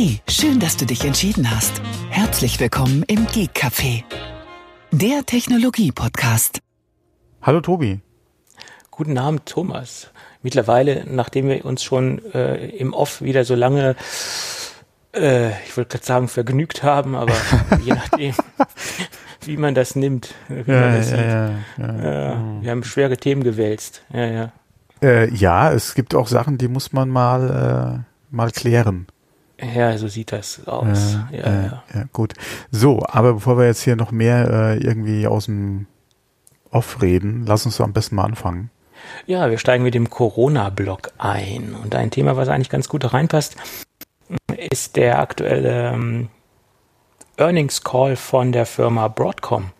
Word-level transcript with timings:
Hey, 0.00 0.20
schön, 0.28 0.60
dass 0.60 0.76
du 0.76 0.86
dich 0.86 1.04
entschieden 1.04 1.50
hast. 1.50 1.82
Herzlich 2.08 2.60
willkommen 2.60 3.02
im 3.08 3.26
Geek 3.26 3.50
Café, 3.56 4.04
der 4.92 5.26
Technologie-Podcast. 5.26 6.60
Hallo 7.42 7.60
Tobi. 7.60 7.98
Guten 8.92 9.18
Abend, 9.18 9.46
Thomas. 9.46 10.12
Mittlerweile, 10.40 11.02
nachdem 11.10 11.48
wir 11.48 11.64
uns 11.64 11.82
schon 11.82 12.24
äh, 12.32 12.68
im 12.76 12.92
Off 12.94 13.22
wieder 13.22 13.44
so 13.44 13.56
lange, 13.56 13.96
äh, 15.16 15.48
ich 15.66 15.76
wollte 15.76 15.96
gerade 15.96 16.06
sagen, 16.06 16.28
vergnügt 16.28 16.84
haben, 16.84 17.16
aber 17.16 17.34
je 17.84 17.94
nachdem, 17.94 18.34
wie 19.46 19.56
man 19.56 19.74
das 19.74 19.96
nimmt, 19.96 20.32
wie 20.46 20.70
Ja, 20.70 20.80
man 20.80 20.94
das 20.94 21.10
ja, 21.10 21.16
sieht. 21.16 21.26
ja, 21.26 21.50
Ja, 21.78 22.30
ja. 22.34 22.62
wir 22.62 22.70
haben 22.70 22.84
schwere 22.84 23.16
Themen 23.16 23.42
gewälzt. 23.42 24.04
Ja, 24.12 24.26
ja. 24.26 24.52
Äh, 25.02 25.34
ja, 25.34 25.72
es 25.72 25.96
gibt 25.96 26.14
auch 26.14 26.28
Sachen, 26.28 26.56
die 26.56 26.68
muss 26.68 26.92
man 26.92 27.08
mal, 27.08 28.04
äh, 28.06 28.34
mal 28.36 28.52
klären. 28.52 29.08
Ja, 29.60 29.96
so 29.98 30.08
sieht 30.08 30.32
das 30.32 30.66
aus. 30.66 31.18
Äh, 31.32 31.38
ja, 31.38 31.44
äh, 31.44 31.64
ja. 31.66 31.82
ja, 31.94 32.04
gut. 32.12 32.34
So, 32.70 33.02
aber 33.06 33.34
bevor 33.34 33.58
wir 33.58 33.66
jetzt 33.66 33.82
hier 33.82 33.96
noch 33.96 34.12
mehr 34.12 34.48
äh, 34.50 34.78
irgendwie 34.78 35.26
aus 35.26 35.46
dem 35.46 35.86
Off 36.70 37.02
reden, 37.02 37.44
lass 37.46 37.66
uns 37.66 37.76
doch 37.76 37.84
am 37.84 37.92
besten 37.92 38.16
mal 38.16 38.24
anfangen. 38.24 38.70
Ja, 39.26 39.50
wir 39.50 39.58
steigen 39.58 39.84
mit 39.84 39.94
dem 39.94 40.10
Corona-Block 40.10 41.12
ein. 41.18 41.74
Und 41.74 41.94
ein 41.94 42.10
Thema, 42.10 42.36
was 42.36 42.48
eigentlich 42.48 42.70
ganz 42.70 42.88
gut 42.88 43.12
reinpasst, 43.12 43.56
ist 44.70 44.96
der 44.96 45.18
aktuelle 45.18 45.92
ähm, 45.92 46.28
Earnings 47.36 47.82
Call 47.82 48.16
von 48.16 48.52
der 48.52 48.66
Firma 48.66 49.08
Broadcom. 49.08 49.70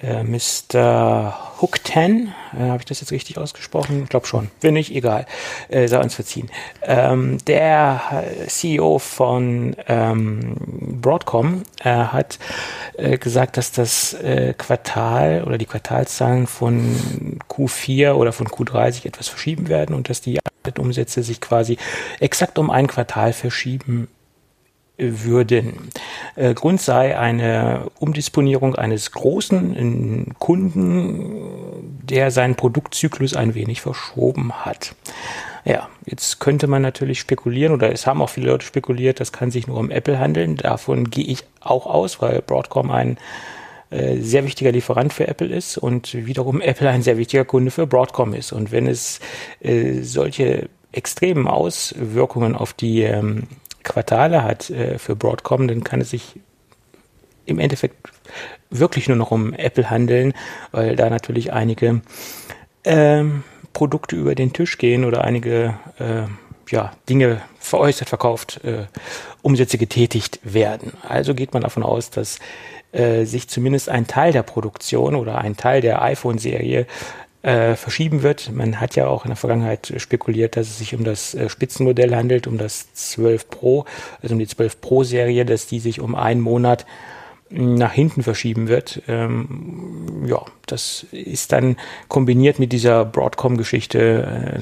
Äh, 0.00 0.22
Mr. 0.24 1.60
Hook 1.60 1.86
10, 1.86 2.32
äh, 2.54 2.68
habe 2.68 2.78
ich 2.78 2.86
das 2.86 3.00
jetzt 3.00 3.12
richtig 3.12 3.36
ausgesprochen? 3.36 4.04
Ich 4.04 4.08
glaube 4.08 4.26
schon. 4.26 4.50
Wenn 4.62 4.74
nicht, 4.74 4.94
egal. 4.94 5.26
Äh, 5.68 5.86
sei 5.86 6.00
uns 6.00 6.14
verziehen. 6.14 6.50
Ähm, 6.82 7.36
der 7.46 8.00
äh, 8.10 8.46
CEO 8.46 8.98
von 8.98 9.76
ähm, 9.88 10.56
Broadcom 11.02 11.64
äh, 11.84 11.90
hat 11.90 12.38
äh, 12.96 13.18
gesagt, 13.18 13.58
dass 13.58 13.70
das 13.72 14.14
äh, 14.14 14.54
Quartal 14.56 15.44
oder 15.44 15.58
die 15.58 15.66
Quartalszahlen 15.66 16.46
von 16.46 17.38
Q4 17.50 18.12
oder 18.12 18.32
von 18.32 18.48
Q3 18.48 18.92
sich 18.92 19.04
etwas 19.04 19.28
verschieben 19.28 19.68
werden 19.68 19.94
und 19.94 20.08
dass 20.08 20.22
die 20.22 20.38
Umsätze 20.78 21.22
sich 21.22 21.40
quasi 21.40 21.76
exakt 22.18 22.58
um 22.58 22.70
ein 22.70 22.86
Quartal 22.86 23.34
verschieben 23.34 24.08
würden. 25.02 25.90
Äh, 26.36 26.54
Grund 26.54 26.80
sei 26.80 27.18
eine 27.18 27.90
Umdisponierung 27.98 28.74
eines 28.74 29.10
großen 29.12 29.76
äh, 29.76 30.34
Kunden, 30.38 31.98
der 32.02 32.30
seinen 32.30 32.54
Produktzyklus 32.54 33.34
ein 33.34 33.54
wenig 33.54 33.80
verschoben 33.80 34.52
hat. 34.64 34.94
Ja, 35.64 35.88
jetzt 36.06 36.40
könnte 36.40 36.66
man 36.66 36.82
natürlich 36.82 37.20
spekulieren, 37.20 37.72
oder 37.72 37.92
es 37.92 38.06
haben 38.06 38.20
auch 38.20 38.30
viele 38.30 38.48
Leute 38.48 38.66
spekuliert, 38.66 39.20
das 39.20 39.32
kann 39.32 39.50
sich 39.50 39.68
nur 39.68 39.78
um 39.78 39.90
Apple 39.90 40.18
handeln. 40.18 40.56
Davon 40.56 41.10
gehe 41.10 41.24
ich 41.24 41.44
auch 41.60 41.86
aus, 41.86 42.20
weil 42.20 42.42
Broadcom 42.42 42.90
ein 42.90 43.16
äh, 43.90 44.16
sehr 44.18 44.44
wichtiger 44.44 44.72
Lieferant 44.72 45.12
für 45.12 45.28
Apple 45.28 45.48
ist 45.48 45.78
und 45.78 46.14
wiederum 46.14 46.60
Apple 46.62 46.88
ein 46.88 47.02
sehr 47.02 47.18
wichtiger 47.18 47.44
Kunde 47.44 47.70
für 47.70 47.86
Broadcom 47.86 48.34
ist. 48.34 48.52
Und 48.52 48.72
wenn 48.72 48.88
es 48.88 49.20
äh, 49.60 50.02
solche 50.02 50.68
extremen 50.92 51.46
Auswirkungen 51.46 52.54
auf 52.54 52.72
die 52.72 53.02
ähm, 53.02 53.44
Quartale 53.82 54.42
hat 54.42 54.70
äh, 54.70 54.98
für 54.98 55.16
Broadcom, 55.16 55.68
dann 55.68 55.84
kann 55.84 56.00
es 56.00 56.10
sich 56.10 56.40
im 57.44 57.58
Endeffekt 57.58 57.96
wirklich 58.70 59.08
nur 59.08 59.16
noch 59.16 59.30
um 59.30 59.52
Apple 59.52 59.90
handeln, 59.90 60.32
weil 60.70 60.96
da 60.96 61.10
natürlich 61.10 61.52
einige 61.52 62.00
ähm, 62.84 63.44
Produkte 63.72 64.16
über 64.16 64.34
den 64.34 64.52
Tisch 64.52 64.78
gehen 64.78 65.04
oder 65.04 65.24
einige 65.24 65.78
äh, 65.98 66.22
ja, 66.70 66.92
Dinge 67.08 67.42
veräußert, 67.58 68.08
verkauft, 68.08 68.60
äh, 68.64 68.86
Umsätze 69.42 69.78
getätigt 69.78 70.40
werden. 70.42 70.92
Also 71.06 71.34
geht 71.34 71.52
man 71.52 71.62
davon 71.62 71.82
aus, 71.82 72.10
dass 72.10 72.38
äh, 72.92 73.24
sich 73.24 73.48
zumindest 73.48 73.88
ein 73.88 74.06
Teil 74.06 74.32
der 74.32 74.42
Produktion 74.42 75.14
oder 75.14 75.38
ein 75.38 75.56
Teil 75.56 75.80
der 75.80 76.02
iPhone-Serie 76.02 76.86
äh, 77.42 77.74
verschieben 77.74 78.22
wird. 78.22 78.52
Man 78.52 78.80
hat 78.80 78.94
ja 78.94 79.08
auch 79.08 79.24
in 79.24 79.30
der 79.30 79.36
Vergangenheit 79.36 79.92
spekuliert, 79.96 80.56
dass 80.56 80.68
es 80.68 80.78
sich 80.78 80.94
um 80.94 81.04
das 81.04 81.34
äh, 81.34 81.48
Spitzenmodell 81.48 82.14
handelt, 82.14 82.46
um 82.46 82.56
das 82.56 82.92
12 82.94 83.50
Pro, 83.50 83.84
also 84.22 84.34
um 84.34 84.38
die 84.38 84.46
12 84.46 84.80
Pro-Serie, 84.80 85.44
dass 85.44 85.66
die 85.66 85.80
sich 85.80 86.00
um 86.00 86.14
einen 86.14 86.40
Monat 86.40 86.86
nach 87.50 87.92
hinten 87.92 88.22
verschieben 88.22 88.68
wird. 88.68 89.02
Ähm, 89.08 90.24
ja, 90.24 90.42
das 90.66 91.04
ist 91.10 91.52
dann 91.52 91.76
kombiniert 92.08 92.58
mit 92.58 92.72
dieser 92.72 93.04
Broadcom-Geschichte 93.04 93.98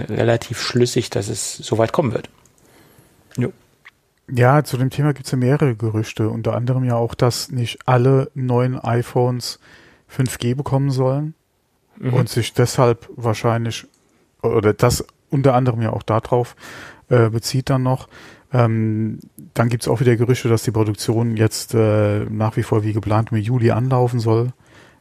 äh, 0.08 0.12
relativ 0.12 0.60
schlüssig, 0.60 1.10
dass 1.10 1.28
es 1.28 1.56
so 1.56 1.78
weit 1.78 1.92
kommen 1.92 2.12
wird. 2.12 2.30
Jo. 3.36 3.52
Ja, 4.32 4.64
zu 4.64 4.76
dem 4.76 4.90
Thema 4.90 5.12
gibt 5.12 5.26
es 5.26 5.32
ja 5.32 5.38
mehrere 5.38 5.76
Gerüchte, 5.76 6.30
unter 6.30 6.54
anderem 6.54 6.84
ja 6.84 6.96
auch, 6.96 7.14
dass 7.14 7.50
nicht 7.50 7.80
alle 7.86 8.30
neuen 8.34 8.78
iPhones 8.78 9.60
5G 10.08 10.56
bekommen 10.56 10.90
sollen 10.90 11.34
Mhm. 12.00 12.14
und 12.14 12.28
sich 12.28 12.54
deshalb 12.54 13.08
wahrscheinlich, 13.14 13.86
oder 14.42 14.72
das 14.72 15.04
unter 15.28 15.54
anderem 15.54 15.82
ja 15.82 15.92
auch 15.92 16.02
darauf 16.02 16.56
äh, 17.08 17.28
bezieht 17.28 17.70
dann 17.70 17.82
noch. 17.82 18.08
Ähm, 18.52 19.20
dann 19.54 19.68
gibt 19.68 19.84
es 19.84 19.88
auch 19.88 20.00
wieder 20.00 20.16
Gerüchte, 20.16 20.48
dass 20.48 20.64
die 20.64 20.72
Produktion 20.72 21.36
jetzt 21.36 21.74
äh, 21.74 22.24
nach 22.24 22.56
wie 22.56 22.64
vor 22.64 22.82
wie 22.82 22.92
geplant 22.92 23.30
im 23.30 23.38
Juli 23.38 23.70
anlaufen 23.70 24.18
soll. 24.18 24.52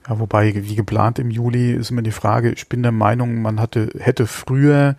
Ja, 0.08 0.20
wobei 0.20 0.54
wie 0.56 0.76
geplant 0.76 1.20
im 1.20 1.32
Juli 1.32 1.74
ist 1.74 1.90
immer 1.90 2.02
die 2.02 2.12
Frage, 2.12 2.52
ich 2.52 2.70
bin 2.70 2.84
der 2.84 2.92
Meinung, 2.92 3.42
man 3.42 3.60
hatte, 3.60 3.90
hätte 3.98 4.28
früher 4.28 4.96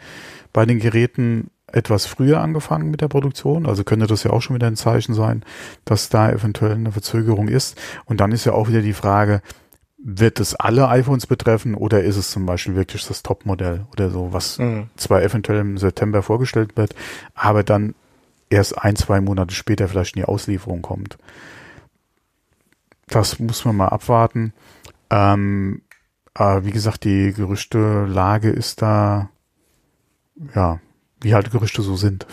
bei 0.53 0.67
den 0.67 0.79
Geräten 0.81 1.51
etwas 1.73 2.07
früher 2.07 2.41
angefangen 2.41 2.91
mit 2.91 3.01
der 3.01 3.09
Produktion, 3.09 3.67
also 3.67 3.85
könnte 3.85 4.09
das 4.09 4.25
ja 4.25 4.33
auch 4.33 4.43
schon 4.43 4.57
wieder 4.57 4.67
ein 4.67 4.77
Zeichen 4.77 5.15
sein, 5.15 5.45
dass 5.85 6.09
da 6.09 6.31
eventuell 6.31 6.73
eine 6.73 6.91
Verzögerung 6.91 7.47
ist. 7.47 7.81
Und 8.07 8.21
dann 8.21 8.33
ist 8.33 8.45
ja 8.45 8.53
auch 8.53 8.69
wieder 8.69 8.83
die 8.83 8.93
Frage, 8.93 9.43
wird 10.03 10.41
es 10.41 10.55
alle 10.55 10.89
iPhones 10.89 11.27
betreffen 11.27 11.75
oder 11.75 12.03
ist 12.03 12.17
es 12.17 12.31
zum 12.31 12.47
Beispiel 12.47 12.75
wirklich 12.75 13.07
das 13.07 13.23
Topmodell 13.23 13.87
oder 13.93 14.11
so, 14.11 14.33
was 14.33 14.59
Mhm. 14.59 14.89
zwar 14.97 15.23
eventuell 15.23 15.61
im 15.61 15.77
September 15.79 16.23
vorgestellt 16.23 16.77
wird, 16.77 16.95
aber 17.35 17.63
dann 17.63 17.95
erst 18.49 18.79
ein, 18.79 18.97
zwei 18.97 19.21
Monate 19.21 19.55
später 19.55 19.89
vielleicht 19.89 20.17
in 20.17 20.23
die 20.23 20.29
Auslieferung 20.29 20.81
kommt. 20.83 21.19
Das 23.09 23.39
muss 23.39 23.65
man 23.65 23.77
mal 23.77 23.89
abwarten. 23.89 24.53
Ähm, 25.11 25.83
aber 26.35 26.65
wie 26.65 26.71
gesagt, 26.71 27.05
die 27.05 27.33
Gerüchtelage 27.33 28.51
ist 28.51 28.81
da, 28.83 29.29
ja, 30.55 30.81
wie 31.21 31.35
halt 31.35 31.51
Gerüchte 31.51 31.83
so 31.83 31.97
sind. 31.97 32.27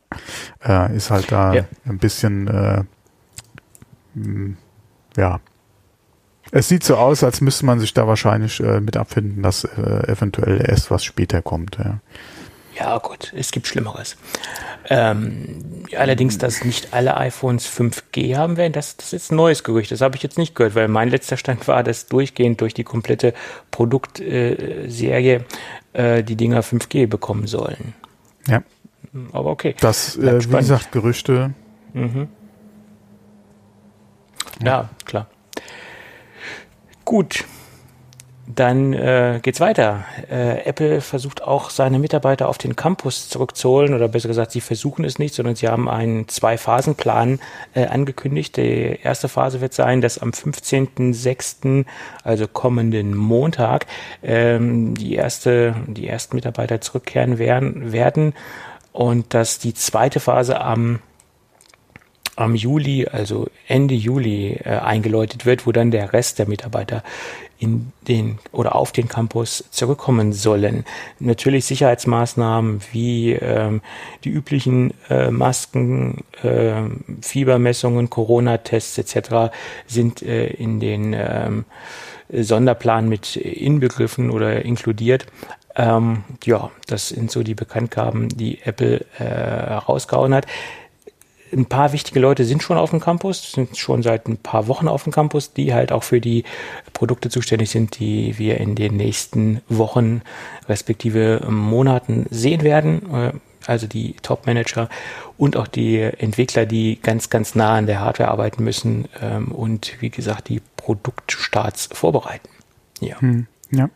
äh, 0.64 0.94
ist 0.94 1.10
halt 1.10 1.30
da 1.32 1.54
Ja. 1.54 1.64
ein 1.86 1.98
bisschen, 1.98 2.48
äh, 2.48 2.84
mh, 4.14 4.56
ja. 5.16 5.40
Es 6.52 6.68
sieht 6.68 6.82
so 6.84 6.96
aus, 6.96 7.22
als 7.22 7.40
müsste 7.40 7.64
man 7.66 7.78
sich 7.78 7.94
da 7.94 8.06
wahrscheinlich 8.06 8.60
äh, 8.60 8.80
mit 8.80 8.96
abfinden, 8.96 9.42
dass 9.42 9.64
äh, 9.64 9.68
eventuell 10.10 10.64
erst 10.68 10.90
was 10.90 11.04
später 11.04 11.42
kommt. 11.42 11.78
Ja. 11.78 12.00
Ja, 12.78 12.96
gut, 12.98 13.32
es 13.36 13.50
gibt 13.50 13.66
Schlimmeres. 13.66 14.16
Ähm, 14.88 15.84
allerdings, 15.96 16.38
dass 16.38 16.64
nicht 16.64 16.94
alle 16.94 17.16
iPhones 17.16 17.68
5G 17.68 18.36
haben 18.36 18.56
werden, 18.56 18.72
das, 18.72 18.96
das 18.96 19.06
ist 19.06 19.12
jetzt 19.12 19.32
ein 19.32 19.36
neues 19.36 19.64
Gerücht. 19.64 19.92
Das 19.92 20.00
habe 20.00 20.16
ich 20.16 20.22
jetzt 20.22 20.38
nicht 20.38 20.54
gehört, 20.54 20.74
weil 20.74 20.88
mein 20.88 21.10
letzter 21.10 21.36
Stand 21.36 21.68
war, 21.68 21.82
dass 21.82 22.06
durchgehend 22.06 22.60
durch 22.60 22.72
die 22.72 22.84
komplette 22.84 23.34
Produktserie 23.70 25.44
äh, 25.92 26.22
die 26.22 26.36
Dinger 26.36 26.62
5G 26.62 27.06
bekommen 27.06 27.46
sollen. 27.46 27.94
ja. 28.46 28.62
Aber 29.32 29.50
okay. 29.50 29.74
Das, 29.80 30.16
äh, 30.16 30.40
wie 30.44 30.56
gesagt, 30.56 30.92
Gerüchte. 30.92 31.52
Mhm. 31.94 32.28
Ja, 34.64 34.88
klar. 35.04 35.26
Gut. 37.10 37.44
Dann 38.46 38.92
äh, 38.92 39.40
geht's 39.42 39.58
weiter. 39.58 40.04
Äh, 40.30 40.62
Apple 40.64 41.00
versucht 41.00 41.42
auch 41.42 41.70
seine 41.70 41.98
Mitarbeiter 41.98 42.48
auf 42.48 42.56
den 42.56 42.76
Campus 42.76 43.28
zurückzuholen 43.28 43.94
oder 43.94 44.06
besser 44.06 44.28
gesagt, 44.28 44.52
sie 44.52 44.60
versuchen 44.60 45.04
es 45.04 45.18
nicht, 45.18 45.34
sondern 45.34 45.56
sie 45.56 45.66
haben 45.66 45.88
einen 45.88 46.28
Zwei-Phasen-Plan 46.28 47.40
äh, 47.74 47.86
angekündigt. 47.86 48.56
Die 48.56 48.96
erste 49.02 49.28
Phase 49.28 49.60
wird 49.60 49.74
sein, 49.74 50.02
dass 50.02 50.20
am 50.20 50.30
15.06., 50.30 51.84
also 52.22 52.46
kommenden 52.46 53.16
Montag, 53.16 53.86
ähm, 54.22 54.94
die 54.94 55.16
erste, 55.16 55.74
die 55.88 56.06
ersten 56.06 56.36
Mitarbeiter 56.36 56.80
zurückkehren 56.80 57.38
werden, 57.40 57.90
werden 57.90 58.34
und 58.92 59.34
dass 59.34 59.58
die 59.58 59.74
zweite 59.74 60.20
Phase 60.20 60.60
am 60.60 61.00
am 62.36 62.54
Juli, 62.54 63.06
also 63.06 63.48
Ende 63.66 63.94
Juli 63.94 64.52
äh, 64.64 64.78
eingeläutet 64.78 65.46
wird, 65.46 65.66
wo 65.66 65.72
dann 65.72 65.90
der 65.90 66.12
Rest 66.12 66.38
der 66.38 66.48
Mitarbeiter 66.48 67.02
in 67.60 67.92
den 68.08 68.38
oder 68.52 68.74
auf 68.74 68.90
den 68.90 69.06
Campus 69.06 69.64
zurückkommen 69.70 70.32
sollen. 70.32 70.84
Natürlich 71.18 71.66
Sicherheitsmaßnahmen 71.66 72.80
wie 72.92 73.32
ähm, 73.32 73.82
die 74.24 74.30
üblichen 74.30 74.94
äh, 75.10 75.30
Masken, 75.30 76.24
äh, 76.42 76.82
Fiebermessungen, 77.20 78.08
Corona-Tests 78.08 78.96
etc. 78.96 79.52
sind 79.86 80.22
äh, 80.22 80.46
in 80.46 80.80
den 80.80 81.14
ähm, 81.16 81.66
Sonderplan 82.32 83.08
mit 83.08 83.36
inbegriffen 83.36 84.30
oder 84.30 84.64
inkludiert. 84.64 85.26
Ähm, 85.76 86.24
ja, 86.44 86.70
das 86.86 87.10
sind 87.10 87.30
so 87.30 87.42
die 87.42 87.54
Bekanntgaben, 87.54 88.28
die 88.30 88.60
Apple 88.62 89.04
äh, 89.18 89.74
rausgehauen 89.74 90.34
hat 90.34 90.46
ein 91.52 91.66
paar 91.66 91.92
wichtige 91.92 92.20
Leute 92.20 92.44
sind 92.44 92.62
schon 92.62 92.76
auf 92.76 92.90
dem 92.90 93.00
Campus, 93.00 93.52
sind 93.52 93.76
schon 93.76 94.02
seit 94.02 94.28
ein 94.28 94.36
paar 94.36 94.68
Wochen 94.68 94.88
auf 94.88 95.04
dem 95.04 95.12
Campus, 95.12 95.52
die 95.52 95.74
halt 95.74 95.92
auch 95.92 96.02
für 96.02 96.20
die 96.20 96.44
Produkte 96.92 97.30
zuständig 97.30 97.70
sind, 97.70 97.98
die 97.98 98.38
wir 98.38 98.58
in 98.58 98.74
den 98.74 98.96
nächsten 98.96 99.60
Wochen 99.68 100.22
respektive 100.68 101.46
Monaten 101.48 102.26
sehen 102.30 102.62
werden. 102.62 103.14
Äh, 103.14 103.32
also 103.66 103.86
die 103.86 104.14
Top-Manager 104.22 104.88
und 105.36 105.56
auch 105.56 105.68
die 105.68 106.00
Entwickler, 106.00 106.66
die 106.66 106.98
ganz, 107.00 107.28
ganz 107.28 107.54
nah 107.54 107.76
an 107.76 107.86
der 107.86 108.00
Hardware 108.00 108.30
arbeiten 108.30 108.64
müssen 108.64 109.06
ähm, 109.20 109.52
und 109.52 110.00
wie 110.00 110.10
gesagt 110.10 110.48
die 110.48 110.62
Produktstarts 110.76 111.90
vorbereiten. 111.92 112.48
Ja. 113.00 113.20
Hm, 113.20 113.46
ja. 113.70 113.90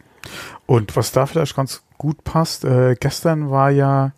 Und 0.67 0.97
was 0.97 1.13
da 1.13 1.27
vielleicht 1.27 1.57
ganz 1.57 1.83
gut 1.99 2.25
passt, 2.25 2.65
äh, 2.65 2.95
gestern 2.99 3.51
war 3.51 3.71
ja 3.71 4.13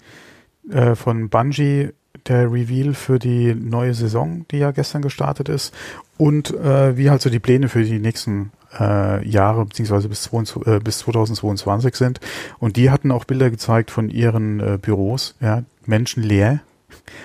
äh, 0.71 0.94
von 0.94 1.29
Bungie 1.29 1.91
der 2.28 2.52
Reveal 2.52 2.94
für 2.94 3.19
die 3.19 3.55
neue 3.55 3.94
Saison, 3.94 4.46
die 4.50 4.58
ja 4.58 4.70
gestern 4.70 5.02
gestartet 5.02 5.49
ist, 5.49 5.75
und 6.19 6.55
äh, 6.55 6.96
wie 6.96 7.11
halt 7.11 7.23
so 7.23 7.31
die 7.31 7.38
Pläne 7.38 7.69
für 7.69 7.82
die 7.82 7.99
nächsten 7.99 8.52
äh, 8.78 9.26
Jahre 9.26 9.64
beziehungsweise 9.64 10.08
bis, 10.08 10.23
22, 10.25 10.67
äh, 10.67 10.78
bis 10.81 10.99
2022 10.99 11.94
sind. 11.94 12.20
Und 12.58 12.76
die 12.76 12.90
hatten 12.90 13.11
auch 13.11 13.25
Bilder 13.25 13.50
gezeigt 13.50 13.90
von 13.90 14.11
ihren 14.11 14.61
äh, 14.61 14.78
Büros, 14.81 15.34
ja, 15.40 15.62
menschenleer, 15.84 16.61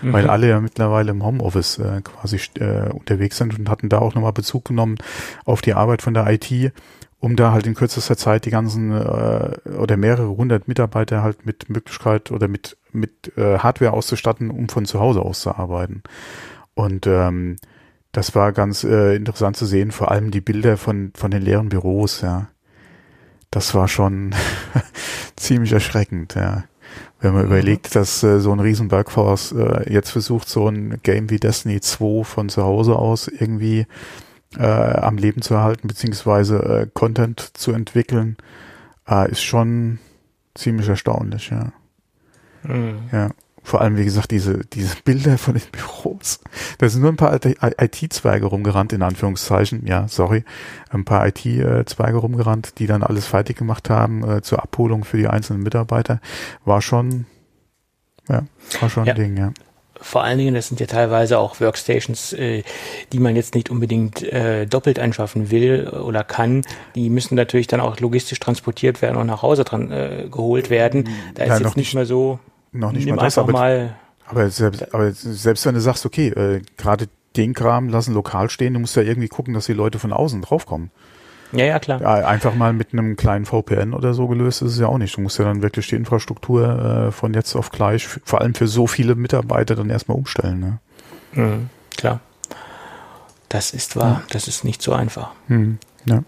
mhm. 0.01 0.13
weil 0.13 0.30
alle 0.30 0.50
ja 0.50 0.59
mittlerweile 0.59 1.12
im 1.12 1.24
Homeoffice 1.24 1.80
äh, 1.80 2.01
quasi 2.01 2.39
äh, 2.59 2.89
unterwegs 2.89 3.38
sind 3.38 3.57
und 3.57 3.69
hatten 3.69 3.89
da 3.89 4.00
auch 4.00 4.13
nochmal 4.13 4.33
Bezug 4.33 4.65
genommen 4.65 4.98
auf 5.45 5.62
die 5.62 5.74
Arbeit 5.74 6.01
von 6.01 6.13
der 6.13 6.27
IT 6.27 6.74
um 7.21 7.35
da 7.35 7.51
halt 7.51 7.68
in 7.68 7.75
kürzester 7.75 8.18
Zeit 8.18 8.45
die 8.45 8.50
ganzen 8.50 8.91
äh, 8.91 9.69
oder 9.77 9.95
mehrere 9.95 10.35
hundert 10.35 10.68
Mitarbeiter 10.68 11.21
halt 11.21 11.45
mit 11.45 11.69
Möglichkeit 11.69 12.31
oder 12.31 12.47
mit 12.47 12.77
mit 12.91 13.38
äh, 13.38 13.59
Hardware 13.59 13.94
auszustatten, 13.94 14.50
um 14.50 14.68
von 14.68 14.85
zu 14.85 15.00
Hause 15.00 15.21
aus 15.21 15.41
zu 15.41 15.56
arbeiten. 15.56 16.01
Und 16.73 17.06
ähm, 17.06 17.57
das 18.12 18.33
war 18.33 18.51
ganz 18.51 18.83
äh, 18.83 19.15
interessant 19.15 19.56
zu 19.56 19.68
sehen, 19.68 19.91
vor 19.91 20.09
allem 20.09 20.31
die 20.31 20.41
Bilder 20.41 20.77
von 20.77 21.12
von 21.15 21.29
den 21.29 21.44
leeren 21.44 21.69
Büros, 21.69 22.21
ja. 22.21 22.47
Das 23.51 23.75
war 23.75 23.88
schon 23.88 24.33
ziemlich 25.35 25.74
erschreckend, 25.74 26.33
ja. 26.33 26.63
Wenn 27.19 27.33
man 27.33 27.44
mhm. 27.44 27.51
überlegt, 27.51 27.95
dass 27.95 28.24
äh, 28.24 28.39
so 28.39 28.51
ein 28.51 28.59
riesen 28.59 28.89
Workforce 28.89 29.51
äh, 29.51 29.94
jetzt 29.94 30.09
versucht, 30.09 30.50
so 30.50 30.67
ein 30.67 31.00
Game 31.03 31.29
wie 31.29 31.39
Destiny 31.39 31.81
2 31.81 32.24
von 32.24 32.50
zu 32.50 32.63
Hause 32.63 32.95
aus 32.95 33.27
irgendwie 33.27 33.85
äh, 34.57 34.63
am 34.63 35.18
Leben 35.18 35.42
zu 35.42 35.53
erhalten, 35.53 35.88
beziehungsweise 35.88 36.57
äh, 36.57 36.88
Content 36.94 37.39
zu 37.39 37.71
entwickeln, 37.71 38.38
äh, 39.09 39.30
ist 39.31 39.44
schon 39.44 40.00
ziemlich 40.53 40.89
erstaunlich, 40.89 41.50
ja. 41.50 41.71
Mhm. 42.63 43.09
Ja. 43.12 43.30
Vor 43.63 43.81
allem, 43.81 43.95
wie 43.95 44.06
gesagt, 44.06 44.31
diese, 44.31 44.65
diese 44.65 44.95
Bilder 45.06 45.38
von 45.38 45.53
den 45.53 45.63
Büros. 45.71 46.39
Da 46.80 46.89
sind 46.89 47.01
nur 47.01 47.12
ein 47.12 47.18
paar 47.18 47.39
IT-Zweige 47.44 48.48
rumgerannt, 48.48 48.92
in 48.92 49.03
Anführungszeichen. 49.03 49.86
Ja, 49.86 50.07
sorry. 50.07 50.44
Ein 50.89 51.06
paar 51.06 51.27
IT-Zweige 51.27 52.18
rumgerannt, 52.18 52.80
die 52.80 52.88
dann 52.88 53.03
alles 53.03 53.27
fertig 53.27 53.57
gemacht 53.57 53.89
haben 53.89 54.27
äh, 54.27 54.42
zur 54.42 54.63
Abholung 54.63 55.03
für 55.03 55.18
die 55.18 55.27
einzelnen 55.27 55.62
Mitarbeiter. 55.62 56.19
War 56.65 56.81
schon, 56.81 57.25
ja, 58.27 58.45
war 58.80 58.89
schon 58.89 59.06
ja. 59.06 59.13
ein 59.13 59.19
Ding, 59.19 59.38
ja 59.38 59.53
vor 60.01 60.24
allen 60.24 60.38
Dingen, 60.38 60.53
das 60.53 60.68
sind 60.68 60.80
ja 60.80 60.88
teilweise 60.88 61.38
auch 61.38 61.59
Workstations, 61.59 62.33
äh, 62.33 62.63
die 63.13 63.19
man 63.19 63.36
jetzt 63.36 63.56
nicht 63.56 63.69
unbedingt 63.69 64.24
äh, 64.24 64.65
doppelt 64.65 65.00
anschaffen 65.00 65.51
will 65.51 65.88
oder 65.88 66.24
kann. 66.24 66.63
Die 66.95 67.09
müssen 67.09 67.36
natürlich 67.36 67.68
dann 67.68 67.80
auch 67.80 68.00
logistisch 68.00 68.39
transportiert 68.39 69.01
werden 69.01 69.18
und 69.18 69.27
nach 69.27 69.42
Hause 69.42 69.63
dran 69.63 69.92
äh, 69.92 70.27
geholt 70.30 70.69
werden. 70.69 71.09
Da 71.36 71.45
ja, 71.45 71.56
ist 71.56 71.62
jetzt 71.62 71.77
nicht 71.77 71.94
mehr 71.94 72.06
so. 72.06 72.39
Noch 72.71 72.92
nicht 72.92 73.07
mal 73.07 73.18
das, 73.18 73.38
aber, 73.38 73.51
mal, 73.51 73.95
aber, 74.25 74.50
selbst, 74.50 74.94
aber 74.94 75.12
selbst 75.12 75.65
wenn 75.65 75.75
du 75.75 75.81
sagst, 75.81 76.06
okay, 76.06 76.30
äh, 76.30 76.62
gerade 76.77 77.07
den 77.36 77.53
Kram 77.53 77.89
lassen 77.89 78.13
lokal 78.13 78.50
stehen, 78.50 78.74
du 78.74 78.80
musst 78.80 78.95
ja 78.95 79.03
irgendwie 79.03 79.27
gucken, 79.27 79.53
dass 79.53 79.65
die 79.65 79.74
Leute 79.74 80.00
von 80.00 80.13
außen 80.13 80.42
draufkommen. 80.42 80.92
Ja, 81.51 81.65
ja, 81.65 81.80
klar. 81.80 82.01
Ja, 82.01 82.27
einfach 82.27 82.56
mal 82.56 82.74
mit 82.74 82.94
einem 82.94 83.15
kleinen 83.15 83.45
VPN 83.45 83.94
oder 83.94 84.13
so 84.13 84.27
gelöst 84.27 84.62
ist 84.62 84.74
es 84.74 84.80
ja 84.80 84.88
auch 84.88 84.98
nicht. 84.98 85.18
Du 85.18 85.21
musst 85.21 85.38
ja 85.38 85.45
dann 85.45 85.62
wirklich 85.62 85.88
die 85.88 85.95
Infrastruktur 85.95 87.07
äh, 87.07 87.12
von 87.12 87.33
jetzt 87.33 87.56
auf 87.56 87.71
gleich, 87.71 88.07
vor 88.07 88.42
allem 88.42 88.53
für 88.53 88.68
so 88.68 88.88
viele 88.88 89.15
Mitarbeiter, 89.15 89.75
dann 89.75 89.89
erstmal 89.89 90.18
umstellen. 90.18 90.59
Ne? 90.59 90.80
Mhm, 91.33 91.69
klar. 91.98 92.19
Das 93.50 93.71
ist 93.74 93.98
wahr. 93.98 94.21
Ja. 94.21 94.24
Das 94.31 94.48
ist 94.48 94.63
nicht 94.63 94.81
so 94.81 94.94
einfach. 94.94 95.31
Mhm, 95.48 95.77
ja 96.06 96.24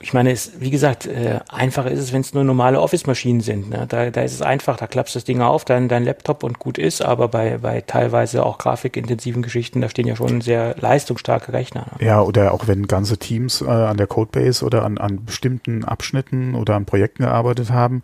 ich 0.00 0.12
meine, 0.12 0.30
es, 0.30 0.52
wie 0.60 0.70
gesagt, 0.70 1.06
äh, 1.06 1.40
einfacher 1.48 1.90
ist 1.90 1.98
es, 1.98 2.12
wenn 2.12 2.20
es 2.20 2.32
nur 2.32 2.44
normale 2.44 2.80
Office-Maschinen 2.80 3.40
sind. 3.40 3.70
Ne? 3.70 3.86
Da, 3.88 4.10
da 4.10 4.22
ist 4.22 4.34
es 4.34 4.42
einfach, 4.42 4.76
da 4.76 4.86
klappst 4.86 5.16
das 5.16 5.24
Ding 5.24 5.40
auf, 5.40 5.64
dein, 5.64 5.88
dein 5.88 6.04
Laptop 6.04 6.44
und 6.44 6.58
gut 6.58 6.78
ist, 6.78 7.02
aber 7.02 7.28
bei, 7.28 7.58
bei 7.58 7.80
teilweise 7.80 8.44
auch 8.44 8.58
grafikintensiven 8.58 9.42
Geschichten, 9.42 9.80
da 9.80 9.88
stehen 9.88 10.06
ja 10.06 10.16
schon 10.16 10.40
sehr 10.40 10.76
leistungsstarke 10.78 11.52
Rechner. 11.52 11.86
Ne? 11.98 12.06
Ja, 12.06 12.22
oder 12.22 12.52
auch 12.52 12.68
wenn 12.68 12.86
ganze 12.86 13.18
Teams 13.18 13.60
äh, 13.60 13.66
an 13.66 13.96
der 13.96 14.06
Codebase 14.06 14.64
oder 14.64 14.84
an, 14.84 14.98
an 14.98 15.24
bestimmten 15.24 15.84
Abschnitten 15.84 16.54
oder 16.54 16.76
an 16.76 16.86
Projekten 16.86 17.24
gearbeitet 17.24 17.70
haben, 17.70 18.02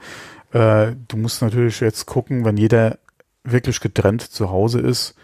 äh, 0.53 0.93
du 1.09 1.17
musst 1.17 1.43
natürlich 1.43 1.81
jetzt 1.81 2.07
gucken, 2.07 2.45
wenn 2.45 2.57
jeder 2.57 2.99
wirklich 3.45 3.81
getrennt 3.81 4.23
zu 4.23 4.51
Hause 4.51 4.81
ist, 4.81 5.15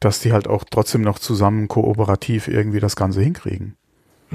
dass 0.00 0.20
die 0.20 0.32
halt 0.32 0.48
auch 0.48 0.64
trotzdem 0.70 1.00
noch 1.00 1.18
zusammen 1.18 1.66
kooperativ 1.66 2.46
irgendwie 2.48 2.80
das 2.80 2.94
Ganze 2.94 3.22
hinkriegen. 3.22 3.76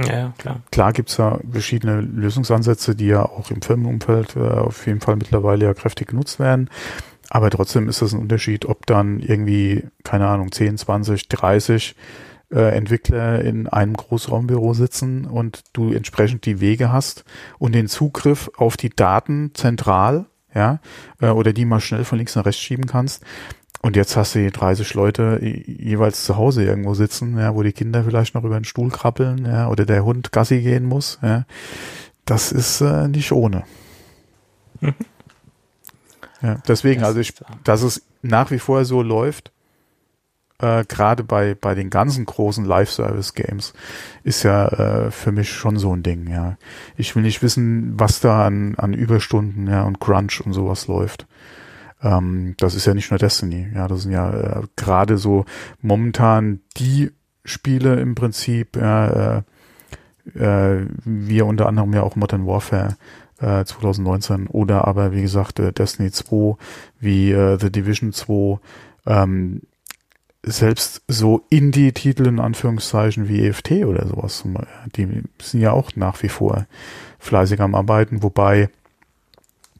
Ja, 0.07 0.33
klar. 0.37 0.61
Klar 0.71 0.93
gibt's 0.93 1.15
da 1.15 1.39
verschiedene 1.49 2.01
Lösungsansätze, 2.01 2.95
die 2.95 3.07
ja 3.07 3.23
auch 3.23 3.51
im 3.51 3.61
Firmenumfeld 3.61 4.35
äh, 4.35 4.39
auf 4.39 4.85
jeden 4.87 5.01
Fall 5.01 5.15
mittlerweile 5.15 5.65
ja 5.65 5.73
kräftig 5.73 6.09
genutzt 6.09 6.39
werden. 6.39 6.69
Aber 7.29 7.49
trotzdem 7.49 7.87
ist 7.87 8.01
das 8.01 8.13
ein 8.13 8.19
Unterschied, 8.19 8.65
ob 8.65 8.85
dann 8.87 9.19
irgendwie, 9.19 9.83
keine 10.03 10.27
Ahnung, 10.27 10.51
10, 10.51 10.77
20, 10.77 11.27
30 11.27 11.95
äh, 12.51 12.75
Entwickler 12.75 13.41
in 13.41 13.67
einem 13.67 13.93
Großraumbüro 13.93 14.73
sitzen 14.73 15.25
und 15.25 15.63
du 15.73 15.93
entsprechend 15.93 16.45
die 16.45 16.59
Wege 16.59 16.91
hast 16.91 17.23
und 17.59 17.75
den 17.75 17.87
Zugriff 17.87 18.49
auf 18.57 18.77
die 18.77 18.89
Daten 18.89 19.51
zentral, 19.53 20.25
ja, 20.53 20.79
äh, 21.21 21.29
oder 21.29 21.53
die 21.53 21.65
mal 21.65 21.79
schnell 21.79 22.03
von 22.03 22.17
links 22.17 22.35
nach 22.35 22.45
rechts 22.45 22.61
schieben 22.61 22.87
kannst. 22.87 23.23
Und 23.81 23.95
jetzt 23.95 24.17
hast 24.17 24.35
du 24.35 24.51
30 24.51 24.93
Leute 24.93 25.39
jeweils 25.41 26.25
zu 26.25 26.35
Hause 26.35 26.65
irgendwo 26.65 26.93
sitzen, 26.93 27.37
ja, 27.37 27.55
wo 27.55 27.63
die 27.63 27.71
Kinder 27.71 28.03
vielleicht 28.03 28.35
noch 28.35 28.43
über 28.43 28.59
den 28.59 28.65
Stuhl 28.65 28.89
krabbeln, 28.89 29.45
ja, 29.45 29.69
oder 29.69 29.85
der 29.85 30.03
Hund 30.03 30.31
Gassi 30.31 30.61
gehen 30.61 30.85
muss, 30.85 31.19
ja. 31.21 31.45
Das 32.25 32.51
ist 32.51 32.81
äh, 32.81 33.07
nicht 33.07 33.31
ohne. 33.31 33.63
Mhm. 34.81 34.93
Ja, 36.41 36.57
deswegen, 36.65 37.03
also 37.03 37.19
ich, 37.19 37.33
dass 37.65 37.81
es 37.81 38.01
nach 38.21 38.49
wie 38.49 38.59
vor 38.59 38.85
so 38.85 39.01
läuft, 39.01 39.51
äh, 40.59 40.85
gerade 40.85 41.23
bei, 41.23 41.55
bei 41.55 41.75
den 41.75 41.89
ganzen 41.89 42.25
großen 42.25 42.65
Live-Service-Games, 42.65 43.73
ist 44.23 44.43
ja 44.43 44.67
äh, 44.67 45.11
für 45.11 45.31
mich 45.31 45.51
schon 45.51 45.77
so 45.77 45.93
ein 45.93 46.03
Ding, 46.03 46.29
ja. 46.29 46.57
Ich 46.95 47.15
will 47.15 47.23
nicht 47.23 47.41
wissen, 47.41 47.99
was 47.99 48.19
da 48.19 48.45
an, 48.45 48.75
an 48.75 48.93
Überstunden, 48.93 49.67
ja, 49.67 49.83
und 49.83 49.99
Crunch 49.99 50.41
und 50.45 50.53
sowas 50.53 50.87
läuft. 50.87 51.27
Ähm, 52.01 52.55
das 52.57 52.75
ist 52.75 52.85
ja 52.85 52.93
nicht 52.93 53.11
nur 53.11 53.19
Destiny. 53.19 53.67
Ja, 53.73 53.87
das 53.87 54.03
sind 54.03 54.11
ja 54.11 54.31
äh, 54.31 54.61
gerade 54.75 55.17
so 55.17 55.45
momentan 55.81 56.61
die 56.77 57.11
Spiele 57.45 57.99
im 57.99 58.15
Prinzip, 58.15 58.75
äh, 58.77 59.37
äh, 60.35 60.85
wir 61.05 61.45
unter 61.45 61.67
anderem 61.67 61.93
ja 61.93 62.03
auch 62.03 62.15
Modern 62.15 62.45
Warfare 62.45 62.97
äh, 63.39 63.63
2019 63.65 64.47
oder 64.47 64.87
aber 64.87 65.13
wie 65.13 65.21
gesagt 65.21 65.59
äh, 65.59 65.71
Destiny 65.71 66.11
2 66.11 66.55
wie 66.99 67.31
äh, 67.31 67.57
The 67.59 67.71
Division 67.71 68.13
2 68.13 68.59
ähm, 69.07 69.61
selbst 70.43 71.01
so 71.07 71.45
Indie-Titel 71.49 72.25
in 72.27 72.39
Anführungszeichen 72.39 73.27
wie 73.27 73.45
EFT 73.45 73.83
oder 73.83 74.07
sowas, 74.07 74.45
die 74.95 75.23
sind 75.41 75.59
ja 75.59 75.71
auch 75.71 75.91
nach 75.95 76.23
wie 76.23 76.29
vor 76.29 76.65
fleißig 77.19 77.59
am 77.59 77.75
Arbeiten, 77.75 78.23
wobei 78.23 78.69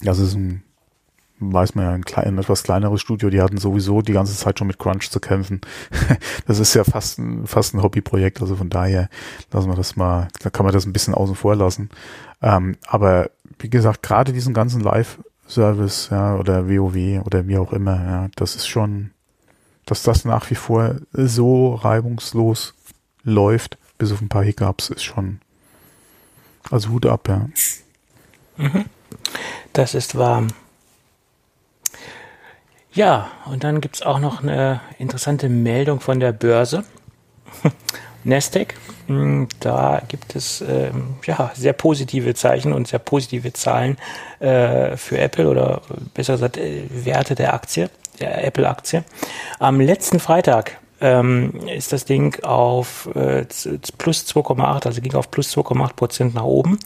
das 0.02 0.20
ist 0.20 0.36
ein 0.36 0.64
weiß 1.40 1.76
man 1.76 1.86
ja, 1.86 1.92
ein, 1.92 2.04
klein, 2.04 2.28
ein 2.28 2.38
etwas 2.38 2.64
kleineres 2.64 3.02
Studio, 3.02 3.30
die 3.30 3.42
hatten 3.42 3.58
sowieso 3.58 4.02
die 4.02 4.14
ganze 4.14 4.36
Zeit 4.36 4.60
schon 4.60 4.68
mit 4.68 4.80
Crunch 4.80 5.10
zu 5.10 5.20
kämpfen. 5.20 5.62
das 6.48 6.60
ist 6.60 6.74
ja 6.74 6.84
fast 6.84 7.20
ein, 7.20 7.48
fast 7.48 7.74
ein 7.74 7.82
Hobbyprojekt, 7.82 8.42
also 8.42 8.56
von 8.56 8.70
daher 8.70 9.10
lassen 9.52 9.70
wir 9.70 9.76
das 9.76 9.96
mal, 9.96 10.28
da 10.42 10.50
kann 10.50 10.66
man 10.66 10.74
das 10.74 10.86
ein 10.86 10.94
bisschen 10.94 11.14
außen 11.14 11.36
vor 11.36 11.56
lassen. 11.56 11.90
Ähm, 12.42 12.78
aber 12.88 13.32
wie 13.60 13.70
gesagt, 13.70 14.04
gerade 14.04 14.34
diesen 14.34 14.54
ganzen 14.54 14.82
Live-Service, 14.82 16.10
ja, 16.12 16.36
oder 16.36 16.70
WoW 16.70 17.26
oder 17.26 17.48
wie 17.48 17.58
auch 17.58 17.74
immer, 17.74 17.96
ja, 17.96 18.28
das 18.36 18.56
ist 18.56 18.68
schon, 18.68 19.12
dass 19.86 20.04
das 20.04 20.26
nach 20.26 20.50
wie 20.50 20.56
vor 20.56 20.96
so 21.12 21.76
reibungslos 21.76 22.74
läuft, 23.24 23.78
bis 23.98 24.12
auf 24.12 24.22
ein 24.22 24.30
paar 24.30 24.44
Hiccups, 24.44 24.90
ist 24.90 25.04
schon, 25.04 25.42
also 26.70 26.90
Hut 26.90 27.06
ab, 27.06 27.28
ja. 27.28 27.48
Mhm. 28.58 28.86
Das 29.74 29.94
ist 29.96 30.16
wahr. 30.16 30.44
Ja, 32.92 33.30
und 33.46 33.64
dann 33.64 33.82
gibt's 33.82 34.02
auch 34.02 34.20
noch 34.20 34.42
eine 34.42 34.82
interessante 34.98 35.48
Meldung 35.48 36.00
von 36.00 36.20
der 36.20 36.32
Börse. 36.32 36.84
Nasdaq. 38.24 38.76
Hm, 39.08 39.48
da 39.60 40.02
gibt 40.08 40.36
es 40.36 40.62
ähm, 40.62 41.16
ja, 41.26 41.52
sehr 41.56 41.74
positive 41.74 42.34
Zeichen 42.34 42.74
und 42.74 42.88
sehr 42.88 43.00
positive 43.00 43.54
Zahlen 43.54 43.98
äh, 44.40 44.98
für 44.98 45.18
Apple 45.18 45.48
oder 45.48 45.82
besser 46.14 46.34
gesagt 46.34 46.58
äh, 46.58 46.84
Werte 46.90 47.36
der 47.36 47.54
Aktie, 47.54 47.90
der 48.20 48.44
Apple-Aktie. 48.44 49.04
Am 49.60 49.80
letzten 49.80 50.20
Freitag 50.20 50.79
ähm, 51.02 51.54
ist 51.68 51.94
das 51.94 52.06
Ding 52.06 52.42
auf 52.44 53.10
äh, 53.16 53.46
plus 53.98 54.26
2,8, 54.28 54.86
also 54.86 55.02
ging 55.02 55.14
auf 55.16 55.32
plus 55.32 55.56
2,8 55.56 55.94
Prozent 55.94 56.36
nach 56.36 56.44
oben. 56.44 56.80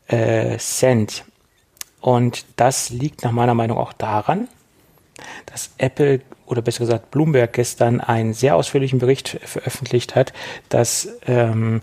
äh, 0.09 0.59
Cent. 0.59 1.25
Und 2.01 2.45
das 2.57 2.91
liegt 2.91 3.23
nach 3.23 3.33
meiner 3.33 3.55
Meinung 3.55 3.79
auch 3.79 3.93
daran, 3.93 4.49
dass 5.47 5.71
Apple 5.79 6.21
oder 6.47 6.62
besser 6.62 6.81
gesagt 6.81 7.11
Bloomberg 7.11 7.53
gestern 7.53 8.01
einen 8.01 8.35
sehr 8.35 8.57
ausführlichen 8.57 8.99
Bericht 8.99 9.39
veröffentlicht 9.45 10.15
hat, 10.15 10.33
dass 10.69 11.09
ähm, 11.27 11.83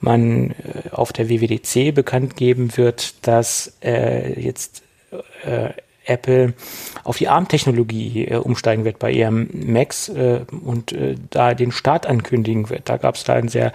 man 0.00 0.50
äh, 0.50 0.90
auf 0.90 1.12
der 1.12 1.28
WWDC 1.28 1.94
bekannt 1.94 2.36
geben 2.36 2.76
wird, 2.76 3.26
dass 3.26 3.74
äh, 3.82 4.40
jetzt 4.40 4.82
äh, 5.44 5.70
Apple 6.04 6.54
auf 7.04 7.18
die 7.18 7.28
ARM-Technologie 7.28 8.26
äh, 8.26 8.36
umsteigen 8.36 8.84
wird 8.84 8.98
bei 8.98 9.12
ihrem 9.12 9.48
Macs 9.52 10.08
äh, 10.08 10.40
und 10.64 10.92
äh, 10.92 11.16
da 11.30 11.54
den 11.54 11.72
Start 11.72 12.06
ankündigen 12.06 12.68
wird. 12.70 12.88
Da 12.88 12.96
gab 12.96 13.14
es 13.14 13.24
da 13.24 13.34
einen 13.34 13.48
sehr 13.48 13.72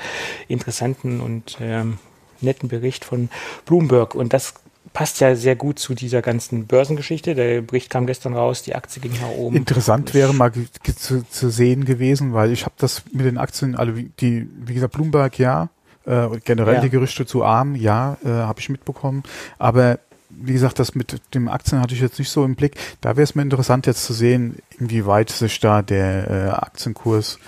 interessanten 0.48 1.22
und 1.22 1.58
ähm, 1.62 2.00
netten 2.42 2.68
Bericht 2.70 3.06
von 3.06 3.30
Bloomberg 3.66 4.16
und 4.16 4.34
das 4.34 4.56
passt 4.94 5.20
ja 5.20 5.36
sehr 5.36 5.56
gut 5.56 5.78
zu 5.78 5.94
dieser 5.94 6.22
ganzen 6.22 6.68
Börsengeschichte. 6.68 7.36
Der 7.36 7.62
Bericht 7.62 7.90
kam 7.90 8.08
gestern 8.08 8.34
raus, 8.34 8.64
die 8.64 8.76
Aktie 8.76 9.02
ging 9.02 9.12
nach 9.22 9.30
oben. 9.30 9.56
Interessant 9.56 10.14
wäre 10.14 10.34
mal 10.34 10.52
zu, 10.98 11.28
zu 11.28 11.50
sehen 11.50 11.86
gewesen, 11.86 12.34
weil 12.34 12.52
ich 12.52 12.64
habe 12.64 12.76
das 12.78 13.04
mit 13.12 13.26
den 13.26 13.38
Aktien, 13.38 13.76
alle 13.76 13.94
die, 13.94 14.48
wie 14.66 14.74
gesagt, 14.74 14.94
Bloomberg 14.94 15.38
ja, 15.38 15.70
äh, 16.06 16.28
generell 16.44 16.76
ja. 16.76 16.82
die 16.82 16.90
Gerüchte 16.90 17.26
zu 17.26 17.44
arm, 17.44 17.76
ja, 17.76 18.18
äh, 18.24 18.30
habe 18.30 18.60
ich 18.60 18.70
mitbekommen. 18.70 19.24
Aber 19.58 20.00
wie 20.30 20.54
gesagt, 20.54 20.80
das 20.80 20.96
mit 20.96 21.22
dem 21.34 21.48
Aktien 21.48 21.82
hatte 21.82 21.94
ich 21.94 22.02
jetzt 22.02 22.20
nicht 22.20 22.30
so 22.30 22.44
im 22.44 22.56
Blick. 22.56 22.76
Da 23.02 23.16
wäre 23.16 23.24
es 23.24 23.36
mir 23.36 23.42
interessant 23.42 23.88
jetzt 23.88 24.04
zu 24.04 24.14
sehen, 24.14 24.58
inwieweit 24.80 25.30
sich 25.30 25.60
da 25.60 25.82
der 25.82 26.30
äh, 26.30 26.50
Aktienkurs 26.50 27.40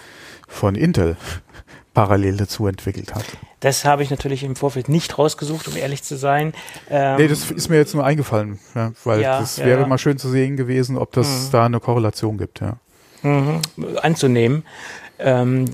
von 0.47 0.75
Intel 0.75 1.17
parallel 1.93 2.37
dazu 2.37 2.67
entwickelt 2.67 3.15
hat. 3.15 3.25
Das 3.59 3.85
habe 3.85 4.03
ich 4.03 4.11
natürlich 4.11 4.43
im 4.43 4.55
Vorfeld 4.55 4.87
nicht 4.87 5.17
rausgesucht, 5.17 5.67
um 5.67 5.75
ehrlich 5.75 6.03
zu 6.03 6.15
sein. 6.15 6.53
Ähm, 6.89 7.17
nee, 7.17 7.27
das 7.27 7.49
ist 7.49 7.69
mir 7.69 7.77
jetzt 7.77 7.95
nur 7.95 8.05
eingefallen, 8.05 8.59
ja, 8.75 8.91
weil 9.03 9.21
ja, 9.21 9.39
das 9.39 9.57
wäre 9.57 9.87
mal 9.87 9.97
schön 9.97 10.19
zu 10.19 10.29
sehen 10.29 10.57
gewesen, 10.57 10.95
ob 10.95 11.11
das 11.11 11.27
mhm. 11.27 11.51
da 11.51 11.65
eine 11.65 11.79
Korrelation 11.79 12.37
gibt, 12.37 12.61
ja. 12.61 12.77
Mhm. 13.23 13.61
Anzunehmen. 14.01 14.63
Ähm, 15.19 15.65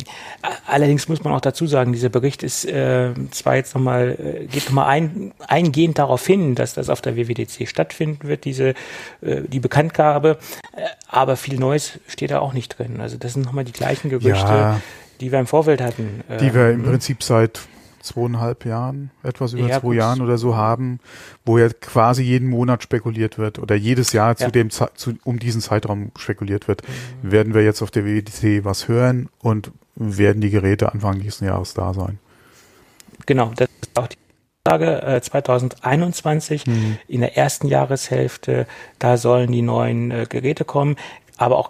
allerdings 0.65 1.09
muss 1.09 1.23
man 1.23 1.33
auch 1.33 1.41
dazu 1.41 1.67
sagen, 1.67 1.93
dieser 1.93 2.09
Bericht 2.09 2.43
ist 2.43 2.65
äh, 2.65 3.13
zwar 3.31 3.55
jetzt 3.55 3.75
nochmal, 3.75 4.17
äh, 4.19 4.45
geht 4.45 4.65
nochmal 4.65 4.87
ein, 4.87 5.33
eingehend 5.47 5.99
darauf 5.99 6.25
hin, 6.25 6.55
dass 6.55 6.73
das 6.73 6.89
auf 6.89 7.01
der 7.01 7.15
WWDC 7.15 7.67
stattfinden 7.67 8.27
wird, 8.27 8.45
diese 8.45 8.69
äh, 9.21 9.41
die 9.47 9.59
Bekanntgabe, 9.59 10.37
äh, 10.75 10.85
aber 11.07 11.35
viel 11.35 11.59
Neues 11.59 11.99
steht 12.07 12.31
da 12.31 12.39
auch 12.39 12.53
nicht 12.53 12.77
drin. 12.77 13.01
Also 13.01 13.17
das 13.17 13.33
sind 13.33 13.45
nochmal 13.45 13.65
die 13.65 13.73
gleichen 13.73 14.09
Gerüchte, 14.09 14.29
ja, 14.31 14.81
die 15.19 15.31
wir 15.31 15.39
im 15.39 15.47
Vorfeld 15.47 15.81
hatten. 15.81 16.23
Die 16.39 16.53
wir 16.53 16.71
im 16.71 16.79
ähm, 16.79 16.85
Prinzip 16.85 17.23
seit 17.23 17.61
zweieinhalb 18.03 18.65
Jahren, 18.65 19.11
etwas 19.23 19.53
über 19.53 19.67
ja, 19.67 19.79
zwei 19.79 19.87
gut. 19.87 19.95
Jahren 19.95 20.21
oder 20.21 20.37
so 20.37 20.55
haben, 20.55 20.99
wo 21.45 21.57
ja 21.57 21.69
quasi 21.69 22.23
jeden 22.23 22.49
Monat 22.49 22.83
spekuliert 22.83 23.37
wird 23.37 23.59
oder 23.59 23.75
jedes 23.75 24.13
Jahr 24.13 24.35
zu 24.35 24.45
ja. 24.45 24.51
dem 24.51 24.69
zu, 24.69 24.87
um 25.23 25.39
diesen 25.39 25.61
Zeitraum 25.61 26.11
spekuliert 26.17 26.67
wird, 26.67 26.83
mhm. 26.83 27.31
werden 27.31 27.53
wir 27.53 27.63
jetzt 27.63 27.81
auf 27.81 27.91
der 27.91 28.05
WDC 28.05 28.65
was 28.65 28.87
hören 28.87 29.29
und 29.39 29.71
werden 29.95 30.41
die 30.41 30.49
Geräte 30.49 30.91
Anfang 30.91 31.17
nächsten 31.17 31.45
Jahres 31.45 31.73
da 31.73 31.93
sein. 31.93 32.19
Genau, 33.25 33.51
das 33.55 33.69
ist 33.81 33.97
auch 33.97 34.07
die 34.07 34.17
Frage. 34.67 35.01
Äh, 35.01 35.21
2021 35.21 36.67
mhm. 36.67 36.97
in 37.07 37.21
der 37.21 37.37
ersten 37.37 37.67
Jahreshälfte, 37.67 38.67
da 38.99 39.17
sollen 39.17 39.51
die 39.51 39.61
neuen 39.61 40.11
äh, 40.11 40.25
Geräte 40.27 40.65
kommen, 40.65 40.97
aber 41.37 41.57
auch 41.57 41.69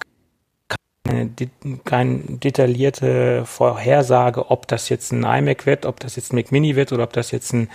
keine, 1.03 1.29
keine 1.83 2.19
detaillierte 2.19 3.45
Vorhersage, 3.45 4.49
ob 4.49 4.67
das 4.67 4.89
jetzt 4.89 5.11
ein 5.11 5.23
iMac 5.23 5.65
wird, 5.65 5.85
ob 5.85 5.99
das 5.99 6.15
jetzt 6.15 6.31
ein 6.31 6.37
Mac 6.37 6.51
Mini 6.51 6.75
wird 6.75 6.93
oder 6.93 7.03
ob 7.03 7.13
das 7.13 7.31
jetzt 7.31 7.53
ein, 7.53 7.69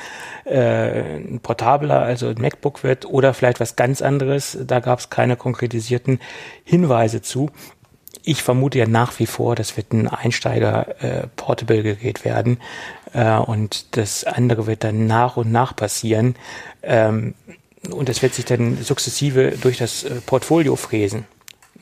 äh, 0.45 1.17
ein 1.17 1.41
portabler, 1.41 2.01
also 2.01 2.29
ein 2.29 2.41
MacBook 2.41 2.83
wird 2.83 3.07
oder 3.07 3.35
vielleicht 3.35 3.61
was 3.61 3.77
ganz 3.77 4.03
anderes. 4.03 4.59
Da 4.67 4.81
gab 4.81 4.99
es 4.99 5.11
keine 5.11 5.37
konkretisierten 5.37 6.21
Hinweise 6.65 7.21
zu. 7.21 7.51
Ich 8.25 8.43
vermute 8.43 8.79
ja 8.79 8.87
nach 8.87 9.19
wie 9.19 9.27
vor, 9.27 9.55
das 9.55 9.77
wird 9.77 9.93
ein 9.93 10.09
Einsteiger-Portable-Gerät 10.09 12.21
äh, 12.21 12.25
werden 12.25 12.61
äh, 13.13 13.37
und 13.37 13.97
das 13.97 14.25
andere 14.25 14.67
wird 14.67 14.83
dann 14.85 15.07
nach 15.07 15.37
und 15.37 15.53
nach 15.53 15.77
passieren. 15.77 16.35
Ähm, 16.83 17.35
und 17.91 18.09
das 18.09 18.23
wird 18.23 18.33
sich 18.35 18.47
dann 18.47 18.83
sukzessive 18.83 19.53
durch 19.61 19.79
das 19.79 20.05
äh, 20.05 20.21
Portfolio 20.25 20.77
fräsen. 20.77 21.27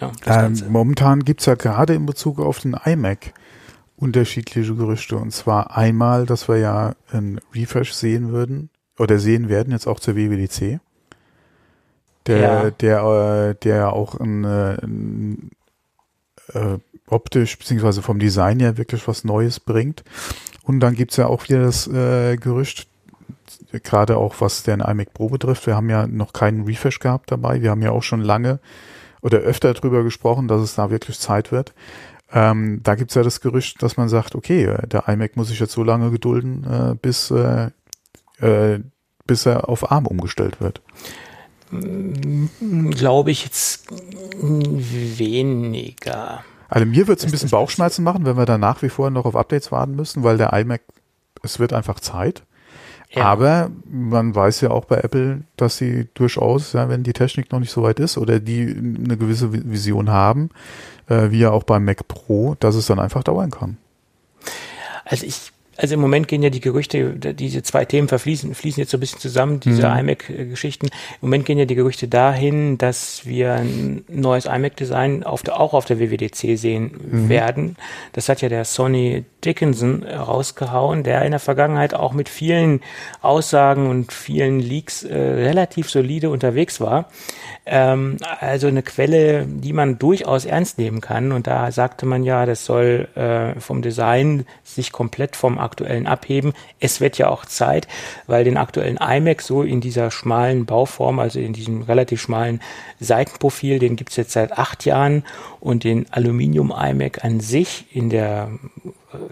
Ja, 0.00 0.12
ähm, 0.26 0.62
momentan 0.68 1.24
gibt's 1.24 1.46
ja 1.46 1.54
gerade 1.54 1.94
in 1.94 2.06
Bezug 2.06 2.38
auf 2.38 2.60
den 2.60 2.74
iMac 2.74 3.32
unterschiedliche 3.96 4.74
Gerüchte. 4.74 5.16
Und 5.16 5.32
zwar 5.32 5.76
einmal, 5.76 6.26
dass 6.26 6.48
wir 6.48 6.58
ja 6.58 6.94
ein 7.12 7.40
Refresh 7.54 7.92
sehen 7.92 8.30
würden 8.30 8.70
oder 8.98 9.18
sehen 9.18 9.48
werden, 9.48 9.72
jetzt 9.72 9.86
auch 9.86 10.00
zur 10.00 10.16
WWDC. 10.16 10.80
Der, 12.26 12.38
ja. 12.38 12.70
der, 12.70 13.02
äh, 13.02 13.54
der 13.62 13.92
auch 13.92 14.18
ein, 14.18 14.44
äh, 14.44 14.76
ein 14.82 15.50
äh, 16.52 16.78
optisch 17.06 17.56
beziehungsweise 17.56 18.02
vom 18.02 18.18
Design 18.18 18.60
her 18.60 18.76
wirklich 18.76 19.06
was 19.06 19.24
Neues 19.24 19.60
bringt. 19.60 20.02
Und 20.64 20.80
dann 20.80 20.94
gibt's 20.94 21.16
ja 21.16 21.26
auch 21.26 21.44
wieder 21.44 21.62
das 21.62 21.86
äh, 21.86 22.36
Gerücht, 22.36 22.88
gerade 23.84 24.16
auch 24.16 24.34
was 24.40 24.64
den 24.64 24.80
iMac 24.80 25.14
Pro 25.14 25.28
betrifft. 25.28 25.66
Wir 25.66 25.76
haben 25.76 25.88
ja 25.88 26.06
noch 26.06 26.32
keinen 26.32 26.64
Refresh 26.64 26.98
gehabt 26.98 27.30
dabei. 27.30 27.62
Wir 27.62 27.70
haben 27.70 27.82
ja 27.82 27.92
auch 27.92 28.02
schon 28.02 28.20
lange 28.20 28.58
oder 29.26 29.38
öfter 29.38 29.74
drüber 29.74 30.04
gesprochen, 30.04 30.46
dass 30.46 30.62
es 30.62 30.76
da 30.76 30.88
wirklich 30.88 31.18
Zeit 31.18 31.50
wird. 31.50 31.74
Ähm, 32.32 32.80
da 32.84 32.94
gibt's 32.94 33.16
ja 33.16 33.24
das 33.24 33.40
Gerücht, 33.40 33.82
dass 33.82 33.96
man 33.96 34.08
sagt, 34.08 34.36
okay, 34.36 34.72
der 34.86 35.08
iMac 35.08 35.36
muss 35.36 35.48
sich 35.48 35.58
jetzt 35.58 35.72
so 35.72 35.82
lange 35.82 36.12
gedulden, 36.12 36.64
äh, 36.64 36.94
bis, 36.94 37.32
äh, 37.32 37.70
äh, 38.38 38.78
bis 39.26 39.46
er 39.46 39.68
auf 39.68 39.90
ARM 39.90 40.06
umgestellt 40.06 40.60
wird. 40.60 40.80
Glaube 41.70 43.32
ich 43.32 43.42
jetzt 43.42 43.88
weniger. 44.40 46.44
Also 46.68 46.86
mir 46.86 47.08
wird 47.08 47.18
es 47.18 47.24
ein 47.24 47.32
bisschen 47.32 47.50
Bauchschmerzen 47.50 48.04
machen, 48.04 48.24
wenn 48.24 48.36
wir 48.36 48.46
da 48.46 48.58
nach 48.58 48.82
wie 48.82 48.90
vor 48.90 49.10
noch 49.10 49.24
auf 49.24 49.34
Updates 49.34 49.72
warten 49.72 49.96
müssen, 49.96 50.22
weil 50.22 50.38
der 50.38 50.52
iMac, 50.52 50.82
es 51.42 51.58
wird 51.58 51.72
einfach 51.72 51.98
Zeit. 51.98 52.44
Ja. 53.16 53.24
Aber 53.24 53.70
man 53.90 54.34
weiß 54.34 54.60
ja 54.60 54.70
auch 54.70 54.84
bei 54.84 54.98
Apple, 54.98 55.42
dass 55.56 55.78
sie 55.78 56.06
durchaus, 56.12 56.74
ja, 56.74 56.90
wenn 56.90 57.02
die 57.02 57.14
Technik 57.14 57.50
noch 57.50 57.60
nicht 57.60 57.70
so 57.70 57.82
weit 57.82 57.98
ist 57.98 58.18
oder 58.18 58.40
die 58.40 58.62
eine 58.68 59.16
gewisse 59.16 59.52
Vision 59.52 60.10
haben, 60.10 60.50
äh, 61.08 61.30
wie 61.30 61.38
ja 61.38 61.50
auch 61.50 61.62
beim 61.62 61.84
Mac 61.84 62.06
Pro, 62.08 62.56
dass 62.60 62.74
es 62.74 62.86
dann 62.86 62.98
einfach 62.98 63.24
dauern 63.24 63.50
kann. 63.50 63.78
Also 65.06 65.24
ich 65.24 65.52
also 65.76 65.94
im 65.94 66.00
Moment 66.00 66.28
gehen 66.28 66.42
ja 66.42 66.50
die 66.50 66.60
Gerüchte, 66.60 67.14
diese 67.14 67.62
zwei 67.62 67.84
Themen 67.84 68.08
verfließen, 68.08 68.54
fließen 68.54 68.80
jetzt 68.80 68.90
so 68.90 68.96
ein 68.96 69.00
bisschen 69.00 69.20
zusammen, 69.20 69.60
diese 69.60 69.88
mhm. 69.88 69.98
iMac-Geschichten. 69.98 70.86
Im 70.86 70.92
Moment 71.20 71.44
gehen 71.44 71.58
ja 71.58 71.64
die 71.64 71.74
Gerüchte 71.74 72.08
dahin, 72.08 72.78
dass 72.78 73.26
wir 73.26 73.54
ein 73.54 74.04
neues 74.08 74.46
iMac-Design 74.46 75.24
auch 75.24 75.74
auf 75.74 75.84
der 75.84 75.98
WWDC 75.98 76.58
sehen 76.58 76.92
mhm. 77.10 77.28
werden. 77.28 77.76
Das 78.12 78.28
hat 78.28 78.42
ja 78.42 78.48
der 78.48 78.64
Sonny 78.64 79.24
Dickinson 79.44 80.02
rausgehauen, 80.02 81.02
der 81.04 81.22
in 81.22 81.30
der 81.30 81.40
Vergangenheit 81.40 81.94
auch 81.94 82.12
mit 82.12 82.28
vielen 82.28 82.80
Aussagen 83.22 83.88
und 83.88 84.12
vielen 84.12 84.60
Leaks 84.60 85.04
äh, 85.04 85.16
relativ 85.16 85.90
solide 85.90 86.30
unterwegs 86.30 86.80
war. 86.80 87.10
Ähm, 87.64 88.18
also 88.40 88.68
eine 88.68 88.82
Quelle, 88.82 89.44
die 89.46 89.72
man 89.72 89.98
durchaus 89.98 90.44
ernst 90.44 90.78
nehmen 90.78 91.00
kann. 91.00 91.32
Und 91.32 91.46
da 91.46 91.70
sagte 91.70 92.06
man 92.06 92.22
ja, 92.22 92.46
das 92.46 92.64
soll 92.64 93.08
äh, 93.14 93.58
vom 93.60 93.82
Design 93.82 94.46
sich 94.64 94.92
komplett 94.92 95.36
vom 95.36 95.58
aktuellen 95.66 96.06
abheben. 96.06 96.54
Es 96.80 97.00
wird 97.00 97.18
ja 97.18 97.28
auch 97.28 97.44
Zeit, 97.44 97.86
weil 98.26 98.44
den 98.44 98.56
aktuellen 98.56 98.96
iMac 98.96 99.42
so 99.42 99.62
in 99.62 99.82
dieser 99.82 100.10
schmalen 100.10 100.64
Bauform, 100.64 101.18
also 101.18 101.38
in 101.38 101.52
diesem 101.52 101.82
relativ 101.82 102.22
schmalen 102.22 102.60
Seitenprofil, 103.00 103.78
den 103.78 103.96
gibt's 103.96 104.16
jetzt 104.16 104.32
seit 104.32 104.56
acht 104.56 104.86
Jahren 104.86 105.24
und 105.60 105.84
den 105.84 106.06
Aluminium 106.12 106.72
iMac 106.72 107.24
an 107.24 107.40
sich 107.40 107.86
in 107.94 108.08
der 108.08 108.50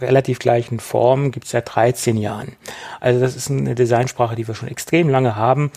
relativ 0.01 0.39
gleichen 0.39 0.81
Form 0.81 1.31
gibt's 1.31 1.51
seit 1.51 1.75
13 1.75 2.17
Jahren. 2.17 2.57
Also 3.01 3.21
das 3.21 3.37
ist 3.37 3.51
eine 3.51 3.75
Designsprache, 3.75 4.37
die 4.37 4.47
wir 4.47 4.55
schon 4.55 4.69
extrem 4.69 5.09
lange 5.09 5.37
haben 5.37 5.71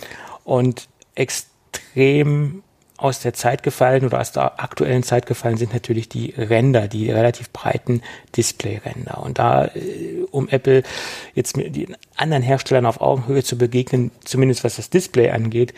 und 0.44 0.88
extrem 1.16 2.64
aus 2.98 3.20
der 3.20 3.34
Zeit 3.34 3.62
gefallen 3.63 4.06
oder 4.06 4.20
aus 4.20 4.32
der 4.32 4.60
aktuellen 4.60 5.04
Zeit 5.04 5.27
gefallen 5.27 5.58
sind 5.58 5.74
natürlich 5.74 6.10
die 6.10 6.32
Ränder, 6.32 6.88
die 6.88 7.12
relativ 7.12 7.51
breiten 7.51 8.01
Display-Ränder. 8.36 9.22
Und 9.24 9.38
da, 9.38 9.66
äh, 9.66 10.25
um 10.32 10.50
Apple 10.50 10.84
jetzt 11.36 11.56
mit 11.56 11.75
den 11.75 11.96
anderen 12.16 12.44
Herstellern 12.44 12.88
auf 12.88 13.00
Augenhöhe 13.00 13.44
zu 13.44 13.58
begegnen, 13.58 14.12
zumindest 14.25 14.63
was 14.63 14.77
das 14.77 14.89
Display 14.89 15.30
angeht, 15.30 15.74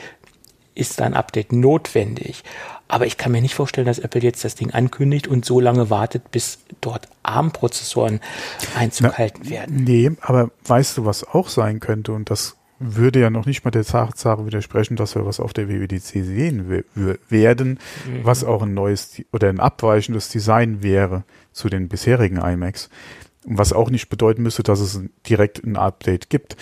ist 0.75 1.01
ein 1.01 1.13
Update 1.13 1.51
notwendig. 1.51 2.43
Aber 2.88 3.05
ich 3.05 3.17
kann 3.17 3.31
mir 3.31 3.41
nicht 3.41 3.53
vorstellen, 3.53 3.85
dass 3.85 3.99
Apple 3.99 4.21
jetzt 4.21 4.43
das 4.43 4.55
Ding 4.55 4.71
ankündigt 4.71 5.27
und 5.27 5.45
so 5.45 5.59
lange 5.59 5.89
wartet, 5.89 6.31
bis 6.31 6.59
dort 6.81 7.07
ARM-Prozessoren 7.21 8.19
Einzug 8.75 9.07
Na, 9.11 9.17
halten 9.17 9.49
werden. 9.49 9.83
Nee, 9.83 10.11
aber 10.21 10.49
weißt 10.65 10.97
du, 10.97 11.05
was 11.05 11.23
auch 11.23 11.49
sein 11.49 11.81
könnte? 11.81 12.13
Und 12.13 12.31
das 12.31 12.55
würde 12.79 13.19
ja 13.19 13.29
noch 13.29 13.45
nicht 13.45 13.65
mal 13.65 13.71
der 13.71 13.83
Tatsache 13.83 14.45
widersprechen, 14.45 14.95
dass 14.95 15.15
wir 15.15 15.25
was 15.25 15.39
auf 15.39 15.53
der 15.53 15.67
WWDC 15.67 16.24
sehen 16.24 16.83
werden, 17.29 17.79
mhm. 18.07 18.24
was 18.24 18.43
auch 18.43 18.63
ein 18.63 18.74
neues 18.74 19.21
oder 19.33 19.50
ein 19.50 19.59
abweichendes 19.59 20.29
Design 20.29 20.81
wäre 20.81 21.24
zu 21.51 21.69
den 21.69 21.89
bisherigen 21.89 22.38
iMacs. 22.38 22.89
Was 23.45 23.74
auch 23.74 23.89
nicht 23.89 24.09
bedeuten 24.09 24.43
müsste, 24.43 24.63
dass 24.63 24.79
es 24.79 25.01
direkt 25.27 25.63
ein 25.63 25.75
Update 25.75 26.29
gibt. 26.29 26.55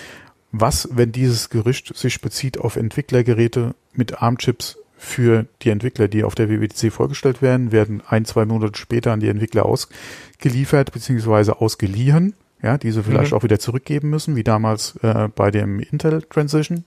Was, 0.51 0.89
wenn 0.91 1.11
dieses 1.11 1.49
Gerücht 1.49 1.95
sich 1.95 2.21
bezieht 2.21 2.57
auf 2.57 2.75
Entwicklergeräte 2.75 3.75
mit 3.93 4.21
ARM-Chips 4.21 4.77
für 4.97 5.45
die 5.61 5.69
Entwickler, 5.69 6.07
die 6.07 6.23
auf 6.23 6.33
der 6.33 6.49
WWDC 6.49 6.91
vorgestellt 6.91 7.41
werden, 7.41 7.71
werden 7.71 8.01
ein, 8.07 8.25
zwei 8.25 8.45
Monate 8.45 8.79
später 8.79 9.11
an 9.11 9.19
die 9.19 9.27
Entwickler 9.27 9.65
ausgeliefert 9.65 10.91
bzw. 10.91 11.51
ausgeliehen 11.51 12.33
ja, 12.61 12.77
diese 12.77 13.03
vielleicht 13.03 13.31
mhm. 13.31 13.37
auch 13.37 13.43
wieder 13.43 13.59
zurückgeben 13.59 14.09
müssen, 14.09 14.35
wie 14.35 14.43
damals 14.43 14.95
äh, 15.03 15.29
bei 15.33 15.51
dem 15.51 15.79
Intel 15.79 16.23
Transition. 16.23 16.85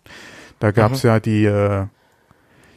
Da 0.59 0.73
gab 0.73 0.93
es 0.93 1.05
mhm. 1.05 1.09
ja 1.09 1.21
die, 1.21 1.45
äh, 1.45 1.87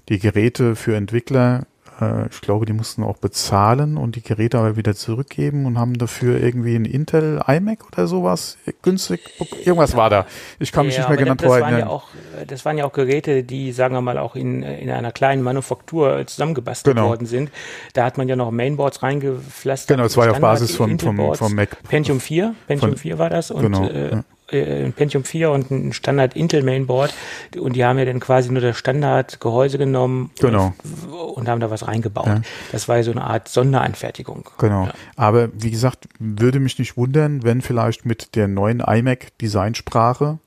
die 0.09 0.19
Geräte 0.19 0.75
für 0.75 0.95
Entwickler, 0.95 1.65
äh, 2.01 2.27
ich 2.27 2.41
glaube, 2.41 2.65
die 2.65 2.73
mussten 2.73 3.03
auch 3.03 3.17
bezahlen 3.17 3.97
und 3.97 4.15
die 4.15 4.21
Geräte 4.21 4.57
aber 4.57 4.75
wieder 4.75 4.95
zurückgeben 4.95 5.65
und 5.65 5.77
haben 5.77 5.97
dafür 5.97 6.39
irgendwie 6.39 6.75
ein 6.75 6.85
Intel 6.85 7.41
iMac 7.47 7.85
oder 7.91 8.07
sowas 8.07 8.57
günstig. 8.81 9.21
Irgendwas 9.65 9.95
war 9.95 10.09
da. 10.09 10.25
Ich 10.59 10.71
kann 10.71 10.85
mich 10.85 10.95
ja, 10.95 11.01
nicht 11.01 11.09
mehr 11.09 11.17
genau 11.17 11.35
das 11.35 11.49
waren 11.49 11.77
ja 11.77 11.87
auch, 11.87 12.07
Das 12.47 12.65
waren 12.65 12.77
ja 12.77 12.85
auch 12.85 12.93
Geräte, 12.93 13.43
die, 13.43 13.71
sagen 13.71 13.95
wir 13.95 14.01
mal, 14.01 14.17
auch 14.17 14.35
in, 14.35 14.63
in 14.63 14.89
einer 14.89 15.11
kleinen 15.11 15.43
Manufaktur 15.43 16.25
zusammengebastelt 16.25 16.95
genau. 16.95 17.09
worden 17.09 17.25
sind. 17.25 17.51
Da 17.93 18.05
hat 18.05 18.17
man 18.17 18.27
ja 18.27 18.35
noch 18.35 18.51
Mainboards 18.51 19.03
reingepflastert. 19.03 19.97
Genau, 19.97 20.05
es 20.05 20.17
war 20.17 20.25
ja 20.25 20.31
auf 20.31 20.39
Basis 20.39 20.75
von, 20.75 20.99
vom, 20.99 21.35
vom 21.35 21.55
Mac. 21.55 21.77
Pentium 21.83 22.19
4, 22.19 22.55
Pentium 22.67 22.91
von, 22.91 22.97
4 22.97 23.19
war 23.19 23.29
das 23.29 23.51
und 23.51 23.61
genau, 23.61 23.87
äh, 23.87 24.11
ja 24.11 24.23
äh, 24.51 24.85
ein 24.85 24.93
Pentium 24.93 25.23
4 25.23 25.51
und 25.51 25.71
ein 25.71 25.93
Standard 25.93 26.35
Intel 26.35 26.63
Mainboard 26.63 27.13
und 27.57 27.75
die 27.75 27.85
haben 27.85 27.97
ja 27.99 28.05
dann 28.05 28.19
quasi 28.19 28.51
nur 28.51 28.61
das 28.61 28.77
Standard 28.77 29.39
Gehäuse 29.39 29.77
genommen 29.77 30.31
genau. 30.39 30.73
und, 30.83 31.13
und 31.37 31.47
haben 31.49 31.59
da 31.59 31.69
was 31.69 31.87
reingebaut. 31.87 32.27
Ja. 32.27 32.41
Das 32.71 32.87
war 32.87 32.97
ja 32.97 33.03
so 33.03 33.11
eine 33.11 33.23
Art 33.23 33.47
Sonderanfertigung. 33.47 34.49
Genau. 34.57 34.85
Ja. 34.85 34.93
Aber 35.15 35.49
wie 35.53 35.71
gesagt, 35.71 36.07
würde 36.19 36.59
mich 36.59 36.79
nicht 36.79 36.97
wundern, 36.97 37.43
wenn 37.43 37.61
vielleicht 37.61 38.05
mit 38.05 38.35
der 38.35 38.47
neuen 38.47 38.79
iMac 38.79 39.37
Designsprache 39.39 40.39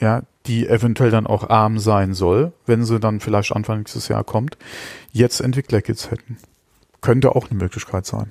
ja, 0.00 0.22
die 0.46 0.68
eventuell 0.68 1.10
dann 1.10 1.26
auch 1.26 1.48
ARM 1.48 1.78
sein 1.78 2.14
soll, 2.14 2.52
wenn 2.66 2.84
sie 2.84 3.00
dann 3.00 3.20
vielleicht 3.20 3.52
Anfang 3.52 3.78
nächstes 3.78 4.08
Jahr 4.08 4.24
kommt, 4.24 4.58
jetzt 5.12 5.40
Entwicklerkits 5.40 6.10
hätten. 6.10 6.36
Könnte 7.00 7.34
auch 7.34 7.50
eine 7.50 7.58
Möglichkeit 7.58 8.06
sein. 8.06 8.30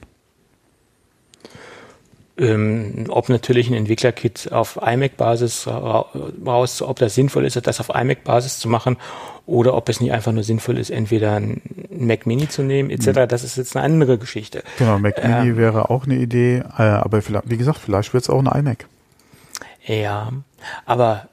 Ähm, 2.36 3.06
ob 3.10 3.30
natürlich 3.30 3.70
ein 3.70 3.76
Entwicklerkit 3.76 4.52
auf 4.52 4.80
iMac-Basis 4.82 5.68
raus, 5.68 6.82
ob 6.82 6.98
das 6.98 7.14
sinnvoll 7.14 7.46
ist, 7.46 7.56
das 7.68 7.80
auf 7.80 7.90
iMac-Basis 7.94 8.58
zu 8.58 8.68
machen 8.68 8.98
oder 9.46 9.76
ob 9.76 9.88
es 9.88 10.02
nicht 10.02 10.12
einfach 10.14 10.32
nur 10.32 10.44
sinnvoll 10.44 10.80
ist, 10.80 10.90
entweder 10.90 11.36
ein 11.36 11.62
Mac 11.92 12.26
Mini 12.26 12.50
zu 12.50 12.64
nehmen 12.64 12.90
etc. 12.90 13.08
Mhm. 13.08 13.28
Das 13.28 13.44
ist 13.44 13.58
jetzt 13.58 13.76
eine 13.76 13.86
andere 13.86 14.18
Geschichte. 14.18 14.64
Genau, 14.80 14.98
Mac 14.98 15.16
ähm, 15.22 15.44
Mini 15.44 15.58
wäre 15.58 15.92
auch 15.92 16.06
eine 16.06 16.16
Idee, 16.16 16.64
äh, 16.78 16.82
aber 16.82 17.22
vielleicht, 17.22 17.50
wie 17.50 17.58
gesagt, 17.58 17.78
vielleicht 17.78 18.14
wird 18.14 18.24
es 18.24 18.30
auch 18.32 18.44
ein 18.44 18.48
iMac. 18.48 18.88
Ja, 19.86 20.32
aber 20.86 21.28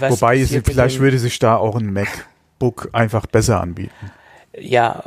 Wobei 0.00 0.40
es, 0.40 0.50
vielleicht 0.64 0.98
würde 0.98 1.18
sich 1.18 1.38
da 1.38 1.56
auch 1.56 1.76
ein 1.76 1.92
MacBook 1.92 2.88
einfach 2.92 3.26
besser 3.26 3.60
anbieten. 3.60 4.10
Ja, 4.58 5.02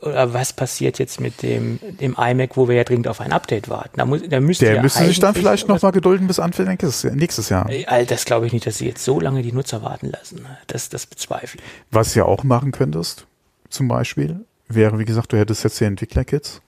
oder 0.00 0.32
was 0.32 0.52
passiert 0.52 0.98
jetzt 0.98 1.20
mit 1.20 1.42
dem, 1.42 1.80
dem 1.82 2.14
iMac, 2.18 2.56
wo 2.56 2.68
wir 2.68 2.76
ja 2.76 2.84
dringend 2.84 3.08
auf 3.08 3.20
ein 3.20 3.32
Update 3.32 3.68
warten? 3.68 3.96
Da, 3.96 4.04
muss, 4.04 4.22
da 4.28 4.40
müsste 4.40 4.66
Der 4.66 4.76
ja 4.76 4.82
müsste 4.82 5.04
sich 5.04 5.18
dann 5.18 5.34
vielleicht 5.34 5.68
noch 5.68 5.82
mal 5.82 5.90
gedulden 5.90 6.26
bis 6.26 6.38
Anfang 6.38 6.66
nächstes 6.66 7.48
Jahr. 7.48 7.68
All 7.86 8.06
das 8.06 8.24
glaube 8.24 8.46
ich 8.46 8.52
nicht, 8.52 8.66
dass 8.66 8.78
sie 8.78 8.86
jetzt 8.86 9.04
so 9.04 9.18
lange 9.18 9.42
die 9.42 9.52
Nutzer 9.52 9.82
warten 9.82 10.10
lassen. 10.10 10.46
Das, 10.68 10.88
das 10.88 11.06
bezweifle 11.06 11.60
ich. 11.60 11.66
Was 11.90 12.12
du 12.12 12.20
ja 12.20 12.26
auch 12.26 12.44
machen 12.44 12.70
könntest, 12.70 13.26
zum 13.70 13.88
Beispiel, 13.88 14.44
wäre, 14.68 14.98
wie 14.98 15.04
gesagt, 15.04 15.32
du 15.32 15.38
hättest 15.38 15.64
jetzt 15.64 15.80
die 15.80 15.84
Entwicklerkits, 15.84 16.60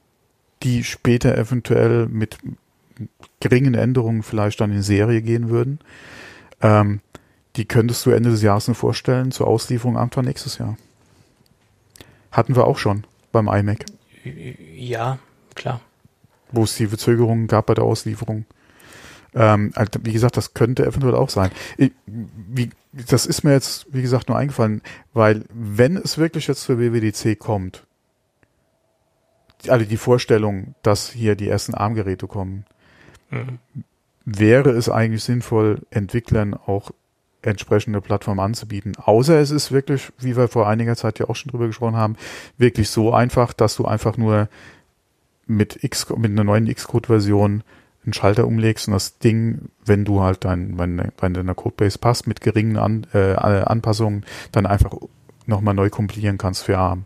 die 0.62 0.82
später 0.84 1.36
eventuell 1.36 2.06
mit 2.06 2.38
geringen 3.38 3.74
Änderungen 3.74 4.22
vielleicht 4.22 4.60
dann 4.60 4.72
in 4.72 4.82
Serie 4.82 5.22
gehen 5.22 5.48
würden. 5.48 5.78
Ähm, 6.60 7.00
die 7.56 7.64
könntest 7.64 8.04
du 8.06 8.10
Ende 8.10 8.30
des 8.30 8.42
Jahres 8.42 8.66
nur 8.68 8.74
vorstellen 8.74 9.30
zur 9.30 9.46
Auslieferung 9.46 9.96
Anfang 9.96 10.24
nächstes 10.24 10.58
Jahr. 10.58 10.76
Hatten 12.30 12.54
wir 12.54 12.66
auch 12.66 12.78
schon 12.78 13.04
beim 13.32 13.48
iMac. 13.48 13.84
Ja, 14.76 15.18
klar. 15.54 15.80
Wo 16.52 16.64
es 16.64 16.76
die 16.76 16.86
Verzögerungen 16.86 17.46
gab 17.46 17.66
bei 17.66 17.74
der 17.74 17.84
Auslieferung. 17.84 18.44
Ähm, 19.34 19.72
also, 19.74 19.92
wie 20.02 20.12
gesagt, 20.12 20.36
das 20.36 20.54
könnte 20.54 20.84
eventuell 20.84 21.14
auch 21.14 21.30
sein. 21.30 21.50
Ich, 21.76 21.92
wie, 22.06 22.70
das 22.92 23.26
ist 23.26 23.44
mir 23.44 23.52
jetzt, 23.52 23.86
wie 23.92 24.02
gesagt, 24.02 24.28
nur 24.28 24.36
eingefallen, 24.36 24.82
weil 25.12 25.44
wenn 25.52 25.96
es 25.96 26.18
wirklich 26.18 26.48
jetzt 26.48 26.62
zur 26.62 26.78
WWDC 26.78 27.38
kommt, 27.38 27.86
also 29.68 29.84
die 29.84 29.96
Vorstellung, 29.96 30.74
dass 30.82 31.10
hier 31.10 31.36
die 31.36 31.48
ersten 31.48 31.74
Armgeräte 31.74 32.26
kommen, 32.26 32.64
mhm. 33.30 33.58
wäre 34.24 34.70
es 34.70 34.88
eigentlich 34.88 35.22
sinnvoll, 35.22 35.82
Entwicklern 35.90 36.54
auch 36.54 36.90
entsprechende 37.42 38.00
Plattform 38.00 38.40
anzubieten. 38.40 38.92
Außer 38.96 39.40
es 39.40 39.50
ist 39.50 39.72
wirklich, 39.72 40.12
wie 40.18 40.36
wir 40.36 40.48
vor 40.48 40.68
einiger 40.68 40.96
Zeit 40.96 41.18
ja 41.18 41.28
auch 41.28 41.36
schon 41.36 41.50
drüber 41.50 41.66
gesprochen 41.66 41.96
haben, 41.96 42.16
wirklich 42.58 42.90
so 42.90 43.12
einfach, 43.12 43.52
dass 43.52 43.76
du 43.76 43.86
einfach 43.86 44.16
nur 44.16 44.48
mit 45.46 45.82
X, 45.82 46.08
mit 46.16 46.30
einer 46.30 46.44
neuen 46.44 46.72
Xcode-Version 46.72 47.62
einen 48.04 48.12
Schalter 48.12 48.46
umlegst 48.46 48.88
und 48.88 48.94
das 48.94 49.18
Ding, 49.18 49.68
wenn 49.84 50.04
du 50.04 50.20
halt 50.22 50.44
dein, 50.44 50.78
wenn, 50.78 51.10
wenn 51.18 51.34
deiner 51.34 51.54
Codebase 51.54 51.98
passt, 51.98 52.26
mit 52.26 52.40
geringen 52.40 52.76
An, 52.76 53.06
äh, 53.12 53.34
Anpassungen, 53.34 54.24
dann 54.52 54.66
einfach 54.66 54.92
nochmal 55.46 55.74
neu 55.74 55.90
kompilieren 55.90 56.38
kannst 56.38 56.64
für 56.64 56.78
ARM. 56.78 57.04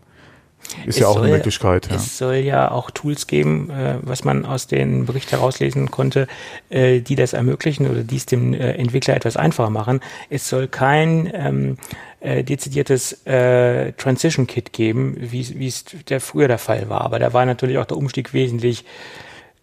Ist 0.87 0.97
es 0.97 0.99
ja 0.99 1.09
auch 1.09 1.15
soll, 1.15 1.25
eine 1.25 1.37
Möglichkeit. 1.37 1.89
Ja. 1.89 1.97
Es 1.97 2.19
soll 2.19 2.37
ja 2.37 2.71
auch 2.71 2.91
Tools 2.91 3.27
geben, 3.27 3.71
äh, 3.71 3.97
was 4.03 4.25
man 4.25 4.45
aus 4.45 4.67
den 4.67 5.07
Bericht 5.07 5.31
herauslesen 5.33 5.91
konnte, 5.91 6.27
äh, 6.71 7.01
die 7.01 7.15
das 7.15 7.33
ermöglichen 7.33 7.89
oder 7.89 8.03
die 8.03 8.17
es 8.17 8.27
dem 8.27 8.55
äh, 8.55 8.73
Entwickler 8.73 9.15
etwas 9.15 9.37
einfacher 9.37 9.71
machen. 9.71 10.01
Es 10.31 10.49
soll 10.49 10.69
kein 10.69 11.31
ähm, 11.33 11.77
äh, 12.21 12.43
dezidiertes 12.43 13.27
äh, 13.27 13.93
Transition 13.93 14.47
Kit 14.47 14.73
geben, 14.73 15.17
wie 15.19 15.67
es 15.67 15.85
der 16.09 16.21
früher 16.21 16.49
der 16.49 16.59
Fall 16.59 16.89
war. 16.89 17.03
Aber 17.03 17.19
da 17.19 17.33
war 17.33 17.47
natürlich 17.47 17.79
auch 17.79 17.87
der 17.87 17.97
Umstieg 17.97 18.33
wesentlich 18.33 18.85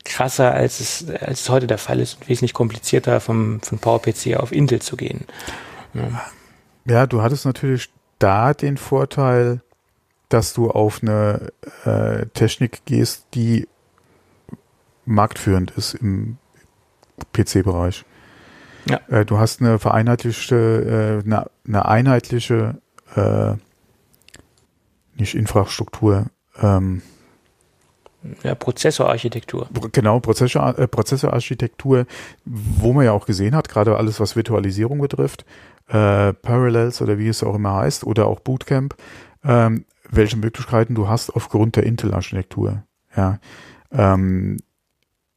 krasser, 0.03 0.51
als 0.51 0.79
es, 0.79 1.05
als 1.09 1.41
es 1.41 1.49
heute 1.49 1.67
der 1.67 1.77
Fall 1.77 1.99
ist 1.99 2.15
und 2.15 2.29
wesentlich 2.29 2.53
komplizierter 2.53 3.19
vom, 3.19 3.61
von 3.61 3.79
PowerPC 3.79 4.37
auf 4.37 4.51
Intel 4.51 4.81
zu 4.81 4.97
gehen. 4.97 5.25
Ja. 5.93 6.21
ja, 6.85 7.07
du 7.07 7.21
hattest 7.21 7.45
natürlich 7.45 7.89
da 8.19 8.53
den 8.53 8.77
Vorteil, 8.77 9.61
dass 10.33 10.53
du 10.53 10.71
auf 10.71 11.01
eine 11.01 11.51
äh, 11.85 12.25
Technik 12.27 12.85
gehst, 12.85 13.27
die 13.33 13.67
marktführend 15.05 15.71
ist 15.71 15.93
im 15.95 16.37
PC-Bereich. 17.33 18.05
Ja. 18.89 18.99
Äh, 19.09 19.25
du 19.25 19.37
hast 19.37 19.61
eine 19.61 19.77
vereinheitlichte, 19.77 21.21
äh, 21.23 21.25
eine, 21.25 21.49
eine 21.67 21.85
einheitliche, 21.85 22.81
äh, 23.15 23.53
nicht 25.15 25.35
Infrastruktur, 25.35 26.27
ähm, 26.61 27.01
ja, 28.43 28.53
Prozessorarchitektur. 28.53 29.67
Genau, 29.91 30.19
Prozessor, 30.19 30.77
äh, 30.77 30.87
Prozessorarchitektur, 30.87 32.05
wo 32.45 32.93
man 32.93 33.05
ja 33.05 33.13
auch 33.13 33.25
gesehen 33.25 33.55
hat, 33.55 33.67
gerade 33.67 33.97
alles, 33.97 34.19
was 34.19 34.35
Virtualisierung 34.35 35.01
betrifft, 35.01 35.43
äh, 35.87 36.31
Parallels 36.33 37.01
oder 37.01 37.17
wie 37.17 37.27
es 37.27 37.43
auch 37.43 37.55
immer 37.55 37.73
heißt, 37.77 38.03
oder 38.05 38.27
auch 38.27 38.39
Bootcamp, 38.39 38.95
ähm, 39.43 39.85
welche 40.11 40.37
Möglichkeiten 40.37 40.93
du 40.93 41.07
hast 41.07 41.29
aufgrund 41.31 41.75
der 41.75 41.83
Intel-Architektur. 41.83 42.83
Ja, 43.15 43.39
ähm, 43.91 44.57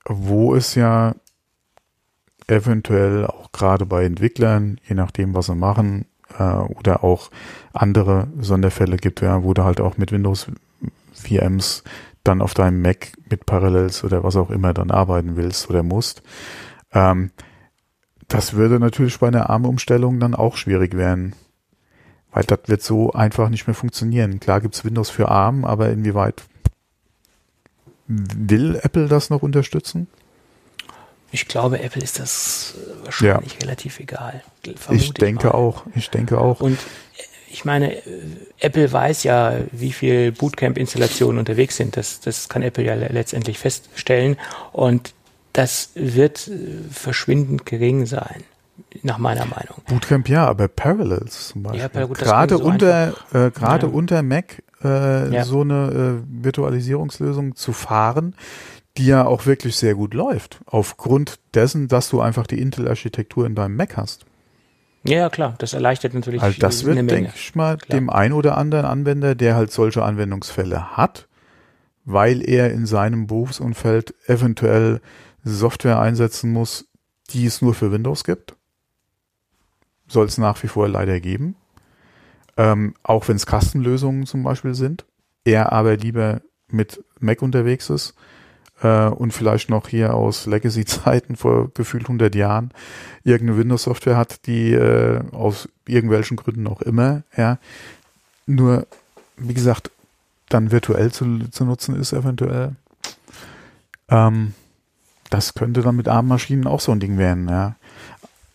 wo 0.06 0.54
es 0.54 0.74
ja 0.74 1.14
eventuell 2.46 3.26
auch 3.26 3.52
gerade 3.52 3.86
bei 3.86 4.04
Entwicklern, 4.04 4.78
je 4.86 4.94
nachdem, 4.94 5.34
was 5.34 5.46
sie 5.46 5.54
machen, 5.54 6.06
äh, 6.38 6.42
oder 6.42 7.02
auch 7.02 7.30
andere 7.72 8.28
Sonderfälle 8.38 8.96
gibt, 8.96 9.20
ja, 9.22 9.42
wo 9.42 9.54
du 9.54 9.64
halt 9.64 9.80
auch 9.80 9.96
mit 9.96 10.12
Windows 10.12 10.48
VMs 11.12 11.84
dann 12.22 12.40
auf 12.40 12.54
deinem 12.54 12.82
Mac 12.82 13.12
mit 13.30 13.46
Parallels 13.46 14.02
oder 14.04 14.24
was 14.24 14.36
auch 14.36 14.50
immer 14.50 14.74
dann 14.74 14.90
arbeiten 14.90 15.36
willst 15.36 15.70
oder 15.70 15.82
musst. 15.82 16.22
Ähm, 16.92 17.30
das 18.28 18.54
würde 18.54 18.80
natürlich 18.80 19.18
bei 19.18 19.28
einer 19.28 19.50
ARM-Umstellung 19.50 20.18
dann 20.18 20.34
auch 20.34 20.56
schwierig 20.56 20.96
werden. 20.96 21.34
Weil 22.34 22.44
das 22.44 22.58
wird 22.66 22.82
so 22.82 23.12
einfach 23.12 23.48
nicht 23.48 23.66
mehr 23.68 23.74
funktionieren. 23.74 24.40
Klar 24.40 24.60
gibt's 24.60 24.84
Windows 24.84 25.08
für 25.08 25.28
ARM, 25.28 25.64
aber 25.64 25.90
inwieweit 25.90 26.42
will 28.08 28.78
Apple 28.82 29.06
das 29.06 29.30
noch 29.30 29.42
unterstützen? 29.42 30.08
Ich 31.30 31.48
glaube, 31.48 31.80
Apple 31.80 32.02
ist 32.02 32.18
das 32.18 32.74
wahrscheinlich 33.04 33.54
ja. 33.54 33.58
relativ 33.60 34.00
egal. 34.00 34.42
Ich 34.90 35.14
denke 35.14 35.48
ich 35.48 35.54
auch. 35.54 35.84
Ich 35.94 36.10
denke 36.10 36.38
auch. 36.40 36.60
Und 36.60 36.78
ich 37.50 37.64
meine, 37.64 37.96
Apple 38.58 38.92
weiß 38.92 39.22
ja, 39.22 39.56
wie 39.70 39.92
viel 39.92 40.32
Bootcamp-Installationen 40.32 41.38
unterwegs 41.38 41.76
sind. 41.76 41.96
Das, 41.96 42.20
das 42.20 42.48
kann 42.48 42.62
Apple 42.62 42.84
ja 42.84 42.94
letztendlich 42.94 43.58
feststellen. 43.58 44.36
Und 44.72 45.14
das 45.52 45.90
wird 45.94 46.50
verschwindend 46.90 47.64
gering 47.64 48.06
sein 48.06 48.42
nach 49.02 49.18
meiner 49.18 49.44
Meinung. 49.44 49.82
Bootcamp 49.86 50.28
ja, 50.28 50.46
aber 50.46 50.68
Parallels 50.68 51.48
zum 51.48 51.62
Beispiel. 51.62 51.90
Ja, 51.94 52.06
gut, 52.06 52.18
gerade 52.18 52.56
so 52.56 52.64
unter, 52.64 53.14
äh, 53.32 53.50
gerade 53.50 53.86
ja. 53.86 53.92
unter 53.92 54.22
Mac 54.22 54.62
äh, 54.82 55.32
ja. 55.32 55.44
so 55.44 55.62
eine 55.62 56.22
äh, 56.22 56.44
Virtualisierungslösung 56.44 57.56
zu 57.56 57.72
fahren, 57.72 58.34
die 58.96 59.06
ja 59.06 59.24
auch 59.24 59.46
wirklich 59.46 59.76
sehr 59.76 59.94
gut 59.94 60.14
läuft, 60.14 60.60
aufgrund 60.66 61.40
dessen, 61.54 61.88
dass 61.88 62.08
du 62.10 62.20
einfach 62.20 62.46
die 62.46 62.60
Intel-Architektur 62.60 63.46
in 63.46 63.54
deinem 63.54 63.76
Mac 63.76 63.96
hast. 63.96 64.26
Ja, 65.06 65.28
klar, 65.28 65.54
das 65.58 65.74
erleichtert 65.74 66.14
natürlich. 66.14 66.42
Also 66.42 66.58
das 66.58 66.84
wird, 66.84 66.96
denke 67.10 67.32
ich 67.34 67.54
mal, 67.54 67.76
klar. 67.76 67.98
dem 67.98 68.08
ein 68.08 68.32
oder 68.32 68.56
anderen 68.56 68.86
Anwender, 68.86 69.34
der 69.34 69.54
halt 69.54 69.70
solche 69.70 70.02
Anwendungsfälle 70.02 70.96
hat, 70.96 71.28
weil 72.04 72.46
er 72.48 72.70
in 72.70 72.86
seinem 72.86 73.26
Berufsumfeld 73.26 74.14
eventuell 74.26 75.00
Software 75.42 76.00
einsetzen 76.00 76.52
muss, 76.52 76.86
die 77.30 77.44
es 77.44 77.60
nur 77.60 77.74
für 77.74 77.92
Windows 77.92 78.24
gibt, 78.24 78.56
soll 80.14 80.26
es 80.26 80.38
nach 80.38 80.62
wie 80.62 80.68
vor 80.68 80.88
leider 80.88 81.20
geben. 81.20 81.56
Ähm, 82.56 82.94
auch 83.02 83.28
wenn 83.28 83.36
es 83.36 83.44
Kastenlösungen 83.44 84.24
zum 84.24 84.42
Beispiel 84.42 84.74
sind. 84.74 85.04
Er 85.44 85.72
aber 85.72 85.96
lieber 85.96 86.40
mit 86.68 87.04
Mac 87.20 87.42
unterwegs 87.42 87.90
ist 87.90 88.14
äh, 88.80 89.08
und 89.08 89.32
vielleicht 89.32 89.68
noch 89.68 89.88
hier 89.88 90.14
aus 90.14 90.46
Legacy-Zeiten 90.46 91.36
vor 91.36 91.70
gefühlt 91.74 92.04
100 92.04 92.34
Jahren 92.34 92.70
irgendeine 93.24 93.58
Windows-Software 93.58 94.16
hat, 94.16 94.46
die 94.46 94.72
äh, 94.72 95.20
aus 95.32 95.68
irgendwelchen 95.86 96.36
Gründen 96.36 96.66
auch 96.66 96.80
immer, 96.80 97.22
ja, 97.36 97.58
nur, 98.46 98.86
wie 99.36 99.54
gesagt, 99.54 99.90
dann 100.48 100.70
virtuell 100.70 101.10
zu, 101.10 101.48
zu 101.50 101.64
nutzen 101.64 101.98
ist 101.98 102.12
eventuell. 102.12 102.72
Ähm, 104.08 104.54
das 105.30 105.54
könnte 105.54 105.82
dann 105.82 105.96
mit 105.96 106.08
ARM-Maschinen 106.08 106.66
auch 106.66 106.80
so 106.80 106.92
ein 106.92 107.00
Ding 107.00 107.18
werden, 107.18 107.48
ja. 107.48 107.76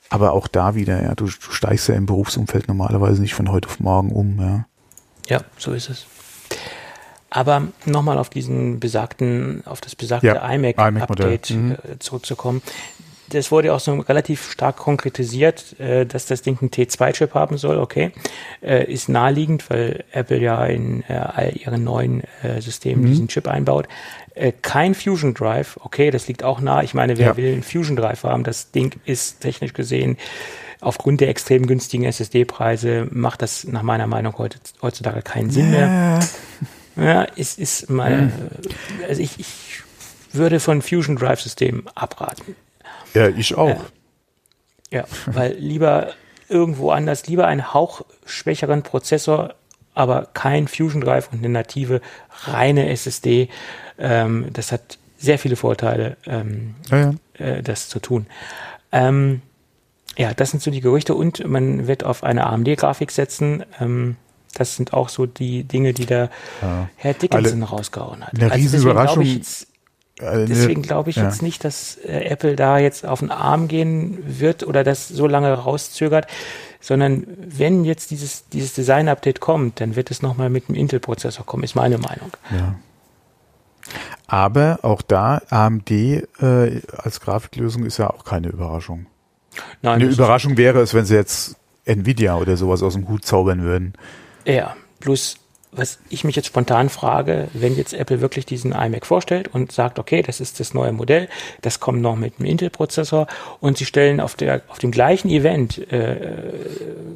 Aber 0.09 0.33
auch 0.33 0.47
da 0.47 0.75
wieder, 0.75 1.01
ja, 1.03 1.15
du, 1.15 1.25
du 1.25 1.51
steigst 1.51 1.87
ja 1.87 1.95
im 1.95 2.05
Berufsumfeld 2.05 2.67
normalerweise 2.67 3.21
nicht 3.21 3.35
von 3.35 3.51
heute 3.51 3.67
auf 3.67 3.79
morgen 3.79 4.11
um, 4.11 4.39
ja. 4.39 4.65
Ja, 5.27 5.41
so 5.57 5.73
ist 5.73 5.89
es. 5.89 6.07
Aber 7.29 7.67
nochmal 7.85 8.17
auf 8.17 8.29
diesen 8.29 8.79
besagten, 8.79 9.61
auf 9.65 9.81
das 9.81 9.95
besagte 9.95 10.27
ja, 10.27 10.51
iMac-Update 10.51 11.51
iMac 11.51 11.61
mhm. 11.61 11.71
Äh, 11.71 11.99
zurückzukommen. 11.99 12.63
Das 13.29 13.51
wurde 13.51 13.73
auch 13.73 13.79
so 13.79 13.93
relativ 13.99 14.51
stark 14.51 14.77
konkretisiert, 14.77 15.79
äh, 15.79 16.05
dass 16.05 16.25
das 16.25 16.41
Ding 16.41 16.57
einen 16.59 16.71
T2-Chip 16.71 17.33
haben 17.33 17.57
soll. 17.57 17.77
Okay, 17.77 18.11
äh, 18.61 18.91
ist 18.91 19.09
naheliegend, 19.09 19.69
weil 19.69 20.03
Apple 20.11 20.39
ja 20.39 20.65
in 20.65 21.03
all 21.07 21.53
ihren 21.55 21.83
neuen 21.83 22.23
Systemen 22.59 23.03
mhm. 23.03 23.07
diesen 23.07 23.27
Chip 23.27 23.47
einbaut. 23.47 23.87
Kein 24.61 24.95
Fusion 24.95 25.33
Drive. 25.33 25.77
Okay, 25.81 26.11
das 26.11 26.27
liegt 26.27 26.43
auch 26.43 26.61
nah. 26.61 26.81
Ich 26.81 26.93
meine, 26.93 27.17
wer 27.17 27.27
ja. 27.27 27.37
will 27.37 27.53
einen 27.53 27.63
Fusion 27.63 27.95
Drive 27.95 28.23
haben? 28.23 28.43
Das 28.43 28.71
Ding 28.71 28.95
ist 29.05 29.41
technisch 29.41 29.73
gesehen 29.73 30.17
aufgrund 30.81 31.21
der 31.21 31.29
extrem 31.29 31.67
günstigen 31.67 32.05
SSD-Preise 32.05 33.07
macht 33.11 33.41
das 33.41 33.65
nach 33.65 33.83
meiner 33.83 34.07
Meinung 34.07 34.33
heutzutage 34.81 35.21
keinen 35.21 35.49
Sinn 35.49 35.71
mehr. 35.71 36.19
Ja, 36.95 37.23
ist, 37.23 37.59
ist 37.59 37.89
mal, 37.89 38.19
hm. 38.19 38.31
also 39.07 39.21
ich, 39.21 39.39
ich 39.39 39.83
würde 40.33 40.59
von 40.59 40.81
Fusion 40.81 41.15
Drive 41.15 41.41
Systemen 41.41 41.87
abraten. 41.95 42.55
Ja, 43.13 43.27
ich 43.27 43.55
auch. 43.55 43.69
Äh, 43.69 43.77
ja, 44.91 45.05
weil 45.27 45.53
lieber 45.53 46.13
irgendwo 46.47 46.91
anders, 46.91 47.27
lieber 47.27 47.47
einen 47.47 47.73
hauchschwächeren 47.73 48.83
Prozessor, 48.83 49.55
aber 49.93 50.27
kein 50.33 50.67
Fusion 50.67 51.01
Drive 51.01 51.29
und 51.31 51.39
eine 51.39 51.49
native 51.49 52.01
reine 52.45 52.89
SSD. 52.89 53.49
Ähm, 53.97 54.47
das 54.53 54.71
hat 54.71 54.97
sehr 55.17 55.37
viele 55.37 55.55
Vorteile, 55.55 56.17
ähm, 56.25 56.75
ja, 56.89 57.13
ja. 57.37 57.45
Äh, 57.45 57.63
das 57.63 57.89
zu 57.89 57.99
tun. 57.99 58.25
Ähm, 58.91 59.41
ja, 60.17 60.33
das 60.33 60.51
sind 60.51 60.63
so 60.63 60.71
die 60.71 60.81
Gerüchte 60.81 61.13
und 61.15 61.47
man 61.47 61.87
wird 61.87 62.03
auf 62.03 62.23
eine 62.23 62.47
AMD-Grafik 62.47 63.11
setzen. 63.11 63.63
Ähm, 63.79 64.15
das 64.53 64.75
sind 64.75 64.93
auch 64.93 65.09
so 65.09 65.25
die 65.25 65.63
Dinge, 65.63 65.93
die 65.93 66.05
der 66.05 66.29
ja. 66.61 66.89
Herr 66.95 67.13
Dickinson 67.13 67.61
Alle, 67.61 67.71
rausgehauen 67.71 68.25
hat. 68.25 68.33
Eine 68.33 68.51
also 68.51 68.55
Riesenüberraschung. 68.55 69.23
Deswegen 69.23 69.68
glaube 70.81 71.09
ich 71.09 71.15
ja. 71.15 71.23
jetzt 71.23 71.41
nicht, 71.41 71.63
dass 71.63 71.97
äh, 71.97 72.25
Apple 72.25 72.55
da 72.55 72.77
jetzt 72.77 73.05
auf 73.05 73.19
den 73.19 73.31
Arm 73.31 73.67
gehen 73.67 74.19
wird 74.25 74.65
oder 74.65 74.83
das 74.83 75.07
so 75.07 75.27
lange 75.27 75.53
rauszögert, 75.53 76.27
sondern 76.81 77.25
wenn 77.37 77.85
jetzt 77.85 78.11
dieses, 78.11 78.47
dieses 78.49 78.73
Design-Update 78.73 79.39
kommt, 79.39 79.81
dann 79.81 79.95
wird 79.95 80.11
es 80.11 80.21
nochmal 80.21 80.49
mit 80.49 80.67
dem 80.67 80.75
Intel-Prozessor 80.75 81.45
kommen, 81.45 81.63
ist 81.63 81.75
meine 81.75 81.97
Meinung. 81.97 82.31
Ja. 82.51 82.75
Aber 84.27 84.79
auch 84.83 85.01
da, 85.01 85.41
AMD 85.49 85.91
äh, 85.91 86.25
als 86.97 87.19
Grafiklösung 87.21 87.85
ist 87.85 87.97
ja 87.97 88.09
auch 88.09 88.23
keine 88.23 88.49
Überraschung. 88.49 89.07
Nein, 89.81 90.01
Eine 90.01 90.11
Überraschung 90.11 90.57
wäre 90.57 90.81
es, 90.81 90.93
wenn 90.93 91.05
sie 91.05 91.15
jetzt 91.15 91.55
Nvidia 91.85 92.35
oder 92.35 92.55
sowas 92.55 92.83
aus 92.83 92.93
dem 92.93 93.07
Hut 93.07 93.25
zaubern 93.25 93.63
würden. 93.63 93.93
Ja, 94.45 94.75
bloß 94.99 95.37
was 95.71 95.99
ich 96.09 96.23
mich 96.23 96.35
jetzt 96.35 96.47
spontan 96.47 96.89
frage, 96.89 97.47
wenn 97.53 97.75
jetzt 97.75 97.93
Apple 97.93 98.21
wirklich 98.21 98.45
diesen 98.45 98.71
iMac 98.71 99.05
vorstellt 99.05 99.49
und 99.49 99.71
sagt, 99.71 99.99
okay, 99.99 100.23
das 100.23 100.39
ist 100.39 100.59
das 100.59 100.73
neue 100.73 100.91
Modell, 100.91 101.29
das 101.61 101.79
kommt 101.79 102.01
noch 102.01 102.15
mit 102.15 102.39
einem 102.39 102.49
Intel-Prozessor 102.49 103.27
und 103.59 103.77
sie 103.77 103.85
stellen 103.85 104.19
auf, 104.19 104.35
der, 104.35 104.61
auf 104.69 104.79
dem 104.79 104.91
gleichen 104.91 105.29
Event, 105.29 105.91
äh, 105.91 106.53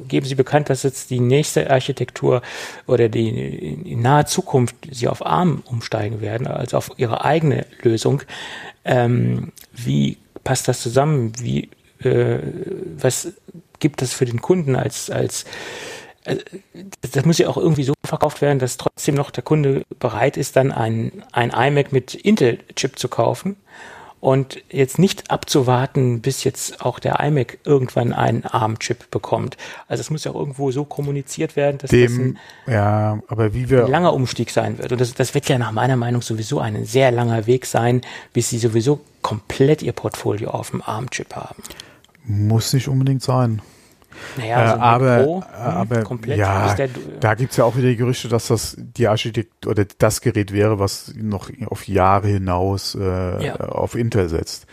geben 0.06 0.26
sie 0.26 0.36
bekannt, 0.36 0.70
dass 0.70 0.84
jetzt 0.84 1.10
die 1.10 1.20
nächste 1.20 1.68
Architektur 1.68 2.42
oder 2.86 3.08
die 3.08 3.28
in 3.28 4.02
naher 4.02 4.26
Zukunft 4.26 4.76
sie 4.90 5.08
auf 5.08 5.26
ARM 5.26 5.62
umsteigen 5.66 6.20
werden, 6.20 6.46
also 6.46 6.76
auf 6.76 6.92
ihre 6.96 7.24
eigene 7.24 7.66
Lösung. 7.82 8.22
Ähm, 8.84 9.52
wie 9.72 10.18
passt 10.44 10.68
das 10.68 10.80
zusammen? 10.80 11.32
Wie, 11.40 11.70
äh, 12.00 12.38
was 12.98 13.32
gibt 13.80 14.00
das 14.00 14.12
für 14.12 14.26
den 14.26 14.40
Kunden 14.40 14.76
als, 14.76 15.10
als 15.10 15.44
das 17.12 17.24
muss 17.24 17.38
ja 17.38 17.48
auch 17.48 17.56
irgendwie 17.56 17.84
so 17.84 17.94
verkauft 18.04 18.40
werden, 18.40 18.58
dass 18.58 18.76
trotzdem 18.76 19.14
noch 19.14 19.30
der 19.30 19.42
Kunde 19.42 19.82
bereit 19.98 20.36
ist, 20.36 20.56
dann 20.56 20.72
ein, 20.72 21.12
ein 21.32 21.50
iMac 21.50 21.92
mit 21.92 22.14
Intel-Chip 22.14 22.98
zu 22.98 23.08
kaufen 23.08 23.56
und 24.24 24.62
jetzt 24.70 24.98
nicht 24.98 25.30
abzuwarten, 25.30 26.22
bis 26.22 26.44
jetzt 26.44 26.80
auch 26.80 26.98
der 26.98 27.20
iMac 27.20 27.58
irgendwann 27.64 28.14
einen 28.14 28.46
ARM-Chip 28.46 29.10
bekommt. 29.10 29.58
Also 29.86 30.00
es 30.00 30.08
muss 30.08 30.24
ja 30.24 30.30
auch 30.30 30.36
irgendwo 30.36 30.70
so 30.70 30.86
kommuniziert 30.86 31.56
werden, 31.56 31.76
dass 31.76 31.90
Dem, 31.90 32.06
das 32.06 32.18
ein, 32.18 32.38
ja, 32.72 33.18
aber 33.28 33.52
wie 33.52 33.68
wir 33.68 33.84
ein 33.84 33.90
langer 33.90 34.14
Umstieg 34.14 34.48
sein 34.48 34.78
wird. 34.78 34.92
Und 34.92 35.00
das, 35.02 35.12
das 35.12 35.34
wird 35.34 35.46
ja 35.50 35.58
nach 35.58 35.72
meiner 35.72 35.96
Meinung 35.96 36.22
sowieso 36.22 36.58
ein 36.58 36.86
sehr 36.86 37.10
langer 37.10 37.46
Weg 37.46 37.66
sein, 37.66 38.00
bis 38.32 38.48
sie 38.48 38.56
sowieso 38.56 39.00
komplett 39.20 39.82
ihr 39.82 39.92
Portfolio 39.92 40.52
auf 40.52 40.70
dem 40.70 40.80
ARM-Chip 40.80 41.36
haben. 41.36 41.62
Muss 42.24 42.72
nicht 42.72 42.88
unbedingt 42.88 43.22
sein. 43.22 43.60
Naja, 44.36 44.70
so 44.70 44.76
äh, 44.76 44.80
aber, 44.80 45.22
Pro, 45.22 45.42
hm, 45.42 45.46
aber 45.54 46.02
komplett 46.02 46.38
ja, 46.38 46.74
der, 46.74 46.88
da 47.20 47.34
gibt's 47.34 47.56
ja 47.56 47.64
auch 47.64 47.76
wieder 47.76 47.88
die 47.88 47.96
Gerüchte, 47.96 48.28
dass 48.28 48.48
das 48.48 48.76
die 48.78 49.08
Architekt 49.08 49.66
oder 49.66 49.84
das 49.98 50.20
Gerät 50.20 50.52
wäre, 50.52 50.78
was 50.78 51.14
noch 51.16 51.50
auf 51.66 51.88
Jahre 51.88 52.28
hinaus 52.28 52.94
äh, 52.94 53.44
ja. 53.44 53.56
auf 53.56 53.94
Intel 53.94 54.28
setzt. 54.28 54.66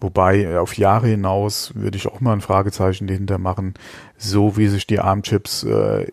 Wobei 0.00 0.42
äh, 0.42 0.56
auf 0.56 0.76
Jahre 0.76 1.08
hinaus 1.08 1.72
würde 1.74 1.98
ich 1.98 2.08
auch 2.08 2.20
mal 2.20 2.32
ein 2.32 2.40
Fragezeichen 2.40 3.06
dahinter 3.06 3.38
machen, 3.38 3.74
so 4.16 4.56
wie 4.56 4.68
sich 4.68 4.86
die 4.86 4.98
ARM-Chips 4.98 5.64
äh, 5.64 6.06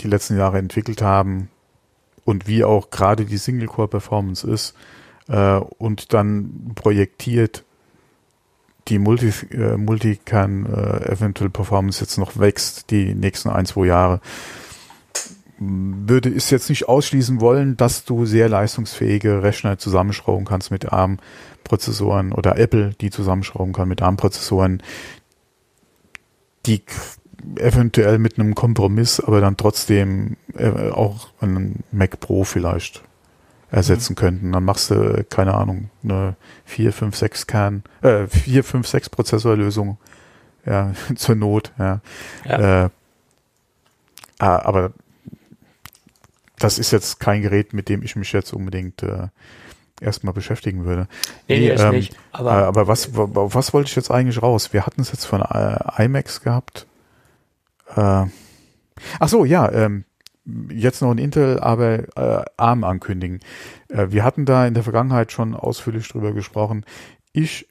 die 0.00 0.08
letzten 0.08 0.38
Jahre 0.38 0.58
entwickelt 0.58 1.02
haben 1.02 1.50
und 2.24 2.46
wie 2.46 2.64
auch 2.64 2.90
gerade 2.90 3.24
die 3.24 3.38
Single-Core-Performance 3.38 4.48
ist 4.48 4.74
äh, 5.28 5.56
und 5.56 6.12
dann 6.12 6.72
projektiert 6.74 7.64
die 8.88 8.98
Multi, 8.98 9.32
äh, 9.50 9.76
Multicam 9.76 10.66
äh, 10.66 11.10
Eventual 11.10 11.50
Performance 11.50 12.00
jetzt 12.00 12.18
noch 12.18 12.38
wächst, 12.38 12.90
die 12.90 13.14
nächsten 13.14 13.48
ein, 13.48 13.66
zwei 13.66 13.86
Jahre, 13.86 14.20
würde 15.58 16.28
es 16.28 16.50
jetzt 16.50 16.68
nicht 16.68 16.88
ausschließen 16.88 17.40
wollen, 17.40 17.76
dass 17.76 18.04
du 18.04 18.26
sehr 18.26 18.48
leistungsfähige 18.48 19.42
Rechner 19.42 19.78
zusammenschrauben 19.78 20.44
kannst 20.44 20.70
mit 20.70 20.92
ARM-Prozessoren 20.92 22.32
oder 22.32 22.58
Apple, 22.58 22.94
die 23.00 23.10
zusammenschrauben 23.10 23.72
kann 23.72 23.88
mit 23.88 24.02
ARM-Prozessoren, 24.02 24.82
die 26.66 26.82
eventuell 27.56 28.18
mit 28.18 28.38
einem 28.38 28.54
Kompromiss, 28.54 29.20
aber 29.20 29.40
dann 29.40 29.56
trotzdem 29.56 30.36
äh, 30.54 30.90
auch 30.90 31.28
einen 31.40 31.84
Mac 31.90 32.20
Pro 32.20 32.44
vielleicht 32.44 33.02
ersetzen 33.70 34.12
mhm. 34.12 34.16
könnten. 34.16 34.52
Dann 34.52 34.64
machst 34.64 34.90
du, 34.90 35.24
keine 35.28 35.54
Ahnung, 35.54 35.90
eine 36.02 36.36
4, 36.64 36.92
5, 36.92 37.16
6 37.16 37.46
Kern, 37.46 37.82
äh, 38.02 38.26
4, 38.26 38.64
5, 38.64 38.86
6 38.86 39.10
Prozessorlösung, 39.10 39.98
ja, 40.64 40.92
zur 41.16 41.34
Not, 41.34 41.72
ja. 41.78 42.00
ja. 42.44 42.84
Äh, 42.84 42.90
ah, 44.38 44.58
aber 44.64 44.92
das 46.58 46.78
ist 46.78 46.90
jetzt 46.90 47.20
kein 47.20 47.42
Gerät, 47.42 47.72
mit 47.72 47.88
dem 47.88 48.02
ich 48.02 48.16
mich 48.16 48.32
jetzt 48.32 48.52
unbedingt 48.52 49.02
äh, 49.02 49.28
erstmal 50.00 50.34
beschäftigen 50.34 50.84
würde. 50.84 51.08
Nee, 51.48 51.60
nee, 51.60 51.68
ähm, 51.70 51.90
nicht. 51.90 52.16
Aber, 52.32 52.50
äh, 52.50 52.64
aber 52.64 52.88
was, 52.88 53.10
was 53.14 53.72
wollte 53.72 53.88
ich 53.88 53.96
jetzt 53.96 54.10
eigentlich 54.10 54.42
raus? 54.42 54.72
Wir 54.72 54.86
hatten 54.86 55.00
es 55.00 55.12
jetzt 55.12 55.24
von 55.24 55.42
äh, 55.42 56.04
IMAX 56.04 56.40
gehabt. 56.40 56.86
Äh, 57.94 58.24
ach 59.20 59.28
so, 59.28 59.44
ja, 59.44 59.70
ähm, 59.70 60.04
jetzt 60.70 61.02
noch 61.02 61.10
ein 61.10 61.18
Intel, 61.18 61.60
aber 61.60 62.16
äh, 62.16 62.44
ARM 62.56 62.84
ankündigen. 62.84 63.40
Äh, 63.88 64.08
wir 64.10 64.24
hatten 64.24 64.44
da 64.44 64.66
in 64.66 64.74
der 64.74 64.82
Vergangenheit 64.82 65.32
schon 65.32 65.54
ausführlich 65.54 66.08
drüber 66.08 66.32
gesprochen. 66.32 66.84
Ich 67.32 67.68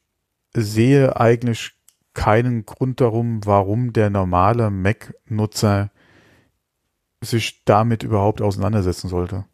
sehe 0.54 1.20
eigentlich 1.20 1.74
keinen 2.14 2.66
Grund 2.66 3.02
darum, 3.02 3.46
warum 3.46 3.94
der 3.94 4.10
normale 4.10 4.70
Mac-Nutzer 4.70 5.92
sich 7.22 7.64
damit 7.66 8.04
überhaupt 8.04 8.42
auseinandersetzen 8.42 9.10
sollte. 9.10 9.46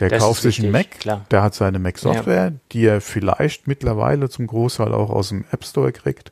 Der 0.00 0.08
das 0.08 0.22
kauft 0.22 0.42
sich 0.42 0.60
einen 0.60 0.72
Mac, 0.72 0.90
klar. 0.92 1.24
der 1.30 1.42
hat 1.42 1.54
seine 1.54 1.78
Mac-Software, 1.78 2.44
ja. 2.46 2.52
die 2.72 2.86
er 2.86 3.00
vielleicht 3.00 3.66
mittlerweile 3.66 4.28
zum 4.28 4.46
Großteil 4.46 4.92
auch 4.92 5.10
aus 5.10 5.28
dem 5.28 5.44
App 5.50 5.64
Store 5.64 5.92
kriegt, 5.92 6.30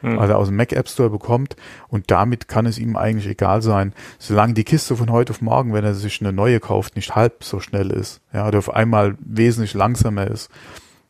hm. 0.00 0.18
also 0.18 0.34
aus 0.34 0.48
dem 0.48 0.56
Mac 0.56 0.72
App 0.72 0.88
Store 0.88 1.10
bekommt 1.10 1.56
und 1.88 2.10
damit 2.10 2.48
kann 2.48 2.66
es 2.66 2.78
ihm 2.78 2.96
eigentlich 2.96 3.26
egal 3.26 3.62
sein, 3.62 3.92
solange 4.18 4.54
die 4.54 4.64
Kiste 4.64 4.96
von 4.96 5.10
heute 5.10 5.32
auf 5.32 5.40
morgen, 5.40 5.72
wenn 5.72 5.84
er 5.84 5.94
sich 5.94 6.20
eine 6.20 6.32
neue 6.32 6.60
kauft, 6.60 6.96
nicht 6.96 7.14
halb 7.14 7.44
so 7.44 7.60
schnell 7.60 7.90
ist, 7.90 8.20
ja, 8.32 8.46
oder 8.46 8.58
auf 8.58 8.72
einmal 8.72 9.16
wesentlich 9.20 9.74
langsamer 9.74 10.26
ist 10.26 10.50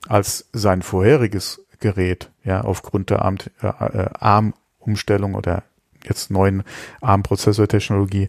als 0.09 0.48
sein 0.53 0.83
vorheriges 0.83 1.64
Gerät, 1.79 2.31
ja, 2.44 2.62
aufgrund 2.62 3.11
der 3.11 3.22
ARM-Umstellung 3.22 5.35
äh, 5.35 5.37
oder 5.37 5.62
jetzt 6.05 6.31
neuen 6.31 6.62
ARM-Prozessortechnologie, 7.00 8.29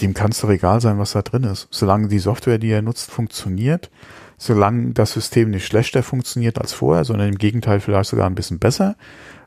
dem 0.00 0.14
kann 0.14 0.30
es 0.30 0.40
doch 0.40 0.50
egal 0.50 0.80
sein, 0.80 0.98
was 0.98 1.12
da 1.12 1.22
drin 1.22 1.44
ist. 1.44 1.68
Solange 1.70 2.08
die 2.08 2.18
Software, 2.18 2.58
die 2.58 2.70
er 2.70 2.82
nutzt, 2.82 3.10
funktioniert, 3.10 3.90
solange 4.38 4.92
das 4.92 5.12
System 5.12 5.50
nicht 5.50 5.66
schlechter 5.66 6.02
funktioniert 6.02 6.58
als 6.58 6.72
vorher, 6.72 7.04
sondern 7.04 7.28
im 7.28 7.38
Gegenteil 7.38 7.80
vielleicht 7.80 8.10
sogar 8.10 8.26
ein 8.26 8.34
bisschen 8.34 8.58
besser. 8.58 8.96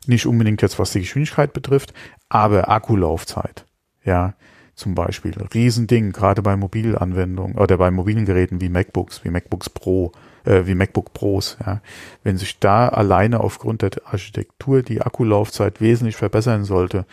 Nicht 0.06 0.26
unbedingt 0.26 0.62
jetzt, 0.62 0.78
was 0.78 0.92
die 0.92 1.00
Geschwindigkeit 1.00 1.52
betrifft, 1.52 1.94
aber 2.28 2.68
Akkulaufzeit. 2.68 3.64
Ja, 4.04 4.34
zum 4.74 4.94
Beispiel. 4.94 5.34
Riesending, 5.54 6.12
gerade 6.12 6.42
bei 6.42 6.56
Mobilanwendungen 6.56 7.56
oder 7.56 7.78
bei 7.78 7.90
mobilen 7.90 8.24
Geräten 8.24 8.60
wie 8.60 8.68
MacBooks, 8.68 9.24
wie 9.24 9.30
MacBooks 9.30 9.70
Pro, 9.70 10.12
äh, 10.44 10.66
wie 10.66 10.74
MacBook 10.74 11.12
Pros. 11.12 11.56
Ja. 11.64 11.80
Wenn 12.22 12.36
sich 12.36 12.58
da 12.58 12.88
alleine 12.88 13.40
aufgrund 13.40 13.82
der 13.82 13.90
Architektur 14.04 14.82
die 14.82 15.00
Akkulaufzeit 15.00 15.80
wesentlich 15.80 16.16
verbessern 16.16 16.64
sollte, 16.64 17.06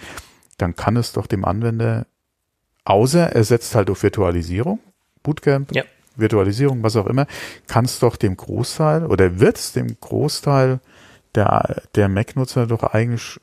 dann 0.57 0.75
kann 0.75 0.97
es 0.97 1.13
doch 1.13 1.27
dem 1.27 1.45
Anwender 1.45 2.05
Außer 2.83 3.35
er 3.35 3.43
setzt 3.43 3.75
halt 3.75 3.89
auf 3.89 4.03
Virtualisierung, 4.03 4.79
Bootcamp, 5.23 5.73
ja. 5.75 5.83
Virtualisierung, 6.15 6.83
was 6.83 6.95
auch 6.95 7.05
immer, 7.07 7.27
kann 7.67 7.85
es 7.85 7.99
doch 7.99 8.15
dem 8.15 8.35
Großteil 8.35 9.05
oder 9.05 9.39
wird 9.39 9.57
es 9.57 9.73
dem 9.73 9.97
Großteil 9.99 10.79
der, 11.35 11.83
der 11.95 12.09
Mac-Nutzer 12.09 12.67
doch 12.67 12.83
eigentlich 12.83 13.39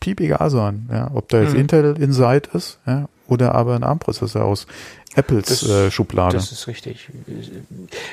piep 0.00 0.20
egal 0.20 0.50
sein, 0.50 0.88
ja, 0.92 1.10
ob 1.14 1.28
da 1.28 1.40
jetzt 1.40 1.54
mhm. 1.54 1.60
Intel 1.60 2.02
Inside 2.02 2.50
ist, 2.54 2.80
ja, 2.86 3.08
oder 3.28 3.54
aber 3.54 3.76
ein 3.76 3.84
ARM-Prozessor 3.84 4.44
aus 4.44 4.66
Apples 5.14 5.46
das, 5.46 5.68
äh, 5.68 5.90
Schublade. 5.90 6.36
Das 6.36 6.52
ist 6.52 6.66
richtig. 6.66 7.08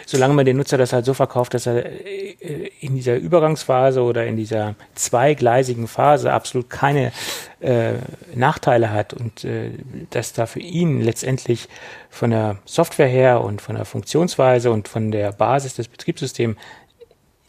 Solange 0.06 0.34
man 0.34 0.46
den 0.46 0.58
Nutzer 0.58 0.78
das 0.78 0.92
halt 0.92 1.06
so 1.06 1.14
verkauft, 1.14 1.54
dass 1.54 1.66
er 1.66 1.86
äh, 1.86 2.72
in 2.82 2.96
dieser 2.96 3.16
Übergangsphase 3.16 4.02
oder 4.02 4.26
in 4.26 4.36
dieser 4.36 4.76
zweigleisigen 4.96 5.88
Phase 5.88 6.34
absolut 6.34 6.70
keine 6.70 7.12
äh, 7.62 7.94
Nachteile 8.36 8.92
hat 8.92 9.14
und 9.14 9.46
äh, 9.46 9.72
dass 10.10 10.34
da 10.34 10.46
für 10.46 10.60
ihn 10.60 11.02
letztendlich 11.02 11.70
von 12.10 12.32
der 12.32 12.58
Software 12.66 13.08
her 13.08 13.42
und 13.42 13.62
von 13.62 13.76
der 13.76 13.86
Funktionsweise 13.86 14.70
und 14.70 14.90
von 14.90 15.12
der 15.12 15.32
Basis 15.32 15.76
des 15.76 15.88
Betriebssystems 15.88 16.58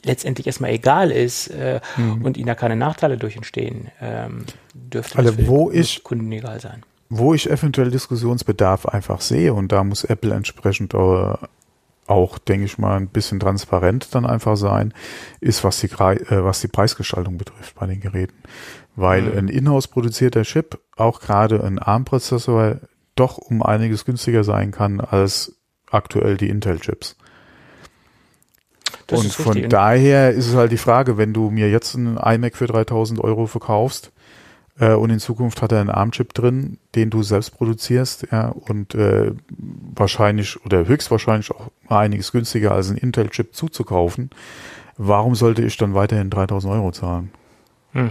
letztendlich 0.04 0.46
erstmal 0.46 0.70
egal 0.70 1.10
ist 1.10 1.48
äh, 1.48 1.80
mhm. 1.96 2.22
und 2.24 2.36
ihnen 2.36 2.46
da 2.46 2.54
keine 2.54 2.76
Nachteile 2.76 3.16
durch 3.16 3.36
entstehen, 3.36 3.90
ähm, 4.00 4.44
dürfte 4.74 5.18
also, 5.18 5.32
das 5.32 5.46
wo 5.46 5.70
ich, 5.70 6.02
Kunden 6.02 6.30
egal 6.32 6.60
sein 6.60 6.82
wo 7.10 7.34
ich 7.34 7.50
eventuell 7.50 7.90
Diskussionsbedarf 7.90 8.86
einfach 8.86 9.20
sehe 9.20 9.52
und 9.52 9.72
da 9.72 9.82
muss 9.82 10.04
Apple 10.04 10.32
entsprechend 10.32 10.94
auch, 10.94 11.40
auch 12.06 12.38
denke 12.38 12.66
ich 12.66 12.78
mal, 12.78 12.96
ein 12.96 13.08
bisschen 13.08 13.40
transparent 13.40 14.14
dann 14.14 14.24
einfach 14.24 14.56
sein, 14.56 14.94
ist, 15.40 15.64
was 15.64 15.80
die, 15.80 15.88
äh, 15.88 16.44
was 16.44 16.60
die 16.60 16.68
Preisgestaltung 16.68 17.36
betrifft 17.36 17.74
bei 17.74 17.86
den 17.86 18.00
Geräten. 18.00 18.36
Weil 18.94 19.22
mhm. 19.22 19.38
ein 19.38 19.48
in-house 19.48 19.88
produzierter 19.88 20.42
Chip, 20.42 20.78
auch 20.96 21.20
gerade 21.20 21.62
ein 21.64 21.80
ARM-Prozessor, 21.80 22.76
doch 23.16 23.38
um 23.38 23.62
einiges 23.62 24.04
günstiger 24.04 24.44
sein 24.44 24.70
kann 24.70 25.00
als 25.00 25.56
aktuell 25.90 26.36
die 26.36 26.48
Intel-Chips. 26.48 27.16
Und 29.10 29.32
von 29.32 29.68
daher 29.68 30.30
ist 30.32 30.48
es 30.48 30.54
halt 30.54 30.72
die 30.72 30.76
Frage, 30.76 31.18
wenn 31.18 31.32
du 31.32 31.50
mir 31.50 31.70
jetzt 31.70 31.94
einen 31.94 32.16
iMac 32.16 32.56
für 32.56 32.66
3000 32.66 33.20
Euro 33.20 33.46
verkaufst, 33.46 34.12
äh, 34.80 34.94
und 34.94 35.10
in 35.10 35.20
Zukunft 35.20 35.62
hat 35.62 35.72
er 35.72 35.80
einen 35.80 35.90
ARM-Chip 35.90 36.34
drin, 36.34 36.78
den 36.94 37.10
du 37.10 37.22
selbst 37.22 37.50
produzierst, 37.50 38.26
ja, 38.32 38.48
und 38.48 38.94
äh, 38.94 39.32
wahrscheinlich 39.94 40.64
oder 40.64 40.86
höchstwahrscheinlich 40.86 41.50
auch 41.50 41.70
einiges 41.88 42.32
günstiger 42.32 42.72
als 42.72 42.90
ein 42.90 42.96
Intel-Chip 42.96 43.54
zuzukaufen. 43.54 44.30
Warum 44.96 45.34
sollte 45.34 45.62
ich 45.62 45.76
dann 45.76 45.94
weiterhin 45.94 46.30
3000 46.30 46.72
Euro 46.72 46.90
zahlen? 46.92 47.30
Mhm. 47.92 48.10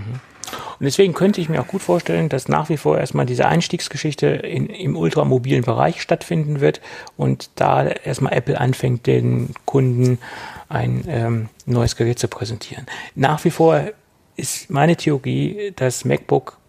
Und 0.79 0.85
deswegen 0.85 1.13
könnte 1.13 1.41
ich 1.41 1.49
mir 1.49 1.61
auch 1.61 1.67
gut 1.67 1.81
vorstellen, 1.81 2.29
dass 2.29 2.47
nach 2.47 2.69
wie 2.69 2.77
vor 2.77 2.97
erstmal 2.97 3.27
diese 3.27 3.47
Einstiegsgeschichte 3.47 4.27
in, 4.27 4.67
im 4.67 4.95
ultramobilen 4.95 5.63
Bereich 5.63 6.01
stattfinden 6.01 6.59
wird 6.59 6.81
und 7.17 7.51
da 7.55 7.85
erstmal 7.85 8.33
Apple 8.33 8.59
anfängt, 8.59 9.05
den 9.05 9.53
Kunden 9.65 10.17
ein 10.69 11.03
ähm, 11.07 11.49
neues 11.65 11.95
Gerät 11.95 12.19
zu 12.19 12.27
präsentieren. 12.27 12.85
Nach 13.15 13.43
wie 13.43 13.51
vor 13.51 13.83
ist 14.37 14.69
meine 14.69 14.95
Theorie, 14.95 15.73
dass 15.75 16.05
MacBook 16.05 16.59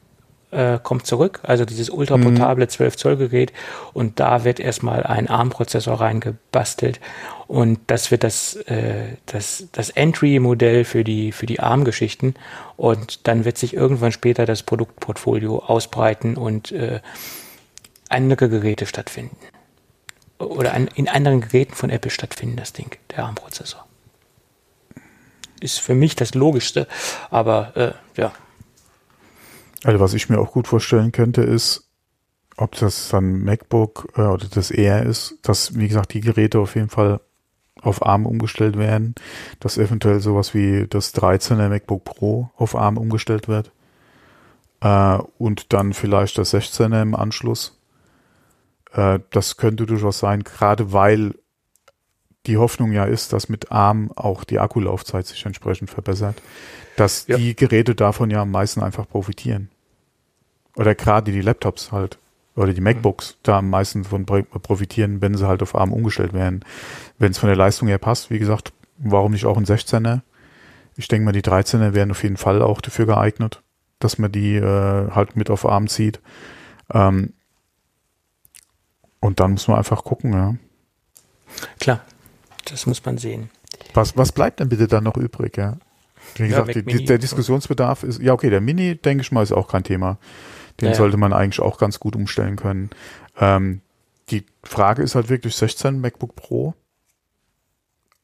äh, 0.50 0.78
kommt 0.82 1.06
zurück, 1.06 1.40
also 1.44 1.64
dieses 1.64 1.90
ultraportable 1.90 2.66
12 2.66 2.94
mhm. 2.94 2.98
Zoll 2.98 3.16
Gerät 3.16 3.52
und 3.92 4.18
da 4.18 4.44
wird 4.44 4.58
erstmal 4.58 5.04
ein 5.04 5.28
ARM-Prozessor 5.28 6.00
reingebastelt 6.00 7.00
und 7.46 7.78
das 7.86 8.10
wird 8.10 8.24
das, 8.24 8.56
äh, 8.56 9.16
das, 9.26 9.68
das 9.72 9.90
Entry-Modell 9.90 10.84
für 10.84 11.04
die, 11.04 11.30
für 11.30 11.46
die 11.46 11.60
ARM-Geschichten 11.60 12.34
und 12.76 13.28
dann 13.28 13.44
wird 13.44 13.58
sich 13.58 13.74
irgendwann 13.74 14.12
später 14.12 14.46
das 14.46 14.62
Produktportfolio 14.62 15.60
ausbreiten 15.60 16.36
und 16.36 16.72
äh, 16.72 17.00
andere 18.08 18.48
Geräte 18.48 18.86
stattfinden. 18.86 19.36
Oder 20.38 20.74
an, 20.74 20.88
in 20.94 21.08
anderen 21.08 21.42
Geräten 21.42 21.74
von 21.74 21.90
Apple 21.90 22.10
stattfinden, 22.10 22.56
das 22.56 22.72
Ding, 22.72 22.96
der 23.10 23.24
ARM-Prozessor. 23.24 23.86
Ist 25.60 25.80
für 25.80 25.94
mich 25.94 26.16
das 26.16 26.34
Logischste, 26.34 26.88
aber 27.30 27.76
äh, 27.76 27.92
ja, 28.16 28.32
also 29.84 30.00
was 30.00 30.14
ich 30.14 30.28
mir 30.28 30.38
auch 30.38 30.52
gut 30.52 30.68
vorstellen 30.68 31.12
könnte, 31.12 31.42
ist, 31.42 31.88
ob 32.56 32.76
das 32.76 33.08
dann 33.08 33.42
MacBook 33.42 34.12
äh, 34.16 34.22
oder 34.22 34.46
das 34.46 34.70
Air 34.70 35.04
ist, 35.04 35.38
dass, 35.42 35.78
wie 35.78 35.88
gesagt, 35.88 36.12
die 36.12 36.20
Geräte 36.20 36.58
auf 36.58 36.74
jeden 36.74 36.90
Fall 36.90 37.20
auf 37.80 38.04
ARM 38.04 38.26
umgestellt 38.26 38.76
werden, 38.76 39.14
dass 39.58 39.78
eventuell 39.78 40.20
sowas 40.20 40.52
wie 40.52 40.86
das 40.86 41.14
13er 41.14 41.70
MacBook 41.70 42.04
Pro 42.04 42.50
auf 42.56 42.74
ARM 42.74 42.98
umgestellt 42.98 43.48
wird 43.48 43.72
äh, 44.80 45.18
und 45.38 45.72
dann 45.72 45.94
vielleicht 45.94 46.36
das 46.36 46.52
16er 46.52 47.00
im 47.00 47.14
Anschluss. 47.14 47.80
Äh, 48.92 49.20
das 49.30 49.56
könnte 49.56 49.86
durchaus 49.86 50.18
sein, 50.18 50.44
gerade 50.44 50.92
weil 50.92 51.36
die 52.46 52.56
Hoffnung 52.56 52.92
ja 52.92 53.04
ist, 53.04 53.32
dass 53.32 53.48
mit 53.48 53.70
ARM 53.70 54.12
auch 54.16 54.44
die 54.44 54.58
Akkulaufzeit 54.58 55.26
sich 55.26 55.44
entsprechend 55.44 55.90
verbessert 55.90 56.40
dass 57.00 57.26
ja. 57.26 57.38
die 57.38 57.56
Geräte 57.56 57.94
davon 57.94 58.30
ja 58.30 58.42
am 58.42 58.50
meisten 58.50 58.82
einfach 58.82 59.08
profitieren. 59.08 59.70
Oder 60.76 60.94
gerade 60.94 61.32
die 61.32 61.40
Laptops 61.40 61.92
halt. 61.92 62.18
Oder 62.56 62.74
die 62.74 62.80
MacBooks 62.82 63.38
da 63.42 63.58
am 63.58 63.70
meisten 63.70 64.04
von 64.04 64.26
profitieren, 64.26 65.22
wenn 65.22 65.34
sie 65.34 65.48
halt 65.48 65.62
auf 65.62 65.74
ARM 65.74 65.92
umgestellt 65.92 66.34
werden. 66.34 66.62
Wenn 67.18 67.30
es 67.30 67.38
von 67.38 67.46
der 67.46 67.56
Leistung 67.56 67.88
her 67.88 67.98
passt, 67.98 68.30
wie 68.30 68.38
gesagt, 68.38 68.72
warum 68.98 69.32
nicht 69.32 69.46
auch 69.46 69.56
ein 69.56 69.64
16er? 69.64 70.20
Ich 70.96 71.08
denke 71.08 71.24
mal, 71.24 71.32
die 71.32 71.42
13er 71.42 71.94
wären 71.94 72.10
auf 72.10 72.22
jeden 72.22 72.36
Fall 72.36 72.60
auch 72.60 72.82
dafür 72.82 73.06
geeignet, 73.06 73.62
dass 73.98 74.18
man 74.18 74.30
die 74.30 74.56
äh, 74.56 75.10
halt 75.10 75.36
mit 75.36 75.48
auf 75.48 75.64
ARM 75.64 75.88
zieht. 75.88 76.20
Ähm, 76.92 77.32
Und 79.20 79.40
dann 79.40 79.52
muss 79.52 79.68
man 79.68 79.78
einfach 79.78 80.04
gucken, 80.04 80.32
ja. 80.32 80.54
Klar, 81.78 82.00
das 82.70 82.86
muss 82.86 83.04
man 83.04 83.18
sehen. 83.18 83.50
Was, 83.94 84.16
was 84.16 84.32
bleibt 84.32 84.60
denn 84.60 84.68
bitte 84.68 84.86
dann 84.88 85.04
noch 85.04 85.16
übrig, 85.16 85.56
ja? 85.56 85.78
Wie 86.36 86.44
Ja, 86.48 86.62
gesagt, 86.62 86.68
Mac 86.68 86.86
die, 86.86 87.04
der 87.04 87.18
Diskussionsbedarf 87.18 88.02
ist, 88.04 88.20
ja 88.20 88.32
okay, 88.32 88.50
der 88.50 88.60
Mini, 88.60 88.96
denke 88.96 89.22
ich 89.22 89.32
mal, 89.32 89.42
ist 89.42 89.52
auch 89.52 89.68
kein 89.68 89.84
Thema. 89.84 90.18
Den 90.80 90.86
Ja, 90.86 90.90
ja. 90.92 90.94
sollte 90.94 91.16
man 91.16 91.32
eigentlich 91.32 91.60
auch 91.60 91.78
ganz 91.78 92.00
gut 92.00 92.16
umstellen 92.16 92.56
können. 92.56 92.90
Ähm, 93.38 93.80
die 94.30 94.44
Frage 94.62 95.02
ist 95.02 95.14
halt 95.14 95.28
wirklich 95.28 95.56
16 95.56 96.00
MacBook 96.00 96.36
Pro. 96.36 96.74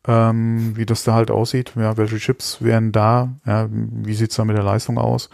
Ähm, 0.08 0.76
wie 0.76 0.86
das 0.86 1.02
da 1.02 1.14
halt 1.14 1.32
aussieht, 1.32 1.72
ja, 1.74 1.96
welche 1.96 2.18
Chips 2.18 2.62
wären 2.62 2.92
da, 2.92 3.30
ja, 3.44 3.68
wie 3.70 4.14
sieht's 4.14 4.36
da 4.36 4.44
mit 4.44 4.56
der 4.56 4.62
Leistung 4.62 4.98
aus? 4.98 5.30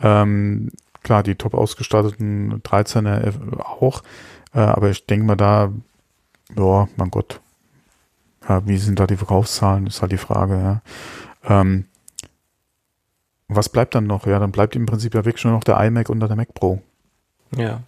Ähm, 0.00 0.70
klar, 1.02 1.22
die 1.22 1.34
top 1.34 1.52
ausgestatteten 1.54 2.62
13er 2.62 3.60
auch, 3.60 4.02
äh, 4.54 4.60
aber 4.60 4.88
ich 4.88 5.04
denke 5.06 5.26
mal 5.26 5.36
da, 5.36 5.72
ja, 6.56 6.88
mein 6.96 7.10
Gott, 7.10 7.40
ja, 8.48 8.66
wie 8.66 8.78
sind 8.78 8.98
da 8.98 9.06
die 9.06 9.16
Verkaufszahlen, 9.16 9.86
ist 9.86 10.00
halt 10.00 10.12
die 10.12 10.18
Frage, 10.18 10.54
ja. 10.54 10.82
Ähm, 11.48 11.84
was 13.48 13.68
bleibt 13.68 13.94
dann 13.94 14.06
noch? 14.06 14.26
Ja, 14.26 14.38
dann 14.38 14.52
bleibt 14.52 14.76
im 14.76 14.86
Prinzip 14.86 15.14
ja 15.14 15.24
wirklich 15.24 15.44
nur 15.44 15.54
noch 15.54 15.64
der 15.64 15.80
iMac 15.80 16.10
und 16.10 16.20
der 16.20 16.36
Mac 16.36 16.52
Pro. 16.54 16.82
Ja. 17.56 17.80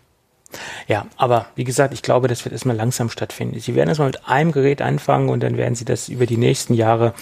Ja, 0.89 1.07
aber 1.17 1.47
wie 1.55 1.65
gesagt, 1.65 1.95
ich 1.95 2.03
glaube, 2.03 2.27
das 2.27 2.45
wird 2.45 2.53
erstmal 2.53 2.75
langsam 2.75 3.09
stattfinden. 3.09 3.61
Sie 3.61 3.77
werden 3.77 3.89
erstmal 3.89 4.09
mit 4.09 4.27
einem 4.27 4.51
Gerät 4.51 4.83
anfangen 4.83 5.29
und 5.29 5.43
dann 5.43 5.57
werden 5.57 5.77
sie 5.77 5.85
das 5.85 6.09
über 6.09 6.27
die 6.27 6.39
nächsten 6.39 6.75
Jahre 6.75 7.15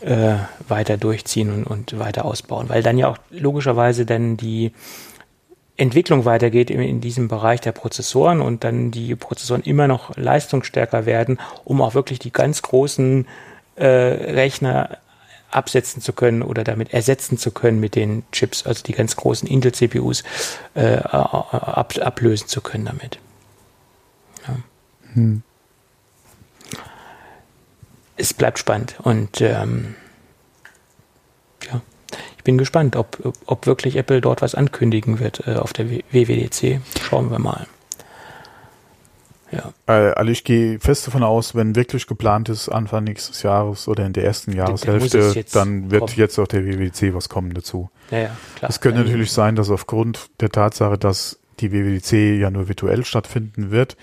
äh, 0.00 0.34
weiter 0.66 0.96
durchziehen 0.96 1.52
und, 1.52 1.64
und 1.64 1.98
weiter 1.98 2.24
ausbauen, 2.24 2.68
weil 2.68 2.82
dann 2.82 2.98
ja 2.98 3.08
auch 3.08 3.18
logischerweise 3.30 4.06
dann 4.06 4.36
die 4.36 4.72
Entwicklung 5.76 6.24
weitergeht 6.24 6.70
in, 6.70 6.80
in 6.80 7.00
diesem 7.00 7.28
Bereich 7.28 7.60
der 7.60 7.72
Prozessoren 7.72 8.40
und 8.40 8.64
dann 8.64 8.90
die 8.90 9.14
Prozessoren 9.14 9.62
immer 9.62 9.88
noch 9.88 10.16
leistungsstärker 10.16 11.06
werden, 11.06 11.38
um 11.64 11.80
auch 11.80 11.94
wirklich 11.94 12.18
die 12.18 12.32
ganz 12.32 12.62
großen 12.62 13.26
äh, 13.76 13.86
Rechner 13.86 14.98
absetzen 15.50 16.02
zu 16.02 16.12
können 16.12 16.42
oder 16.42 16.64
damit 16.64 16.92
ersetzen 16.92 17.38
zu 17.38 17.50
können 17.50 17.78
mit 17.78 17.94
den 17.94 18.24
Chips, 18.32 18.66
also 18.66 18.82
die 18.82 18.92
ganz 18.92 19.16
großen 19.16 19.48
Intel-CPUs 19.48 20.24
äh, 20.74 20.96
ab, 20.96 21.94
ablösen 22.00 22.48
zu 22.48 22.60
können 22.60 22.86
damit. 22.86 23.18
Ja. 24.46 24.56
Hm. 25.14 25.42
Es 28.16 28.34
bleibt 28.34 28.58
spannend 28.58 28.96
und 29.02 29.40
ähm, 29.40 29.94
ja, 31.64 31.80
ich 32.42 32.44
bin 32.44 32.58
gespannt, 32.58 32.96
ob, 32.96 33.34
ob, 33.46 33.66
wirklich 33.66 33.94
Apple 33.94 34.20
dort 34.20 34.42
was 34.42 34.56
ankündigen 34.56 35.20
wird 35.20 35.46
äh, 35.46 35.54
auf 35.54 35.72
der 35.72 35.88
WWDC. 35.88 36.80
Schauen 37.08 37.30
wir 37.30 37.38
mal. 37.38 37.68
Ja. 39.52 39.72
Äh, 39.86 40.10
also 40.14 40.32
ich 40.32 40.42
gehe 40.42 40.80
fest 40.80 41.06
davon 41.06 41.22
aus, 41.22 41.54
wenn 41.54 41.76
wirklich 41.76 42.08
geplant 42.08 42.48
ist, 42.48 42.68
Anfang 42.68 43.04
nächstes 43.04 43.44
Jahres 43.44 43.86
oder 43.86 44.04
in 44.04 44.12
der 44.12 44.24
ersten 44.24 44.50
Jahreshälfte, 44.50 45.44
dann 45.52 45.92
wird 45.92 46.00
kommen. 46.00 46.12
jetzt 46.16 46.36
auch 46.40 46.48
der 46.48 46.66
WWDC 46.66 47.14
was 47.14 47.28
kommen 47.28 47.54
dazu. 47.54 47.90
Ja, 48.10 48.18
ja, 48.18 48.36
klar. 48.56 48.70
Es 48.70 48.80
könnte 48.80 48.98
Dann- 48.98 49.06
natürlich 49.06 49.30
sein, 49.30 49.54
dass 49.54 49.70
aufgrund 49.70 50.28
der 50.40 50.48
Tatsache, 50.48 50.98
dass 50.98 51.38
die 51.60 51.70
WWDC 51.70 52.40
ja 52.40 52.50
nur 52.50 52.66
virtuell 52.66 53.04
stattfinden 53.04 53.70
wird, 53.70 53.96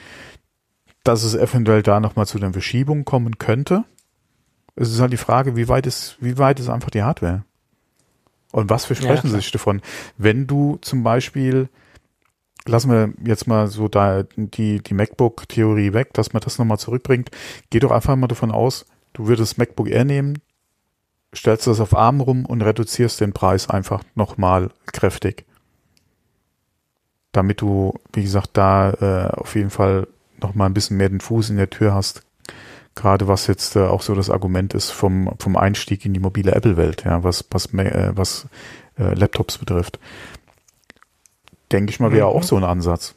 dass 1.04 1.24
es 1.24 1.36
eventuell 1.36 1.84
da 1.84 2.00
nochmal 2.00 2.26
zu 2.26 2.38
einer 2.38 2.54
Verschiebung 2.54 3.04
kommen 3.04 3.38
könnte. 3.38 3.84
Es 4.78 4.94
ist 4.94 5.02
halt 5.02 5.12
die 5.12 5.18
Frage, 5.18 5.58
wie 5.58 5.68
weit 5.68 5.88
ist, 5.88 6.16
wie 6.22 6.38
weit 6.38 6.62
ist 6.62 6.70
einfach 6.70 6.90
die 6.90 7.04
Hardware? 7.04 7.44
Und 8.52 8.70
was 8.70 8.86
versprechen 8.86 9.28
Ja, 9.28 9.32
sie 9.32 9.42
sich 9.42 9.52
davon? 9.52 9.82
Wenn 10.18 10.48
du 10.48 10.78
zum 10.82 11.04
Beispiel, 11.04 11.70
lassen 12.66 12.92
wir 12.92 13.14
jetzt 13.24 13.48
mal 13.48 13.68
so 13.68 13.88
da 13.88 14.24
die, 14.36 14.82
die 14.82 14.94
MacBook-Theorie 14.94 15.94
weg, 15.94 16.14
dass 16.14 16.34
man 16.34 16.42
das 16.42 16.58
nochmal 16.58 16.80
zurückbringt, 16.80 17.30
geh 17.70 17.80
doch 17.80 17.92
einfach 17.92 18.16
mal 18.16 18.28
davon 18.28 18.52
aus, 18.52 18.86
du 19.14 19.28
würdest 19.28 19.58
MacBook 19.58 19.90
Air 19.90 20.06
nehmen, 20.06 20.40
stellst 21.36 21.68
das 21.68 21.80
auf 21.80 21.96
ARM 21.96 22.22
rum 22.22 22.46
und 22.46 22.62
reduzierst 22.62 23.22
den 23.22 23.34
Preis 23.34 23.70
einfach 23.70 24.04
nochmal 24.16 24.72
kräftig. 24.88 25.46
Damit 27.32 27.62
du, 27.62 27.94
wie 28.14 28.24
gesagt, 28.24 28.52
da 28.54 28.92
äh, 28.94 29.40
auf 29.40 29.56
jeden 29.56 29.70
Fall 29.70 30.08
nochmal 30.42 30.68
ein 30.68 30.74
bisschen 30.74 30.98
mehr 30.98 31.10
den 31.10 31.22
Fuß 31.22 31.52
in 31.52 31.58
der 31.58 31.70
Tür 31.70 31.94
hast. 31.94 32.24
Gerade 32.96 33.28
was 33.28 33.48
jetzt 33.48 33.76
äh, 33.76 33.80
auch 33.80 34.02
so 34.02 34.14
das 34.16 34.30
Argument 34.30 34.74
ist 34.74 34.92
vom, 34.92 35.32
vom 35.40 35.56
Einstieg 35.56 36.06
in 36.06 36.14
die 36.14 36.20
mobile 36.20 36.52
Apple-Welt, 36.54 37.04
ja, 37.06 37.24
was, 37.24 37.46
was, 37.52 37.74
äh, 37.74 38.12
was 38.14 38.48
äh, 38.98 39.14
Laptops 39.14 39.58
betrifft. 39.58 40.00
Denke 41.72 41.92
ich 41.92 42.00
mal, 42.00 42.12
wäre 42.12 42.28
Mhm. 42.30 42.36
auch 42.36 42.44
so 42.44 42.56
ein 42.58 42.64
Ansatz. 42.64 43.16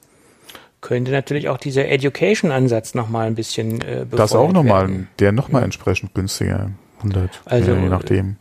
könnte 0.83 1.11
natürlich 1.13 1.49
auch 1.49 1.59
dieser 1.59 1.89
Education-Ansatz 1.89 2.95
nochmal 2.95 3.27
ein 3.29 3.35
bisschen 3.37 3.81
äh, 3.83 4.05
Das 4.11 4.35
auch 4.35 4.53
nochmal, 4.53 5.07
der 5.21 5.31
nochmal 5.33 5.63
Ja. 5.63 5.65
entsprechend 5.67 6.13
günstiger. 6.15 6.71
100, 6.99 7.41
Also, 7.45 7.73
je 7.75 7.89
nachdem. 7.89 8.37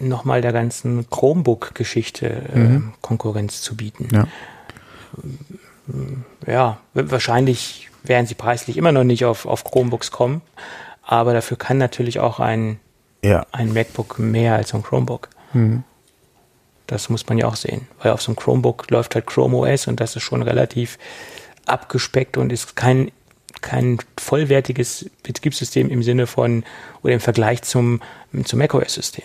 Nochmal 0.00 0.40
der 0.40 0.52
ganzen 0.52 1.08
Chromebook-Geschichte 1.08 2.26
äh, 2.52 2.58
Mhm. 2.58 2.92
Konkurrenz 3.00 3.62
zu 3.62 3.76
bieten. 3.76 4.08
Ja. 4.12 4.26
Ja, 6.46 6.78
wahrscheinlich 6.94 7.90
werden 8.04 8.26
sie 8.26 8.34
preislich 8.34 8.76
immer 8.76 8.92
noch 8.92 9.04
nicht 9.04 9.24
auf, 9.24 9.46
auf 9.46 9.64
Chromebooks 9.64 10.10
kommen, 10.12 10.42
aber 11.02 11.32
dafür 11.32 11.56
kann 11.56 11.78
natürlich 11.78 12.20
auch 12.20 12.38
ein, 12.38 12.78
Ja. 13.22 13.46
ein 13.52 13.72
MacBook 13.72 14.18
mehr 14.18 14.54
als 14.54 14.72
ein 14.74 14.82
Chromebook. 14.82 15.28
Mhm. 15.52 15.82
Das 16.86 17.08
muss 17.08 17.26
man 17.28 17.38
ja 17.38 17.46
auch 17.46 17.56
sehen, 17.56 17.88
weil 18.00 18.12
auf 18.12 18.20
so 18.20 18.30
einem 18.30 18.36
Chromebook 18.36 18.90
läuft 18.90 19.14
halt 19.14 19.26
Chrome 19.26 19.56
OS 19.56 19.86
und 19.86 20.00
das 20.00 20.16
ist 20.16 20.22
schon 20.22 20.42
relativ 20.42 20.98
abgespeckt 21.64 22.36
und 22.36 22.52
ist 22.52 22.76
kein, 22.76 23.10
kein 23.62 23.96
vollwertiges 24.20 25.10
Betriebssystem 25.22 25.88
im 25.88 26.02
Sinne 26.02 26.26
von 26.26 26.62
oder 27.02 27.14
im 27.14 27.20
Vergleich 27.20 27.62
zum, 27.62 28.02
zum 28.44 28.58
macOS-System. 28.58 29.24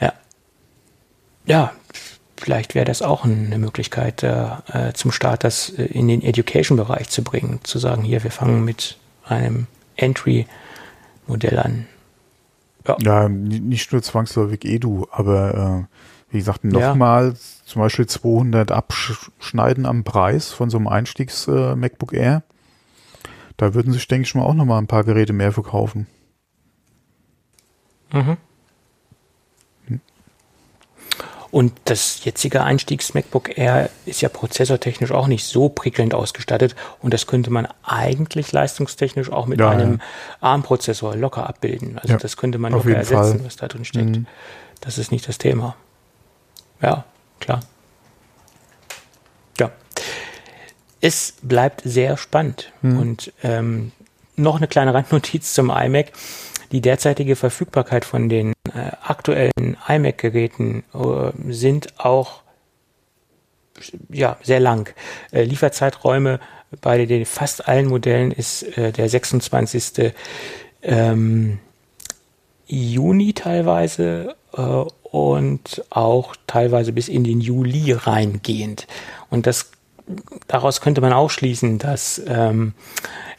Ja. 0.00 0.12
Ja, 1.46 1.72
vielleicht 2.44 2.74
wäre 2.74 2.84
das 2.84 3.00
auch 3.00 3.24
eine 3.24 3.56
Möglichkeit, 3.58 4.22
äh, 4.22 4.46
äh, 4.72 4.92
zum 4.92 5.10
Start 5.12 5.44
das 5.44 5.70
äh, 5.70 5.84
in 5.86 6.08
den 6.08 6.20
Education-Bereich 6.22 7.08
zu 7.08 7.24
bringen, 7.24 7.60
zu 7.62 7.78
sagen, 7.78 8.02
hier, 8.02 8.22
wir 8.22 8.30
fangen 8.30 8.64
mit 8.64 8.98
einem 9.24 9.66
Entry-Modell 9.96 11.58
an. 11.58 11.86
Ja, 13.00 13.28
ni- 13.30 13.60
nicht 13.60 13.90
nur 13.92 14.02
zwangsläufig 14.02 14.64
Edu, 14.66 15.06
aber 15.10 15.86
äh, 15.88 16.32
wie 16.34 16.38
gesagt, 16.38 16.64
Ja. 16.64 16.70
nochmal 16.70 17.34
zum 17.64 17.80
Beispiel 17.80 18.06
200 18.06 18.70
abschneiden 18.72 19.86
am 19.86 20.04
Preis 20.04 20.50
von 20.50 20.68
so 20.68 20.76
einem 20.76 20.88
Einstiegs 20.88 21.48
äh, 21.48 21.74
Air. 22.12 22.42
Da 23.56 23.72
würden 23.72 23.92
sich, 23.94 24.06
denke 24.06 24.26
ich 24.26 24.34
mal, 24.34 24.42
auch 24.42 24.52
nochmal 24.52 24.82
ein 24.82 24.86
paar 24.88 25.04
Geräte 25.04 25.32
mehr 25.32 25.52
verkaufen. 25.52 26.06
Mhm. 28.12 28.36
Und 31.54 31.72
das 31.84 32.24
jetzige 32.24 32.64
Einstiegs-MacBook 32.64 33.56
Air 33.56 33.88
ist 34.06 34.20
ja 34.22 34.28
prozessortechnisch 34.28 35.12
auch 35.12 35.28
nicht 35.28 35.44
so 35.44 35.68
prickelnd 35.68 36.12
ausgestattet 36.12 36.74
und 37.00 37.14
das 37.14 37.28
könnte 37.28 37.50
man 37.52 37.68
eigentlich 37.84 38.50
leistungstechnisch 38.50 39.30
auch 39.30 39.46
mit 39.46 39.60
Ja, 39.60 39.70
einem 39.70 40.00
ARM-Prozessor 40.40 41.14
locker 41.14 41.48
abbilden. 41.48 41.96
Also 41.96 42.14
Ja, 42.14 42.18
das 42.18 42.36
könnte 42.36 42.58
man 42.58 42.72
locker 42.72 42.96
ersetzen, 42.96 43.36
Fall. 43.38 43.44
was 43.44 43.54
da 43.54 43.68
drin 43.68 43.84
steckt. 43.84 44.16
Mhm. 44.16 44.26
Das 44.80 44.98
ist 44.98 45.12
nicht 45.12 45.28
das 45.28 45.38
Thema. 45.38 45.76
Ja, 46.82 47.04
klar. 47.38 47.60
Ja. 49.60 49.70
Es 51.00 51.34
bleibt 51.40 51.82
sehr 51.84 52.16
spannend. 52.16 52.72
Mhm. 52.82 52.98
Und 52.98 53.32
ähm, 53.44 53.92
noch 54.34 54.56
eine 54.56 54.66
kleine 54.66 54.92
Randnotiz 54.92 55.54
zum 55.54 55.70
iMac. 55.70 56.10
Die 56.72 56.80
derzeitige 56.80 57.36
Verfügbarkeit 57.36 58.04
von 58.04 58.28
den 58.28 58.53
aktuellen 59.02 59.76
iMac-Geräten 59.88 60.84
äh, 60.94 61.52
sind 61.52 61.98
auch 61.98 62.42
ja, 64.10 64.36
sehr 64.42 64.60
lang. 64.60 64.94
Äh, 65.32 65.44
Lieferzeiträume 65.44 66.40
bei 66.80 67.06
den 67.06 67.24
fast 67.24 67.68
allen 67.68 67.86
Modellen 67.86 68.32
ist 68.32 68.62
äh, 68.76 68.92
der 68.92 69.08
26. 69.08 70.12
Ähm, 70.82 71.58
Juni 72.66 73.32
teilweise 73.32 74.34
äh, 74.56 74.60
und 74.60 75.84
auch 75.90 76.34
teilweise 76.46 76.92
bis 76.92 77.08
in 77.08 77.24
den 77.24 77.40
Juli 77.40 77.92
reingehend. 77.92 78.86
Und 79.30 79.46
das 79.46 79.70
daraus 80.48 80.80
könnte 80.80 81.00
man 81.00 81.12
auch 81.12 81.30
schließen, 81.30 81.78
dass 81.78 82.20
ähm, 82.26 82.74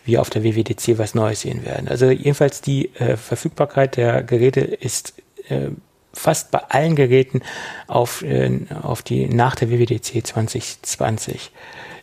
wir 0.04 0.22
auf 0.22 0.30
der 0.30 0.44
WWDC 0.44 0.98
was 0.98 1.16
Neues 1.16 1.42
sehen 1.42 1.66
werden. 1.66 1.88
Also 1.88 2.10
jedenfalls 2.10 2.62
die 2.62 2.94
äh, 2.96 3.18
Verfügbarkeit 3.18 3.98
der 3.98 4.24
Geräte 4.24 4.62
ist 4.62 5.14
äh, 5.50 5.70
fast 6.14 6.52
bei 6.52 6.60
allen 6.70 6.96
Geräten 6.96 7.42
auf, 7.88 8.22
äh, 8.22 8.60
auf 8.82 9.02
die 9.02 9.28
nach 9.28 9.56
der 9.56 9.70
WWDC 9.70 10.26
2020 10.26 11.52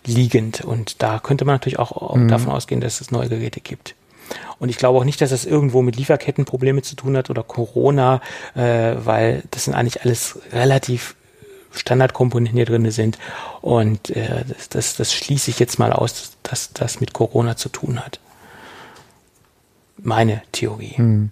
liegend. 0.05 0.63
Und 0.63 1.03
da 1.03 1.19
könnte 1.19 1.45
man 1.45 1.55
natürlich 1.55 1.79
auch 1.79 2.15
Mhm. 2.17 2.29
davon 2.29 2.53
ausgehen, 2.53 2.81
dass 2.81 3.01
es 3.01 3.11
neue 3.11 3.29
Geräte 3.29 3.61
gibt. 3.61 3.95
Und 4.59 4.69
ich 4.69 4.77
glaube 4.77 4.99
auch 4.99 5.05
nicht, 5.05 5.21
dass 5.21 5.31
das 5.31 5.45
irgendwo 5.45 5.83
mit 5.83 5.97
Lieferkettenprobleme 5.97 6.83
zu 6.83 6.95
tun 6.95 7.17
hat 7.17 7.31
oder 7.31 7.43
Corona, 7.43 8.21
äh, 8.55 8.95
weil 8.97 9.43
das 9.51 9.65
sind 9.65 9.75
eigentlich 9.75 10.03
alles 10.03 10.39
relativ 10.53 11.17
Standardkomponenten 11.73 12.57
hier 12.57 12.67
drin 12.67 12.91
sind. 12.91 13.19
Und 13.61 14.11
äh, 14.11 14.45
das, 14.47 14.69
das, 14.69 14.97
das 14.97 15.15
schließe 15.15 15.51
ich 15.51 15.59
jetzt 15.59 15.79
mal 15.79 15.93
aus, 15.93 16.33
dass 16.43 16.73
das 16.73 17.01
mit 17.01 17.13
Corona 17.13 17.57
zu 17.57 17.69
tun 17.71 17.99
hat. 18.05 18.21
Meine 19.99 20.43
Theorie. 20.53 20.97
Hm. 20.97 21.31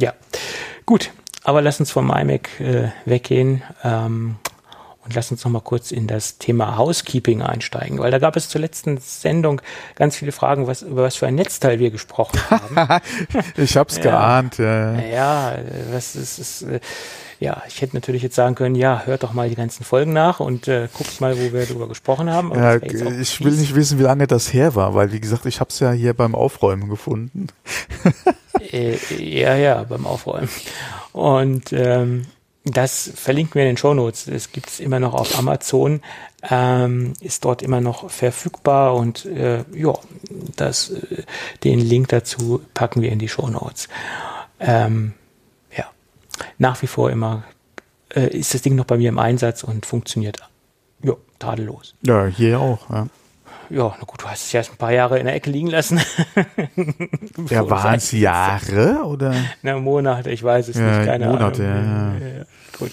Ja, 0.00 0.14
gut. 0.86 1.10
Aber 1.44 1.60
lass 1.60 1.78
uns 1.78 1.90
vom 1.90 2.10
iMac 2.10 2.58
äh, 2.60 2.88
weggehen. 3.04 3.62
Ähm, 3.84 4.36
und 5.04 5.14
lass 5.14 5.30
uns 5.30 5.44
noch 5.44 5.50
mal 5.50 5.60
kurz 5.60 5.92
in 5.92 6.06
das 6.06 6.38
Thema 6.38 6.76
Housekeeping 6.76 7.42
einsteigen, 7.42 7.98
weil 7.98 8.10
da 8.10 8.18
gab 8.18 8.36
es 8.36 8.48
zur 8.48 8.60
letzten 8.60 8.98
Sendung 8.98 9.62
ganz 9.94 10.16
viele 10.16 10.32
Fragen, 10.32 10.66
was, 10.66 10.82
über 10.82 11.04
was 11.04 11.16
für 11.16 11.26
ein 11.26 11.36
Netzteil 11.36 11.78
wir 11.78 11.90
gesprochen 11.90 12.38
haben. 12.50 13.00
ich 13.56 13.76
hab's 13.76 13.96
ja, 13.96 14.02
geahnt. 14.02 14.58
Ja, 14.58 15.00
ja 15.00 15.58
was 15.90 16.16
ist, 16.16 16.38
ist 16.38 16.62
äh, 16.62 16.80
ja, 17.40 17.62
ich 17.66 17.80
hätte 17.80 17.96
natürlich 17.96 18.22
jetzt 18.22 18.34
sagen 18.34 18.54
können, 18.54 18.74
ja, 18.74 19.02
hört 19.06 19.22
doch 19.22 19.32
mal 19.32 19.48
die 19.48 19.54
ganzen 19.54 19.82
Folgen 19.82 20.12
nach 20.12 20.40
und 20.40 20.68
äh, 20.68 20.88
guckt 20.92 21.22
mal, 21.22 21.38
wo 21.38 21.54
wir 21.54 21.64
darüber 21.64 21.88
gesprochen 21.88 22.30
haben. 22.30 22.52
Ja, 22.54 22.76
ich 22.76 23.42
will 23.42 23.52
nicht 23.52 23.74
wissen, 23.74 23.98
wie 23.98 24.02
lange 24.02 24.26
das 24.26 24.52
her 24.52 24.74
war, 24.74 24.94
weil 24.94 25.10
wie 25.12 25.20
gesagt, 25.20 25.46
ich 25.46 25.58
habe 25.58 25.70
es 25.70 25.80
ja 25.80 25.92
hier 25.92 26.12
beim 26.12 26.34
Aufräumen 26.34 26.90
gefunden. 26.90 27.46
äh, 28.70 28.98
ja, 29.16 29.56
ja, 29.56 29.82
beim 29.84 30.04
Aufräumen. 30.04 30.50
Und 31.12 31.72
ähm, 31.72 32.26
das 32.64 33.10
verlinken 33.14 33.54
wir 33.54 33.62
in 33.62 33.70
den 33.70 33.76
Show 33.76 33.94
Notes. 33.94 34.26
Es 34.26 34.52
gibt 34.52 34.68
es 34.68 34.80
immer 34.80 35.00
noch 35.00 35.14
auf 35.14 35.38
Amazon, 35.38 36.02
ähm, 36.42 37.14
ist 37.20 37.44
dort 37.44 37.62
immer 37.62 37.80
noch 37.80 38.10
verfügbar 38.10 38.94
und 38.94 39.24
äh, 39.24 39.64
ja, 39.72 39.94
das, 40.56 40.90
äh, 40.90 41.22
den 41.64 41.80
Link 41.80 42.08
dazu 42.08 42.62
packen 42.74 43.00
wir 43.00 43.12
in 43.12 43.18
die 43.18 43.28
Show 43.28 43.48
Notes. 43.48 43.88
Ähm, 44.58 45.14
ja, 45.76 45.86
nach 46.58 46.80
wie 46.82 46.86
vor 46.86 47.10
immer 47.10 47.44
äh, 48.14 48.36
ist 48.36 48.52
das 48.52 48.62
Ding 48.62 48.74
noch 48.74 48.84
bei 48.84 48.98
mir 48.98 49.08
im 49.08 49.18
Einsatz 49.18 49.64
und 49.64 49.86
funktioniert 49.86 50.40
ja, 51.02 51.14
tadellos. 51.38 51.94
Ja, 52.02 52.26
hier 52.26 52.60
auch. 52.60 52.90
Ja. 52.90 53.06
Ja, 53.70 53.94
na 53.98 54.04
gut, 54.04 54.22
du 54.22 54.26
hast 54.26 54.46
es 54.46 54.52
ja 54.52 54.58
erst 54.58 54.72
ein 54.72 54.76
paar 54.76 54.92
Jahre 54.92 55.18
in 55.18 55.26
der 55.26 55.34
Ecke 55.34 55.50
liegen 55.50 55.68
lassen. 55.68 56.00
ja, 57.48 57.70
waren 57.70 57.96
es 57.96 58.10
Jahre 58.10 59.04
oder? 59.04 59.34
Na, 59.62 59.78
Monate, 59.78 60.30
ich 60.30 60.42
weiß 60.42 60.68
es 60.68 60.76
ja, 60.76 60.98
nicht, 60.98 61.06
keine 61.06 61.26
Monate, 61.26 61.66
Ahnung. 61.66 62.20
Ja, 62.20 62.28
ja. 62.38 62.44
Gut. 62.78 62.92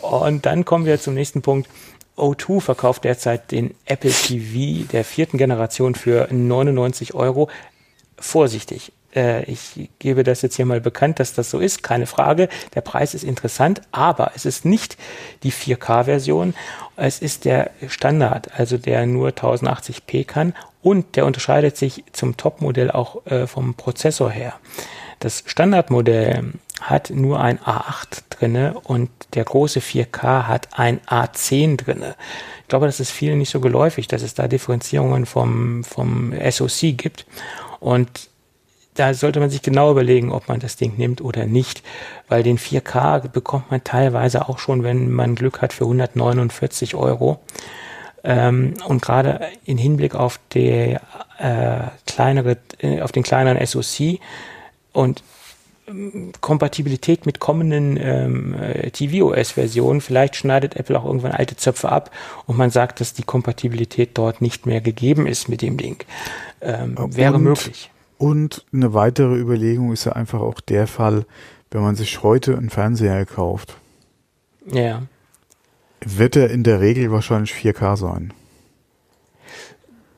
Und 0.00 0.46
dann 0.46 0.64
kommen 0.64 0.86
wir 0.86 1.00
zum 1.00 1.14
nächsten 1.14 1.42
Punkt. 1.42 1.68
O2 2.16 2.60
verkauft 2.60 3.04
derzeit 3.04 3.52
den 3.52 3.74
Apple 3.84 4.10
TV 4.10 4.86
der 4.90 5.04
vierten 5.04 5.38
Generation 5.38 5.94
für 5.94 6.28
99 6.32 7.14
Euro. 7.14 7.48
Vorsichtig. 8.18 8.92
Äh, 9.14 9.44
ich 9.44 9.88
gebe 9.98 10.24
das 10.24 10.42
jetzt 10.42 10.56
hier 10.56 10.66
mal 10.66 10.80
bekannt, 10.80 11.20
dass 11.20 11.32
das 11.32 11.50
so 11.50 11.60
ist, 11.60 11.82
keine 11.82 12.06
Frage. 12.06 12.48
Der 12.74 12.80
Preis 12.80 13.14
ist 13.14 13.22
interessant, 13.24 13.82
aber 13.92 14.32
es 14.34 14.44
ist 14.44 14.64
nicht 14.64 14.96
die 15.44 15.52
4K-Version. 15.52 16.54
Es 17.00 17.20
ist 17.20 17.44
der 17.44 17.70
Standard, 17.86 18.58
also 18.58 18.76
der 18.76 19.06
nur 19.06 19.28
1080p 19.28 20.24
kann 20.24 20.52
und 20.82 21.14
der 21.14 21.26
unterscheidet 21.26 21.76
sich 21.76 22.04
zum 22.12 22.36
Top-Modell 22.36 22.90
auch 22.90 23.24
äh, 23.26 23.46
vom 23.46 23.74
Prozessor 23.74 24.30
her. 24.30 24.54
Das 25.20 25.44
Standardmodell 25.46 26.54
hat 26.80 27.10
nur 27.10 27.40
ein 27.40 27.58
A8 27.58 28.22
drinne 28.30 28.74
und 28.84 29.10
der 29.34 29.44
große 29.44 29.80
4K 29.80 30.48
hat 30.48 30.78
ein 30.78 31.00
A10 31.02 31.76
drinne. 31.76 32.16
Ich 32.62 32.68
glaube, 32.68 32.86
das 32.86 33.00
ist 33.00 33.12
vielen 33.12 33.38
nicht 33.38 33.50
so 33.50 33.60
geläufig, 33.60 34.08
dass 34.08 34.22
es 34.22 34.34
da 34.34 34.48
Differenzierungen 34.48 35.24
vom, 35.24 35.84
vom 35.84 36.32
SoC 36.50 36.96
gibt. 36.96 37.26
Und 37.80 38.28
da 38.98 39.14
sollte 39.14 39.40
man 39.40 39.50
sich 39.50 39.62
genau 39.62 39.90
überlegen, 39.90 40.32
ob 40.32 40.48
man 40.48 40.60
das 40.60 40.76
Ding 40.76 40.94
nimmt 40.96 41.20
oder 41.20 41.46
nicht, 41.46 41.82
weil 42.28 42.42
den 42.42 42.58
4K 42.58 43.28
bekommt 43.28 43.70
man 43.70 43.84
teilweise 43.84 44.48
auch 44.48 44.58
schon, 44.58 44.82
wenn 44.82 45.10
man 45.10 45.34
Glück 45.34 45.62
hat, 45.62 45.72
für 45.72 45.84
149 45.84 46.94
Euro. 46.94 47.40
Ähm, 48.24 48.74
und 48.86 49.00
gerade 49.00 49.40
in 49.64 49.78
Hinblick 49.78 50.14
auf 50.14 50.40
die 50.52 50.96
äh, 51.38 51.80
kleinere, 52.06 52.56
äh, 52.80 53.00
auf 53.00 53.12
den 53.12 53.22
kleineren 53.22 53.64
SoC 53.64 54.18
und 54.92 55.22
ähm, 55.86 56.32
Kompatibilität 56.40 57.26
mit 57.26 57.38
kommenden 57.38 57.96
ähm, 57.96 58.54
äh, 58.54 58.90
tvOS-Versionen. 58.90 60.00
Vielleicht 60.00 60.34
schneidet 60.34 60.74
Apple 60.74 60.98
auch 60.98 61.04
irgendwann 61.04 61.32
alte 61.32 61.56
Zöpfe 61.56 61.90
ab 61.90 62.10
und 62.46 62.58
man 62.58 62.70
sagt, 62.70 63.00
dass 63.00 63.14
die 63.14 63.22
Kompatibilität 63.22 64.10
dort 64.14 64.42
nicht 64.42 64.66
mehr 64.66 64.80
gegeben 64.80 65.28
ist 65.28 65.48
mit 65.48 65.62
dem 65.62 65.76
Ding. 65.76 66.04
Ähm, 66.60 66.96
wäre 67.14 67.38
möglich. 67.38 67.90
Und 68.18 68.66
eine 68.72 68.94
weitere 68.94 69.36
Überlegung 69.36 69.92
ist 69.92 70.04
ja 70.04 70.12
einfach 70.12 70.40
auch 70.40 70.60
der 70.60 70.86
Fall, 70.86 71.24
wenn 71.70 71.82
man 71.82 71.94
sich 71.94 72.22
heute 72.22 72.56
einen 72.56 72.70
Fernseher 72.70 73.24
kauft. 73.24 73.76
Ja. 74.66 75.02
Wird 76.00 76.36
er 76.36 76.50
in 76.50 76.64
der 76.64 76.80
Regel 76.80 77.10
wahrscheinlich 77.10 77.52
4K 77.52 77.96
sein. 77.96 78.32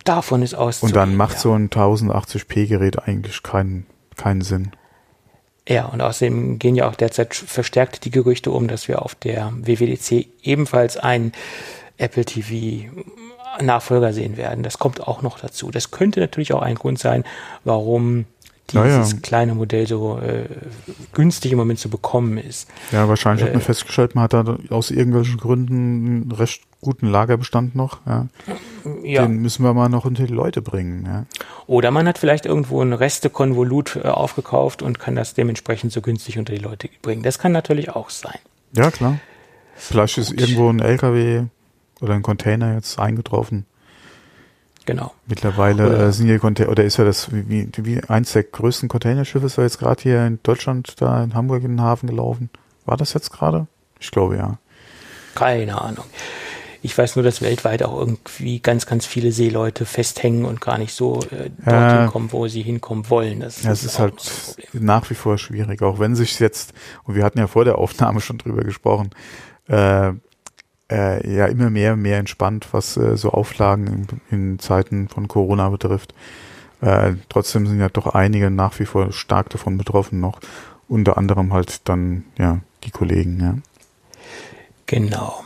Davon 0.05 0.42
ist 0.42 0.55
aus. 0.55 0.82
Und 0.82 0.96
dann 0.96 1.14
macht 1.14 1.34
ja. 1.34 1.40
so 1.40 1.53
ein 1.53 1.68
1080p 1.68 2.66
Gerät 2.66 2.98
eigentlich 2.98 3.42
keinen, 3.42 3.86
keinen 4.16 4.40
Sinn. 4.40 4.72
Ja, 5.68 5.86
und 5.86 6.01
außerdem 6.01 6.59
gehen 6.59 6.74
ja 6.74 6.88
auch 6.88 6.96
derzeit 6.96 7.34
verstärkt 7.34 8.05
die 8.05 8.11
Gerüchte 8.11 8.51
um, 8.51 8.66
dass 8.66 8.88
wir 8.88 9.03
auf 9.03 9.14
der 9.14 9.53
WWDC 9.55 10.26
ebenfalls 10.42 10.96
ein 10.96 11.32
Apple 11.98 12.24
TV 12.24 12.90
Nachfolger 13.61 14.12
sehen 14.12 14.36
werden. 14.36 14.62
Das 14.62 14.78
kommt 14.78 15.07
auch 15.07 15.22
noch 15.22 15.38
dazu. 15.38 15.70
Das 15.70 15.90
könnte 15.90 16.20
natürlich 16.20 16.53
auch 16.53 16.62
ein 16.62 16.76
Grund 16.76 16.98
sein, 16.98 17.24
warum 17.64 18.26
dieses 18.72 19.12
ja. 19.12 19.18
kleine 19.18 19.55
Modell 19.55 19.86
so 19.86 20.18
äh, 20.18 20.44
günstig 21.12 21.53
im 21.53 21.59
Moment 21.59 21.78
zu 21.78 21.88
bekommen 21.88 22.38
ist. 22.38 22.68
Ja, 22.92 23.09
wahrscheinlich 23.09 23.42
äh, 23.42 23.46
hat 23.46 23.55
man 23.55 23.62
festgestellt, 23.62 24.14
man 24.14 24.24
hat 24.24 24.32
da 24.32 24.57
aus 24.70 24.90
irgendwelchen 24.90 25.38
Gründen 25.38 25.74
einen 25.74 26.32
recht 26.32 26.62
guten 26.80 27.09
Lagerbestand 27.09 27.74
noch. 27.74 27.98
Ja. 28.07 28.28
ja. 29.03 29.22
Den 29.22 29.42
müssen 29.42 29.64
wir 29.64 29.74
mal 29.74 29.88
noch 29.88 30.05
unter 30.05 30.24
die 30.24 30.32
Leute 30.32 30.62
bringen. 30.62 31.05
Ja. 31.07 31.26
Oder 31.66 31.90
man 31.90 32.07
hat 32.09 32.18
vielleicht 32.18 32.46
irgendwo 32.46 32.80
ein 32.80 32.92
Restekonvolut 32.92 33.96
äh, 33.96 34.09
aufgekauft 34.09 34.82
und 34.82 34.98
kann 34.98 35.16
das 35.16 35.34
dementsprechend 35.34 35.92
so 35.92 36.01
günstig 36.01 36.38
unter 36.38 36.53
die 36.53 36.61
Leute 36.61 36.88
bringen. 37.03 37.22
Das 37.22 37.38
kann 37.38 37.53
natürlich 37.53 37.90
auch 37.90 38.11
sein. 38.11 38.38
Ja, 38.74 38.90
klar. 38.90 39.18
Vielleicht 39.74 40.18
ist 40.18 40.30
Gut. 40.30 40.40
irgendwo 40.40 40.68
ein 40.68 40.80
LKW 40.80 41.44
oder 42.01 42.14
ein 42.14 42.22
Container 42.22 42.74
jetzt 42.74 42.98
eingetroffen. 42.98 43.66
Genau. 44.86 45.12
Mittlerweile 45.26 45.86
oder, 45.86 46.09
äh, 46.09 46.12
sind 46.12 46.26
hier 46.26 46.38
Container, 46.38 46.70
oder 46.70 46.84
ist 46.84 46.96
ja 46.96 47.05
das 47.05 47.30
wie, 47.32 47.68
wie 47.76 48.03
eins 48.05 48.32
der 48.32 48.44
größten 48.44 48.88
Containerschiffe, 48.88 49.46
ist 49.46 49.57
ja 49.57 49.62
jetzt 49.62 49.78
gerade 49.78 50.03
hier 50.03 50.26
in 50.26 50.40
Deutschland 50.42 51.01
da 51.01 51.22
in 51.22 51.34
Hamburg 51.34 51.62
in 51.62 51.72
den 51.72 51.80
Hafen 51.82 52.09
gelaufen. 52.09 52.51
War 52.86 52.96
das 52.96 53.12
jetzt 53.12 53.30
gerade? 53.30 53.66
Ich 54.01 54.11
glaube 54.11 54.36
ja. 54.36 54.59
Keine 55.34 55.80
Ahnung. 55.80 56.05
Ich 56.82 56.96
weiß 56.96 57.16
nur, 57.16 57.22
dass 57.22 57.42
weltweit 57.42 57.82
auch 57.82 57.98
irgendwie 57.98 58.59
ganz, 58.61 58.86
ganz 58.86 59.05
viele 59.05 59.32
Seeleute 59.32 59.84
festhängen 59.84 60.46
und 60.46 60.62
gar 60.62 60.78
nicht 60.78 60.94
so 60.94 61.20
äh, 61.30 61.51
dorthin 61.64 62.07
äh, 62.07 62.09
kommen, 62.09 62.32
wo 62.32 62.48
sie 62.48 62.62
hinkommen 62.62 63.11
wollen. 63.11 63.40
Das, 63.40 63.62
ja, 63.62 63.72
ist, 63.72 63.84
ist 63.84 63.98
halt 63.98 64.14
nach 64.72 65.09
wie 65.11 65.14
vor 65.14 65.36
schwierig, 65.36 65.82
auch 65.82 65.98
wenn 65.98 66.16
sich 66.16 66.40
jetzt, 66.40 66.72
und 67.05 67.14
wir 67.14 67.22
hatten 67.22 67.38
ja 67.38 67.48
vor 67.48 67.66
der 67.66 67.76
Aufnahme 67.76 68.22
schon 68.22 68.38
drüber 68.38 68.64
gesprochen, 68.64 69.11
äh, 69.68 70.12
äh, 70.91 71.34
ja 71.34 71.47
immer 71.47 71.70
mehr 71.70 71.95
und 71.95 72.03
mehr 72.03 72.18
entspannt, 72.18 72.68
was 72.72 72.97
äh, 72.97 73.16
so 73.16 73.30
Auflagen 73.30 74.09
in, 74.30 74.38
in, 74.38 74.59
Zeiten 74.59 75.09
von 75.09 75.28
Corona 75.28 75.68
betrifft. 75.68 76.14
Äh, 76.80 77.14
trotzdem 77.28 77.66
sind 77.66 77.80
ja 77.80 77.88
doch 77.88 78.07
einige 78.07 78.51
nach 78.51 78.78
wie 78.78 78.86
vor 78.86 79.12
stark 79.12 79.51
davon 79.51 79.78
betroffen 79.78 80.20
noch. 80.20 80.41
Unter 80.88 81.16
anderem 81.16 81.53
halt 81.53 81.88
dann 81.88 82.24
ja 82.38 82.59
die 82.84 82.91
Kollegen. 82.91 83.41
Ja. 83.41 83.55
Genau. 84.86 85.45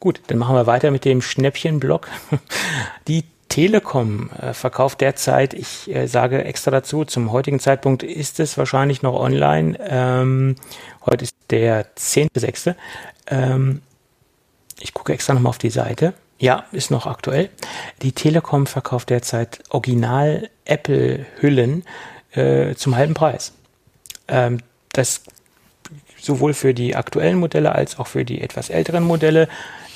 Gut, 0.00 0.20
dann 0.26 0.36
machen 0.36 0.54
wir 0.54 0.66
weiter 0.66 0.90
mit 0.90 1.06
dem 1.06 1.22
Schnäppchenblock. 1.22 2.08
Die 3.08 3.24
Telekom 3.48 4.30
äh, 4.30 4.52
verkauft 4.52 5.00
derzeit, 5.00 5.54
ich 5.54 5.88
äh, 5.88 6.08
sage 6.08 6.44
extra 6.44 6.70
dazu, 6.70 7.04
zum 7.04 7.32
heutigen 7.32 7.60
Zeitpunkt 7.60 8.02
ist 8.02 8.40
es 8.40 8.58
wahrscheinlich 8.58 9.00
noch 9.00 9.14
online. 9.14 9.78
Ähm, 9.80 10.56
heute 11.06 11.24
ist 11.24 11.36
der 11.50 11.86
10.6. 11.94 12.74
Ähm, 13.28 13.80
ich 14.80 14.94
gucke 14.94 15.12
extra 15.12 15.34
nochmal 15.34 15.50
auf 15.50 15.58
die 15.58 15.70
Seite. 15.70 16.14
Ja, 16.38 16.64
ist 16.72 16.90
noch 16.90 17.06
aktuell. 17.06 17.50
Die 18.02 18.12
Telekom 18.12 18.66
verkauft 18.66 19.10
derzeit 19.10 19.60
Original 19.70 20.50
Apple-Hüllen 20.64 21.84
äh, 22.32 22.74
zum 22.74 22.96
halben 22.96 23.14
Preis. 23.14 23.52
Ähm, 24.28 24.58
das 24.92 25.22
sowohl 26.20 26.54
für 26.54 26.74
die 26.74 26.96
aktuellen 26.96 27.38
Modelle 27.38 27.72
als 27.74 27.98
auch 27.98 28.06
für 28.06 28.24
die 28.24 28.40
etwas 28.40 28.70
älteren 28.70 29.04
Modelle 29.04 29.48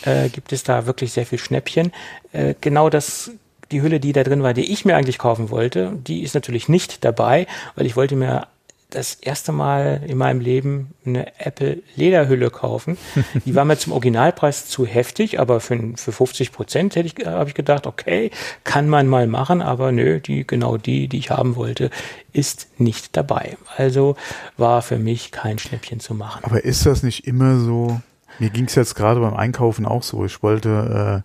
äh, 0.02 0.28
gibt 0.28 0.52
es 0.52 0.62
da 0.62 0.86
wirklich 0.86 1.12
sehr 1.12 1.26
viel 1.26 1.38
Schnäppchen. 1.38 1.92
Äh, 2.32 2.54
genau 2.60 2.90
das 2.90 3.32
die 3.70 3.82
Hülle, 3.82 4.00
die 4.00 4.12
da 4.12 4.24
drin 4.24 4.42
war, 4.42 4.54
die 4.54 4.72
ich 4.72 4.84
mir 4.84 4.96
eigentlich 4.96 5.18
kaufen 5.18 5.50
wollte, 5.50 5.92
die 5.94 6.22
ist 6.22 6.34
natürlich 6.34 6.68
nicht 6.68 7.04
dabei, 7.04 7.46
weil 7.74 7.86
ich 7.86 7.96
wollte 7.96 8.16
mir 8.16 8.46
das 8.90 9.16
erste 9.16 9.52
Mal 9.52 10.02
in 10.06 10.16
meinem 10.16 10.40
Leben 10.40 10.94
eine 11.04 11.38
Apple 11.38 11.82
Lederhülle 11.94 12.50
kaufen. 12.50 12.96
Die 13.44 13.54
war 13.54 13.64
mir 13.66 13.76
zum 13.76 13.92
Originalpreis 13.92 14.66
zu 14.66 14.86
heftig, 14.86 15.38
aber 15.38 15.60
für, 15.60 15.78
für 15.96 16.12
50 16.12 16.52
Prozent 16.52 16.96
hätte 16.96 17.06
ich, 17.06 17.26
habe 17.26 17.50
ich 17.50 17.54
gedacht, 17.54 17.86
okay, 17.86 18.30
kann 18.64 18.88
man 18.88 19.06
mal 19.06 19.26
machen, 19.26 19.60
aber 19.60 19.92
nö, 19.92 20.20
die, 20.20 20.46
genau 20.46 20.78
die, 20.78 21.08
die 21.08 21.18
ich 21.18 21.30
haben 21.30 21.56
wollte, 21.56 21.90
ist 22.32 22.68
nicht 22.78 23.16
dabei. 23.16 23.58
Also 23.76 24.16
war 24.56 24.80
für 24.80 24.98
mich 24.98 25.32
kein 25.32 25.58
Schnäppchen 25.58 26.00
zu 26.00 26.14
machen. 26.14 26.44
Aber 26.44 26.64
ist 26.64 26.86
das 26.86 27.02
nicht 27.02 27.26
immer 27.26 27.58
so? 27.58 28.00
Mir 28.38 28.50
ging 28.50 28.66
es 28.66 28.74
jetzt 28.74 28.94
gerade 28.94 29.20
beim 29.20 29.34
Einkaufen 29.34 29.84
auch 29.84 30.02
so. 30.02 30.24
Ich 30.24 30.42
wollte 30.42 31.24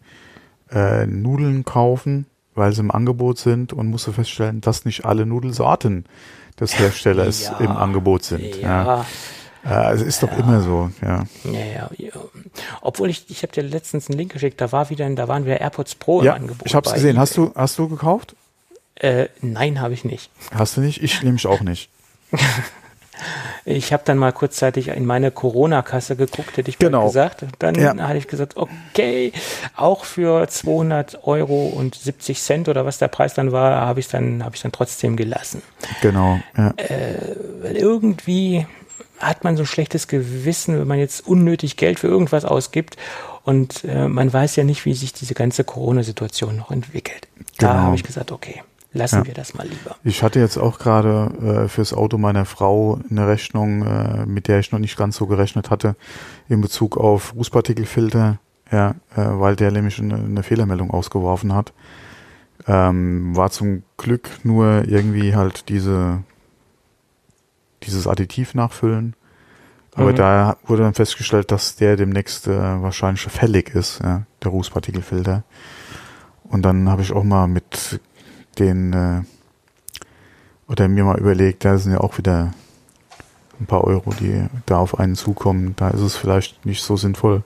äh, 0.71 1.03
äh, 1.03 1.05
Nudeln 1.05 1.63
kaufen, 1.63 2.25
weil 2.55 2.73
sie 2.73 2.81
im 2.81 2.91
Angebot 2.91 3.37
sind 3.37 3.71
und 3.71 3.87
musste 3.87 4.11
feststellen, 4.11 4.59
dass 4.59 4.83
nicht 4.83 5.05
alle 5.05 5.25
Nudelsorten 5.25 6.05
des 6.59 6.77
Herstellers 6.77 7.43
ja, 7.43 7.57
im 7.57 7.71
Angebot 7.71 8.23
sind. 8.23 8.55
Ja. 8.57 9.05
ja. 9.63 9.91
es 9.91 10.01
ist 10.01 10.23
doch 10.23 10.37
immer 10.37 10.61
so, 10.61 10.91
ja. 11.01 11.23
Ja, 11.43 11.89
ja. 11.97 12.11
Obwohl 12.81 13.09
ich, 13.09 13.29
ich 13.29 13.43
habe 13.43 13.53
dir 13.53 13.63
letztens 13.63 14.09
einen 14.09 14.17
Link 14.17 14.33
geschickt, 14.33 14.59
da 14.61 14.71
war 14.71 14.89
wieder, 14.89 15.09
da 15.09 15.27
waren 15.27 15.45
wieder 15.45 15.61
AirPods 15.61 15.95
Pro 15.95 16.21
ja, 16.21 16.35
im 16.35 16.43
Angebot. 16.43 16.65
Ich 16.65 16.75
habe 16.75 16.87
es 16.87 16.93
gesehen. 16.93 17.17
Hast 17.17 17.37
du, 17.37 17.51
hast 17.55 17.77
du 17.77 17.87
gekauft? 17.87 18.35
Äh, 18.95 19.27
nein, 19.41 19.81
habe 19.81 19.93
ich 19.93 20.05
nicht. 20.05 20.29
Hast 20.53 20.77
du 20.77 20.81
nicht? 20.81 21.01
Ich 21.01 21.23
nehme 21.23 21.37
ich 21.37 21.47
auch 21.47 21.61
nicht. 21.61 21.89
Ich 23.65 23.93
habe 23.93 24.03
dann 24.05 24.17
mal 24.17 24.31
kurzzeitig 24.31 24.89
in 24.89 25.05
meine 25.05 25.31
Corona-Kasse 25.31 26.15
geguckt, 26.15 26.57
hätte 26.57 26.69
ich 26.69 26.79
genau. 26.79 27.05
gesagt. 27.05 27.45
Dann 27.59 27.75
ja. 27.75 27.95
hatte 27.95 28.17
ich 28.17 28.27
gesagt, 28.27 28.57
okay, 28.57 29.31
auch 29.75 30.05
für 30.05 30.47
200 30.47 31.25
Euro 31.25 31.67
und 31.67 31.95
70 31.95 32.41
Cent 32.41 32.69
oder 32.69 32.85
was 32.85 32.97
der 32.97 33.07
Preis 33.07 33.33
dann 33.33 33.51
war, 33.51 33.81
habe 33.81 33.99
ich 33.99 34.07
dann 34.07 34.43
habe 34.43 34.55
ich 34.55 34.61
dann 34.61 34.71
trotzdem 34.71 35.15
gelassen. 35.15 35.61
Genau. 36.01 36.39
Ja. 36.57 36.73
Äh, 36.77 37.73
irgendwie 37.73 38.65
hat 39.19 39.43
man 39.43 39.55
so 39.55 39.63
ein 39.63 39.67
schlechtes 39.67 40.07
Gewissen, 40.07 40.79
wenn 40.79 40.87
man 40.87 40.99
jetzt 40.99 41.25
unnötig 41.25 41.77
Geld 41.77 41.99
für 41.99 42.07
irgendwas 42.07 42.43
ausgibt 42.45 42.97
und 43.43 43.83
äh, 43.85 44.07
man 44.07 44.33
weiß 44.33 44.55
ja 44.57 44.63
nicht, 44.63 44.85
wie 44.85 44.93
sich 44.93 45.13
diese 45.13 45.33
ganze 45.33 45.63
Corona-Situation 45.63 46.57
noch 46.57 46.71
entwickelt. 46.71 47.27
Genau. 47.57 47.73
Da 47.73 47.79
habe 47.79 47.95
ich 47.95 48.03
gesagt, 48.03 48.31
okay 48.31 48.63
lassen 48.93 49.19
ja. 49.19 49.25
wir 49.25 49.33
das 49.33 49.53
mal 49.53 49.67
lieber. 49.67 49.95
Ich 50.03 50.23
hatte 50.23 50.39
jetzt 50.39 50.57
auch 50.57 50.79
gerade 50.79 51.65
äh, 51.65 51.67
fürs 51.67 51.93
Auto 51.93 52.17
meiner 52.17 52.45
Frau 52.45 52.99
eine 53.09 53.27
Rechnung, 53.27 53.85
äh, 53.85 54.25
mit 54.25 54.47
der 54.47 54.59
ich 54.59 54.71
noch 54.71 54.79
nicht 54.79 54.97
ganz 54.97 55.17
so 55.17 55.27
gerechnet 55.27 55.69
hatte, 55.69 55.95
in 56.49 56.61
Bezug 56.61 56.97
auf 56.97 57.35
Rußpartikelfilter, 57.35 58.39
ja, 58.71 58.91
äh, 59.15 59.21
weil 59.25 59.55
der 59.55 59.71
nämlich 59.71 59.99
eine, 59.99 60.15
eine 60.15 60.43
Fehlermeldung 60.43 60.91
ausgeworfen 60.91 61.53
hat. 61.53 61.73
Ähm, 62.65 63.35
war 63.35 63.49
zum 63.49 63.83
Glück 63.97 64.29
nur 64.43 64.87
irgendwie 64.87 65.35
halt 65.35 65.67
diese 65.67 66.23
dieses 67.85 68.07
Additiv 68.07 68.53
nachfüllen. 68.53 69.15
Aber 69.95 70.11
mhm. 70.11 70.15
da 70.15 70.57
wurde 70.65 70.83
dann 70.83 70.93
festgestellt, 70.93 71.51
dass 71.51 71.75
der 71.75 71.95
demnächst 71.95 72.47
äh, 72.47 72.81
wahrscheinlich 72.81 73.23
fällig 73.23 73.75
ist, 73.75 73.99
ja, 74.01 74.23
der 74.43 74.51
Rußpartikelfilter. 74.51 75.43
Und 76.43 76.63
dann 76.63 76.89
habe 76.89 77.01
ich 77.01 77.11
auch 77.11 77.23
mal 77.23 77.47
mit 77.47 77.99
den 78.59 78.93
äh, 78.93 79.21
oder 80.67 80.87
mir 80.87 81.03
mal 81.03 81.19
überlegt, 81.19 81.65
da 81.65 81.77
sind 81.77 81.93
ja 81.93 81.99
auch 81.99 82.17
wieder 82.17 82.53
ein 83.59 83.65
paar 83.65 83.83
Euro, 83.83 84.11
die 84.13 84.47
da 84.65 84.77
auf 84.77 84.99
einen 84.99 85.15
zukommen. 85.15 85.75
Da 85.75 85.89
ist 85.89 86.01
es 86.01 86.15
vielleicht 86.15 86.65
nicht 86.65 86.81
so 86.81 86.97
sinnvoll, 86.97 87.43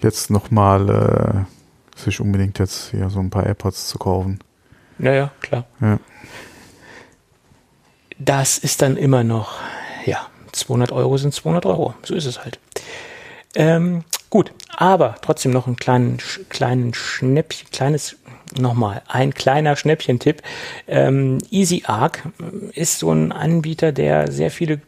jetzt 0.00 0.30
nochmal 0.30 1.46
äh, 1.96 1.98
sich 1.98 2.20
unbedingt 2.20 2.58
jetzt 2.58 2.90
hier 2.90 3.08
so 3.10 3.20
ein 3.20 3.30
paar 3.30 3.46
AirPods 3.46 3.88
zu 3.88 3.98
kaufen. 3.98 4.40
Ja, 4.98 5.12
ja, 5.12 5.30
klar. 5.40 5.64
Ja. 5.80 5.98
Das 8.18 8.58
ist 8.58 8.82
dann 8.82 8.96
immer 8.96 9.24
noch, 9.24 9.58
ja, 10.04 10.28
200 10.52 10.92
Euro 10.92 11.16
sind 11.16 11.34
200 11.34 11.66
Euro. 11.66 11.94
So 12.02 12.14
ist 12.14 12.26
es 12.26 12.44
halt. 12.44 12.60
Ähm, 13.56 14.04
gut, 14.30 14.52
aber 14.76 15.16
trotzdem 15.20 15.52
noch 15.52 15.66
einen 15.66 15.76
kleinen, 15.76 16.18
kleinen 16.48 16.94
Schnäppchen, 16.94 17.70
kleines 17.70 18.16
nochmal 18.58 19.02
ein 19.08 19.34
kleiner 19.34 19.76
Schnäppchentipp. 19.76 20.42
Ähm, 20.86 21.38
EasyArc 21.50 22.22
ist 22.72 22.98
so 22.98 23.10
ein 23.12 23.32
Anbieter, 23.32 23.92
der 23.92 24.30
sehr 24.30 24.50
viele 24.50 24.80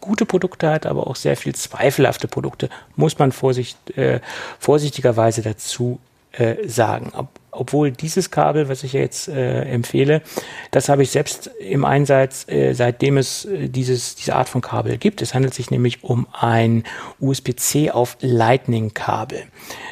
gute 0.00 0.26
Produkte 0.26 0.68
hat, 0.68 0.86
aber 0.86 1.06
auch 1.06 1.16
sehr 1.16 1.36
viel 1.36 1.54
zweifelhafte 1.54 2.28
Produkte, 2.28 2.68
muss 2.94 3.18
man 3.18 3.32
vorsicht, 3.32 3.96
äh, 3.96 4.20
vorsichtigerweise 4.58 5.42
dazu 5.42 5.98
äh, 6.32 6.68
sagen. 6.68 7.12
Obwohl 7.54 7.90
dieses 7.90 8.30
Kabel, 8.30 8.68
was 8.68 8.82
ich 8.82 8.92
jetzt 8.92 9.28
äh, 9.28 9.62
empfehle, 9.62 10.22
das 10.70 10.88
habe 10.88 11.02
ich 11.02 11.10
selbst 11.10 11.50
im 11.58 11.84
Einsatz, 11.84 12.46
äh, 12.48 12.72
seitdem 12.74 13.16
es 13.16 13.44
äh, 13.44 13.68
dieses, 13.68 14.14
diese 14.16 14.34
Art 14.34 14.48
von 14.48 14.60
Kabel 14.60 14.98
gibt. 14.98 15.22
Es 15.22 15.34
handelt 15.34 15.54
sich 15.54 15.70
nämlich 15.70 16.04
um 16.04 16.26
ein 16.32 16.84
USB-C 17.20 17.90
auf 17.90 18.16
Lightning-Kabel. 18.20 19.44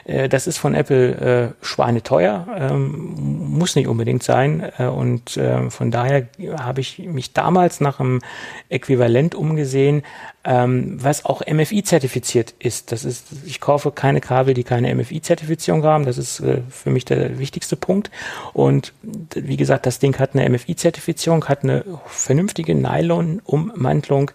Äh, 0.05 0.29
das 0.29 0.47
ist 0.47 0.59
von 0.59 0.75
Apple 0.75 1.55
äh, 1.61 1.65
schweineteuer, 1.65 2.47
ähm, 2.57 3.15
muss 3.57 3.77
nicht 3.77 3.89
unbedingt 3.89 4.23
sein. 4.23 4.71
Äh, 4.79 4.87
und 4.87 5.37
äh, 5.37 5.71
von 5.71 5.91
daher 5.91 6.29
habe 6.59 6.81
ich 6.81 6.99
mich 6.99 7.33
damals 7.33 7.81
nach 7.81 8.01
einem 8.01 8.21
Äquivalent 8.69 9.35
umgesehen, 9.35 10.03
ähm, 10.45 10.97
was 11.03 11.25
auch 11.25 11.43
MFI-zertifiziert 11.47 12.55
ist. 12.59 12.91
Das 12.93 13.05
ist, 13.05 13.27
ich 13.47 13.61
kaufe 13.61 13.93
keine 13.93 14.21
Kabel, 14.21 14.55
die 14.55 14.65
keine 14.65 14.95
MFI-Zertifizierung 14.95 15.85
haben. 15.85 16.05
Das 16.05 16.19
ist 16.19 16.41
äh, 16.41 16.63
für 16.69 16.91
mich 16.91 17.05
der 17.05 17.39
wichtigste 17.39 17.77
Punkt. 17.77 18.11
Und 18.53 18.93
wie 19.03 19.57
gesagt, 19.57 19.87
das 19.87 19.99
Ding 19.99 20.19
hat 20.19 20.35
eine 20.35 20.49
MFI-Zertifizierung, 20.49 21.45
hat 21.45 21.63
eine 21.63 21.85
vernünftige 22.07 22.75
Nylon-Ummantelung 22.75 24.33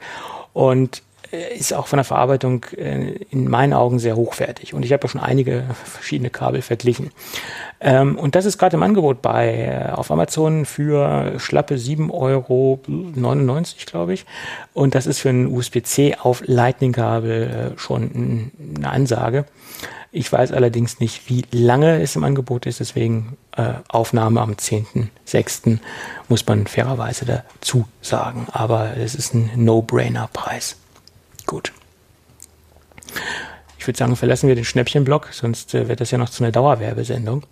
und 0.53 1.03
ist 1.32 1.73
auch 1.73 1.88
von 1.88 1.97
der 1.97 2.03
Verarbeitung 2.03 2.65
äh, 2.78 3.11
in 3.30 3.49
meinen 3.49 3.73
Augen 3.73 3.99
sehr 3.99 4.15
hochwertig. 4.15 4.73
Und 4.73 4.84
ich 4.84 4.93
habe 4.93 5.03
ja 5.03 5.09
schon 5.09 5.21
einige 5.21 5.63
verschiedene 5.86 6.30
Kabel 6.30 6.61
verglichen. 6.61 7.11
Ähm, 7.80 8.17
und 8.17 8.36
das 8.36 8.45
ist 8.45 8.57
gerade 8.57 8.78
im 8.78 8.84
Angebot 8.84 9.21
bei 9.21 9.89
äh, 9.89 9.91
auf 9.91 10.11
Amazon 10.11 10.65
für 10.65 11.39
schlappe 11.39 11.75
7,99 11.75 12.11
Euro, 12.11 12.80
glaube 13.86 14.13
ich. 14.13 14.25
Und 14.73 14.95
das 14.95 15.07
ist 15.07 15.19
für 15.19 15.30
ein 15.30 15.47
USB-C 15.47 16.15
auf 16.21 16.43
Lightning-Kabel 16.45 17.73
schon 17.78 18.51
eine 18.78 18.89
Ansage. 18.89 19.45
Ich 20.11 20.32
weiß 20.32 20.51
allerdings 20.53 20.99
nicht, 20.99 21.30
wie 21.30 21.45
lange 21.51 22.01
es 22.01 22.15
im 22.15 22.23
Angebot 22.23 22.65
ist, 22.65 22.80
deswegen 22.80 23.38
äh, 23.55 23.73
Aufnahme 23.89 24.41
am 24.41 24.53
10.06. 24.53 25.80
muss 26.30 26.45
man 26.47 26.65
fairerweise 26.65 27.25
dazu 27.25 27.86
sagen. 28.01 28.47
Aber 28.51 28.95
es 28.97 29.15
ist 29.15 29.34
ein 29.34 29.51
No-Brainer-Preis. 29.55 30.78
Gut. 31.47 31.73
Ich 33.79 33.87
würde 33.87 33.97
sagen, 33.97 34.15
verlassen 34.15 34.47
wir 34.47 34.55
den 34.55 34.65
Schnäppchenblock, 34.65 35.29
sonst 35.31 35.73
äh, 35.73 35.87
wird 35.87 36.01
das 36.01 36.11
ja 36.11 36.17
noch 36.17 36.29
zu 36.29 36.43
einer 36.43 36.51
Dauerwerbesendung. 36.51 37.43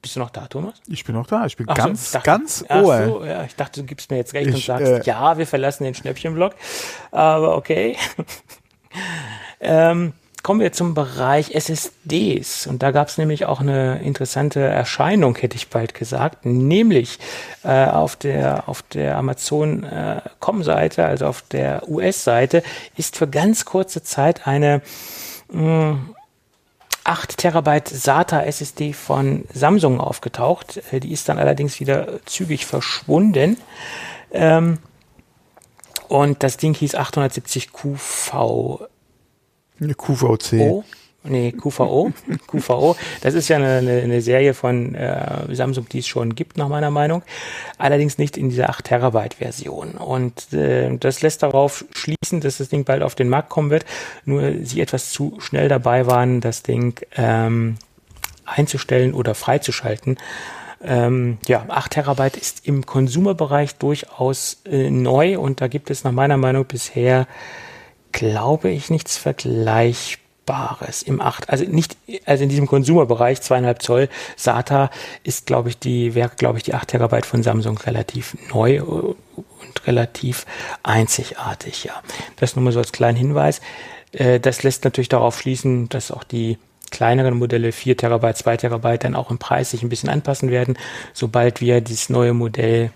Bist 0.00 0.16
du 0.16 0.20
noch 0.20 0.30
da, 0.30 0.48
Thomas? 0.48 0.80
Ich 0.88 1.04
bin 1.04 1.14
noch 1.14 1.26
da. 1.26 1.46
Ich 1.46 1.56
bin 1.56 1.66
ach 1.68 1.76
ganz, 1.76 2.10
so, 2.10 2.18
dachte, 2.18 2.26
ganz 2.26 2.64
Ohr. 2.68 3.06
So, 3.06 3.24
ja, 3.24 3.44
ich 3.44 3.54
dachte, 3.54 3.82
du 3.82 3.86
gibst 3.86 4.10
mir 4.10 4.16
jetzt 4.16 4.34
recht 4.34 4.48
ich, 4.48 4.54
und 4.54 4.64
sagst, 4.64 4.86
äh, 4.86 5.02
ja, 5.04 5.38
wir 5.38 5.46
verlassen 5.46 5.84
den 5.84 5.94
Schnäppchenblock. 5.94 6.56
Aber 7.12 7.56
okay. 7.56 7.96
ähm, 9.60 10.14
kommen 10.42 10.60
wir 10.60 10.72
zum 10.72 10.94
Bereich 10.94 11.54
SSDs. 11.54 12.66
Und 12.66 12.82
da 12.82 12.90
gab 12.90 13.08
es 13.08 13.18
nämlich 13.18 13.46
auch 13.46 13.60
eine 13.60 14.00
interessante 14.02 14.60
Erscheinung, 14.60 15.36
hätte 15.36 15.56
ich 15.56 15.68
bald 15.68 15.94
gesagt, 15.94 16.44
nämlich 16.44 17.18
äh, 17.62 17.86
auf 17.86 18.16
der 18.16 18.68
auf 18.68 18.82
der 18.82 19.16
Amazon.com-Seite, 19.16 21.02
äh, 21.02 21.04
also 21.04 21.26
auf 21.26 21.42
der 21.42 21.88
US-Seite, 21.88 22.62
ist 22.96 23.16
für 23.16 23.28
ganz 23.28 23.64
kurze 23.64 24.02
Zeit 24.02 24.46
eine 24.46 24.82
mh, 25.52 25.98
8 27.04 27.36
Terabyte 27.36 27.88
SATA 27.88 28.42
SSD 28.42 28.92
von 28.92 29.44
Samsung 29.52 30.00
aufgetaucht. 30.00 30.82
Äh, 30.90 31.00
die 31.00 31.12
ist 31.12 31.28
dann 31.28 31.38
allerdings 31.38 31.78
wieder 31.78 32.24
zügig 32.26 32.66
verschwunden. 32.66 33.58
Ähm, 34.32 34.78
und 36.08 36.42
das 36.42 36.56
Ding 36.56 36.74
hieß 36.74 36.94
870 36.94 37.72
QV 37.72 38.88
QVC. 39.80 40.60
O, 40.60 40.84
nee, 41.24 41.52
QVO. 41.52 42.12
QVO. 42.46 42.96
Das 43.20 43.34
ist 43.34 43.48
ja 43.48 43.56
eine, 43.56 44.02
eine, 44.02 44.20
Serie 44.20 44.54
von 44.54 44.94
äh, 44.94 45.54
Samsung, 45.54 45.88
die 45.88 46.00
es 46.00 46.06
schon 46.06 46.34
gibt, 46.34 46.56
nach 46.56 46.68
meiner 46.68 46.90
Meinung. 46.90 47.22
Allerdings 47.78 48.18
nicht 48.18 48.36
in 48.36 48.48
dieser 48.48 48.70
8 48.70 48.84
Terabyte 48.84 49.34
Version. 49.34 49.92
Und 49.92 50.52
äh, 50.52 50.96
das 50.96 51.22
lässt 51.22 51.42
darauf 51.42 51.84
schließen, 51.92 52.40
dass 52.40 52.58
das 52.58 52.68
Ding 52.68 52.84
bald 52.84 53.02
auf 53.02 53.14
den 53.14 53.28
Markt 53.28 53.48
kommen 53.48 53.70
wird. 53.70 53.84
Nur 54.24 54.52
sie 54.62 54.80
etwas 54.80 55.10
zu 55.12 55.36
schnell 55.40 55.68
dabei 55.68 56.06
waren, 56.06 56.40
das 56.40 56.62
Ding 56.62 57.00
ähm, 57.16 57.76
einzustellen 58.44 59.14
oder 59.14 59.34
freizuschalten. 59.34 60.18
Ähm, 60.84 61.38
ja, 61.46 61.64
8 61.68 61.92
Terabyte 61.92 62.36
ist 62.36 62.66
im 62.66 62.84
Konsumerbereich 62.86 63.76
durchaus 63.76 64.62
äh, 64.64 64.90
neu 64.90 65.38
und 65.38 65.60
da 65.60 65.68
gibt 65.68 65.90
es 65.90 66.02
nach 66.02 66.10
meiner 66.10 66.36
Meinung 66.36 66.64
bisher 66.64 67.28
glaube 68.12 68.70
ich, 68.70 68.90
nichts 68.90 69.16
Vergleichbares. 69.16 70.22
Bares 70.44 71.02
im 71.02 71.20
8, 71.20 71.50
also 71.50 71.64
nicht, 71.64 71.96
also 72.24 72.42
in 72.42 72.48
diesem 72.48 72.66
Konsumerbereich, 72.66 73.40
zweieinhalb 73.40 73.82
Zoll, 73.82 74.08
SATA 74.36 74.90
ist, 75.22 75.46
glaube 75.46 75.68
ich, 75.68 75.78
die, 75.78 76.14
wäre, 76.14 76.30
glaube 76.36 76.58
ich, 76.58 76.64
die 76.64 76.74
8 76.74 76.88
Terabyte 76.88 77.26
von 77.26 77.42
Samsung 77.42 77.78
relativ 77.78 78.36
neu 78.52 78.82
und 78.82 79.86
relativ 79.86 80.46
einzigartig, 80.82 81.84
ja. 81.84 82.02
Das 82.36 82.56
nur 82.56 82.64
mal 82.64 82.72
so 82.72 82.80
als 82.80 82.92
kleinen 82.92 83.16
Hinweis. 83.16 83.60
Äh, 84.12 84.40
das 84.40 84.62
lässt 84.62 84.84
natürlich 84.84 85.08
darauf 85.08 85.38
schließen, 85.38 85.88
dass 85.88 86.10
auch 86.10 86.24
die 86.24 86.58
kleineren 86.90 87.38
Modelle 87.38 87.72
4 87.72 87.96
Terabyte, 87.96 88.36
2 88.36 88.56
Terabyte 88.58 89.04
dann 89.04 89.14
auch 89.14 89.30
im 89.30 89.38
Preis 89.38 89.70
sich 89.70 89.82
ein 89.82 89.88
bisschen 89.88 90.08
anpassen 90.08 90.50
werden, 90.50 90.76
sobald 91.14 91.60
wir 91.60 91.80
dieses 91.80 92.10
neue 92.10 92.34
Modell 92.34 92.90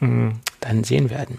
mh, 0.00 0.06
hm, 0.08 0.40
dann 0.60 0.84
sehen 0.84 1.10
werden. 1.10 1.38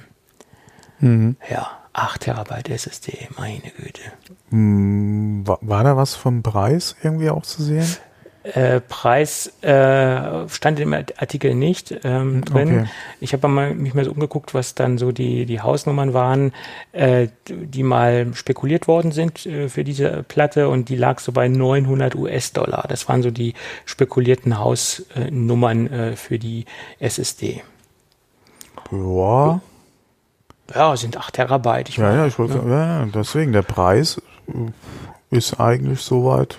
Mhm. 0.99 1.38
Ja, 1.49 1.85
8 1.96 2.22
Terabyte 2.22 2.70
SSD, 2.70 3.30
meine 3.38 3.72
Güte. 3.78 4.02
Hm, 4.50 5.48
war, 5.48 5.60
war, 5.62 5.84
da 5.84 5.96
was 5.96 6.16
vom 6.16 6.43
Preis 6.43 6.96
irgendwie 7.02 7.30
auch 7.30 7.43
zu 7.43 7.64
sehen? 7.64 7.88
Äh, 8.43 8.80
Preis 8.82 9.48
äh, 9.64 10.48
stand 10.50 10.80
im 10.80 10.93
Artikel 10.93 11.56
nicht 11.56 11.96
ähm, 12.04 12.46
drin. 12.46 12.80
Okay. 12.82 12.89
Ich 13.20 13.34
habe 13.34 13.48
mich 13.48 13.96
mal 13.96 14.06
so 14.06 14.12
umgeguckt, 14.12 14.54
was 14.54 14.76
dann 14.76 15.00
so 15.00 15.12
die, 15.12 15.48
die 15.48 15.62
Hausnummern 15.62 16.14
waren, 16.14 16.54
äh, 16.91 17.30
die 17.50 17.82
mal 17.82 18.36
spekuliert 18.36 18.88
worden 18.88 19.12
sind 19.12 19.48
äh, 19.48 19.68
für 19.68 19.84
diese 19.84 20.22
Platte 20.22 20.70
und 20.70 20.89
die 20.89 20.96
lag 20.96 21.20
so 21.20 21.32
bei 21.32 21.48
900 21.48 22.14
US-Dollar. 22.14 22.86
Das 22.88 23.10
waren 23.10 23.24
so 23.24 23.32
die 23.32 23.56
spekulierten 23.86 24.60
Hausnummern 24.60 25.88
äh, 25.88 26.16
für 26.16 26.38
die 26.38 26.66
SSD. 27.00 27.64
Ja. 28.91 29.62
Ja, 30.74 30.97
sind 30.97 31.18
8 31.18 31.34
Terabyte. 31.34 31.89
Ich 31.89 31.97
ja, 31.97 32.13
ja, 32.13 32.26
ich 32.26 32.39
wollte, 32.39 32.57
ja. 32.57 33.01
ja, 33.01 33.05
deswegen, 33.05 33.51
der 33.51 33.61
Preis 33.61 34.22
ist 35.30 35.59
eigentlich 35.59 36.01
soweit 36.01 36.57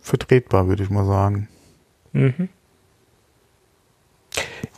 vertretbar, 0.00 0.68
würde 0.68 0.82
ich 0.82 0.90
mal 0.90 1.06
sagen. 1.06 1.48
Mhm. 2.12 2.48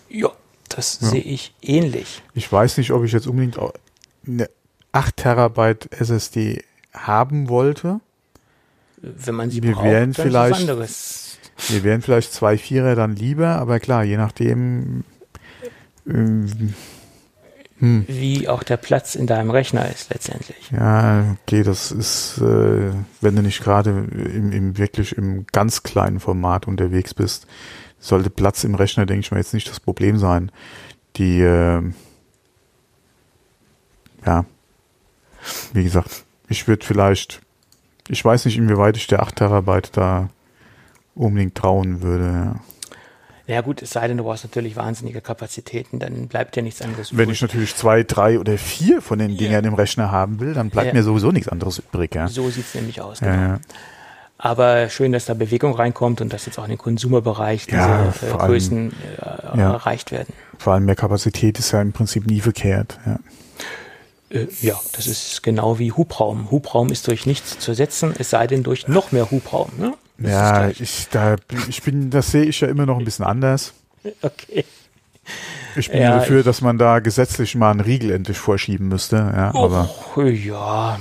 Ja, 0.09 0.31
das 0.69 1.01
ja. 1.01 1.09
sehe 1.09 1.21
ich 1.23 1.55
ähnlich. 1.63 2.23
Ich 2.35 2.51
weiß 2.51 2.79
nicht, 2.79 2.93
ob 2.93 3.05
ich 3.05 3.13
jetzt 3.13 3.27
unbedingt 3.27 3.59
eine 4.27 4.51
8 4.93 5.17
Terabyte 5.17 5.93
SSD 5.93 6.65
haben 6.93 7.49
wollte. 7.49 8.01
Wenn 8.97 9.35
man 9.35 9.51
sie 9.51 9.63
wir 9.63 9.73
braucht, 9.73 9.85
wären 9.85 10.15
vielleicht, 10.15 10.67
Wir 10.67 11.85
wären 11.85 12.03
vielleicht 12.03 12.33
zwei 12.33 12.57
Vierer 12.57 12.95
dann 12.95 13.15
lieber, 13.15 13.57
aber 13.57 13.79
klar, 13.79 14.05
je 14.05 14.17
nachdem, 14.17 15.05
ähm, 16.07 16.75
hm. 17.79 18.05
wie 18.09 18.49
auch 18.49 18.63
der 18.63 18.79
Platz 18.79 19.15
in 19.15 19.27
deinem 19.27 19.51
Rechner 19.51 19.91
ist 19.91 20.11
letztendlich. 20.11 20.71
Ja, 20.71 21.37
okay, 21.43 21.63
das 21.63 21.93
ist, 21.93 22.39
äh, 22.39 22.93
wenn 23.21 23.37
du 23.37 23.43
nicht 23.43 23.63
gerade 23.63 23.91
im, 23.91 24.53
im 24.53 24.79
wirklich 24.79 25.17
im 25.17 25.47
ganz 25.53 25.83
kleinen 25.83 26.21
Format 26.21 26.67
unterwegs 26.67 27.13
bist, 27.13 27.47
sollte 27.99 28.31
Platz 28.31 28.65
im 28.65 28.75
Rechner, 28.75 29.05
denke 29.05 29.21
ich 29.21 29.31
mal, 29.31 29.39
jetzt 29.39 29.55
nicht 29.55 29.69
das 29.69 29.81
Problem 29.81 30.19
sein. 30.19 30.51
Die, 31.17 31.41
äh, 31.41 31.83
ja, 34.25 34.45
wie 35.73 35.85
gesagt, 35.85 36.25
ich 36.49 36.69
würde 36.69 36.85
vielleicht, 36.85 37.41
ich 38.09 38.25
weiß 38.25 38.45
nicht, 38.45 38.57
inwieweit 38.57 38.97
ich 38.97 39.07
der 39.07 39.23
8 39.23 39.37
Terabyte 39.37 39.97
da 39.97 40.29
unbedingt 41.15 41.55
trauen 41.55 42.03
würde. 42.03 42.25
Ja. 42.25 42.61
Ja 43.47 43.61
gut, 43.61 43.81
es 43.81 43.91
sei 43.91 44.09
denn, 44.09 44.17
du 44.17 44.25
brauchst 44.25 44.45
natürlich 44.45 44.75
wahnsinnige 44.75 45.21
Kapazitäten, 45.21 46.01
dann 46.01 46.27
bleibt 46.27 46.57
ja 46.57 46.63
nichts 46.63 46.83
anderes 46.83 47.17
Wenn 47.17 47.31
ich 47.31 47.41
natürlich 47.41 47.77
zwei, 47.77 48.03
drei 48.03 48.41
oder 48.41 48.59
vier 48.59 49.01
von 49.01 49.21
den 49.21 49.37
Dingern 49.37 49.63
ja. 49.63 49.71
im 49.71 49.75
Rechner 49.75 50.11
haben 50.11 50.41
will, 50.41 50.53
dann 50.53 50.71
bleibt 50.71 50.89
ja. 50.89 50.95
mir 50.95 51.05
sowieso 51.05 51.31
nichts 51.31 51.49
anderes 51.49 51.79
übrig. 51.79 52.15
Ja. 52.15 52.27
So 52.27 52.51
sieht's 52.51 52.75
nämlich 52.75 53.01
aus. 53.01 53.21
Genau. 53.21 53.33
Ja, 53.33 53.61
Aber 54.37 54.89
schön, 54.89 55.13
dass 55.13 55.27
da 55.27 55.35
Bewegung 55.35 55.75
reinkommt 55.75 56.21
und 56.21 56.33
dass 56.33 56.47
jetzt 56.47 56.59
auch 56.59 56.65
in 56.65 56.71
den 56.71 56.79
Konsumerbereich 56.79 57.67
diese 57.67 57.77
ja, 57.77 58.09
äh, 58.09 58.33
Größen 58.33 58.93
äh, 59.23 59.59
erreicht 59.61 60.11
werden. 60.11 60.35
Vor 60.59 60.73
allem 60.73 60.85
mehr 60.85 60.97
Kapazität 60.97 61.59
ist 61.61 61.71
ja 61.71 61.81
im 61.81 61.93
Prinzip 61.93 62.27
nie 62.27 62.41
verkehrt. 62.41 62.99
Ja. 63.07 63.19
Äh, 64.31 64.49
ja, 64.61 64.75
das 64.93 65.07
ist 65.07 65.45
genau 65.45 65.79
wie 65.79 65.93
Hubraum. 65.93 66.51
Hubraum 66.51 66.91
ist 66.91 67.07
durch 67.07 67.27
nichts 67.27 67.61
zu 67.61 67.71
ersetzen, 67.73 68.13
es 68.19 68.31
sei 68.31 68.49
denn 68.49 68.65
durch 68.65 68.89
noch 68.89 69.13
mehr 69.13 69.31
Hubraum. 69.31 69.71
Ne? 69.79 69.95
Ja, 70.19 70.69
ich, 70.69 71.09
da, 71.11 71.37
ich 71.69 71.83
bin, 71.83 72.11
das 72.11 72.31
sehe 72.31 72.45
ich 72.45 72.61
ja 72.61 72.69
immer 72.69 72.87
noch 72.87 72.99
ein 72.99 73.05
bisschen 73.05 73.25
anders. 73.25 73.73
Okay. 74.23 74.65
Ich 75.75 75.91
bin 75.91 76.01
ja, 76.01 76.19
dafür, 76.19 76.45
dass 76.45 76.61
man 76.61 76.79
da 76.79 77.01
gesetzlich 77.01 77.57
mal 77.57 77.73
einen 77.73 77.81
Riegel 77.81 78.13
endlich 78.13 78.39
vorschieben 78.39 78.87
müsste. 78.87 79.17
Ja, 79.17 79.51
oh, 79.53 79.65
aber 79.65 79.91
ja, 80.29 81.01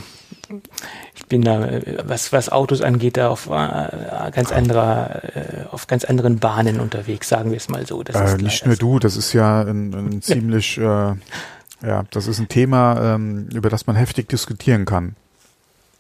ich 1.16 1.26
bin 1.28 1.42
da, 1.42 1.82
was, 2.04 2.34
was 2.34 2.50
Autos 2.50 2.82
angeht, 2.82 3.18
da 3.18 3.30
auf 3.30 3.48
äh, 3.48 4.32
ganz 4.32 4.52
anderer, 4.52 5.24
äh, 5.36 5.66
auf 5.72 5.88
ganz 5.88 6.06
anderen 6.06 6.40
Bahnen 6.40 6.80
unterwegs, 6.80 7.30
sagen 7.30 7.52
wir 7.52 7.58
es 7.58 7.70
mal 7.70 7.86
so. 7.86 8.02
Äh, 8.04 8.38
nicht 8.38 8.66
nur 8.66 8.76
du, 8.76 9.00
das 9.00 9.16
ist 9.16 9.34
ja 9.34 9.62
ein, 9.62 9.94
ein 9.94 10.22
ziemlich, 10.24 10.78
äh, 10.78 10.82
ja, 10.82 12.04
das 12.12 12.28
ist 12.28 12.40
ein 12.40 12.48
Thema, 12.48 13.16
ähm, 13.16 13.48
über 13.54 13.70
das 13.70 13.88
man 13.88 13.96
heftig 13.96 14.28
diskutieren 14.30 14.86
kann. 14.86 15.16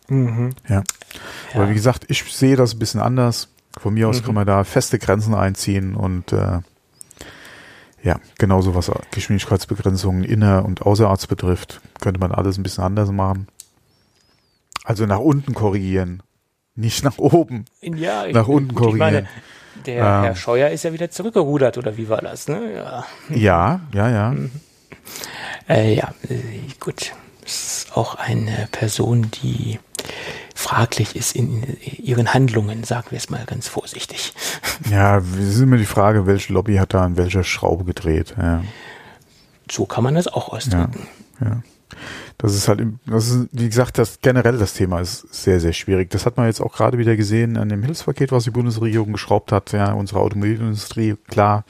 Mhm. 0.08 0.52
Ja. 0.68 0.84
Aber 1.54 1.70
wie 1.70 1.74
gesagt, 1.74 2.06
ich 2.10 2.24
sehe 2.24 2.56
das 2.56 2.74
ein 2.74 2.80
bisschen 2.80 3.02
anders. 3.02 3.50
Von 3.78 3.94
mir 3.94 4.08
aus 4.08 4.22
mhm. 4.22 4.26
kann 4.26 4.36
man 4.36 4.48
da 4.48 4.64
feste 4.64 5.00
Grenzen 5.00 5.34
einziehen 5.34 5.96
und 5.96 6.32
äh, 6.32 6.60
ja, 8.04 8.20
genauso 8.38 8.76
was 8.76 8.92
Geschwindigkeitsbegrenzungen 9.12 10.24
inner- 10.24 10.64
und 10.64 10.84
außerorts 10.84 11.28
betrifft, 11.28 11.82
könnte 12.00 12.20
man 12.20 12.32
alles 12.32 12.58
ein 12.58 12.64
bisschen 12.64 12.84
anders 12.84 13.12
machen. 13.12 13.48
Also 14.84 15.08
nach 15.08 15.20
unten 15.20 15.56
korrigieren, 15.56 16.22
nicht 16.76 17.04
nach 17.04 17.18
oben. 17.18 17.66
Ja, 17.82 18.28
nach 18.28 18.48
unten 18.48 18.76
gut, 18.76 18.78
korrigieren. 18.78 19.00
Meine, 19.00 19.28
der 19.86 19.96
ähm, 19.98 20.24
Herr 20.24 20.36
Scheuer 20.36 20.70
ist 20.70 20.84
ja 20.84 20.94
wieder 20.94 21.10
zurückgerudert, 21.10 21.78
oder 21.78 21.98
wie 21.98 22.08
war 22.08 22.22
das? 22.22 22.48
Ne? 22.48 22.74
Ja, 22.74 23.06
ja, 23.30 23.82
ja. 23.92 24.10
ja. 24.10 24.30
Mhm. 24.32 24.52
Äh, 25.68 25.96
ja, 25.96 26.14
äh, 26.30 26.38
gut. 26.80 27.14
Das 27.42 27.86
ist 27.86 27.98
auch 27.98 28.16
eine 28.16 28.68
Person, 28.72 29.30
die 29.32 29.80
fraglich 30.54 31.16
ist 31.16 31.36
in 31.36 31.78
ihren 31.82 32.34
Handlungen, 32.34 32.84
sagen 32.84 33.08
wir 33.12 33.18
es 33.18 33.30
mal 33.30 33.46
ganz 33.46 33.68
vorsichtig. 33.68 34.34
Ja, 34.90 35.18
es 35.18 35.56
ist 35.56 35.60
immer 35.60 35.78
die 35.78 35.86
Frage, 35.86 36.26
welche 36.26 36.54
Lobby 36.54 36.76
hat 36.78 36.94
da 36.94 37.04
an 37.04 37.18
welcher 37.18 37.44
Schraube 37.44 37.84
gedreht. 37.86 38.34
Ja. 38.38 38.64
So 39.70 39.86
kann 39.86 40.04
man 40.04 40.16
das 40.16 40.28
auch 40.28 40.50
ausdrücken. 40.50 41.08
Ja, 41.40 41.48
ja. 41.48 41.64
Das 42.38 42.54
ist 42.54 42.68
halt, 42.68 42.82
das 43.06 43.30
ist, 43.30 43.48
wie 43.52 43.68
gesagt, 43.68 43.98
das 43.98 44.20
generell 44.22 44.58
das 44.58 44.74
Thema 44.74 45.00
ist 45.00 45.34
sehr, 45.34 45.60
sehr 45.60 45.72
schwierig. 45.74 46.10
Das 46.10 46.26
hat 46.26 46.36
man 46.36 46.48
jetzt 46.48 46.60
auch 46.60 46.74
gerade 46.74 46.98
wieder 46.98 47.16
gesehen 47.16 47.58
an 47.58 47.70
dem 47.70 47.84
Hilfspaket, 47.84 48.32
was 48.32 48.44
die 48.44 48.52
Bundesregierung 48.52 49.14
geschraubt 49.14 49.52
hat. 49.52 49.72
Ja, 49.72 49.94
unsere 49.94 50.20
Automobilindustrie, 50.20 51.16
klar, 51.28 51.64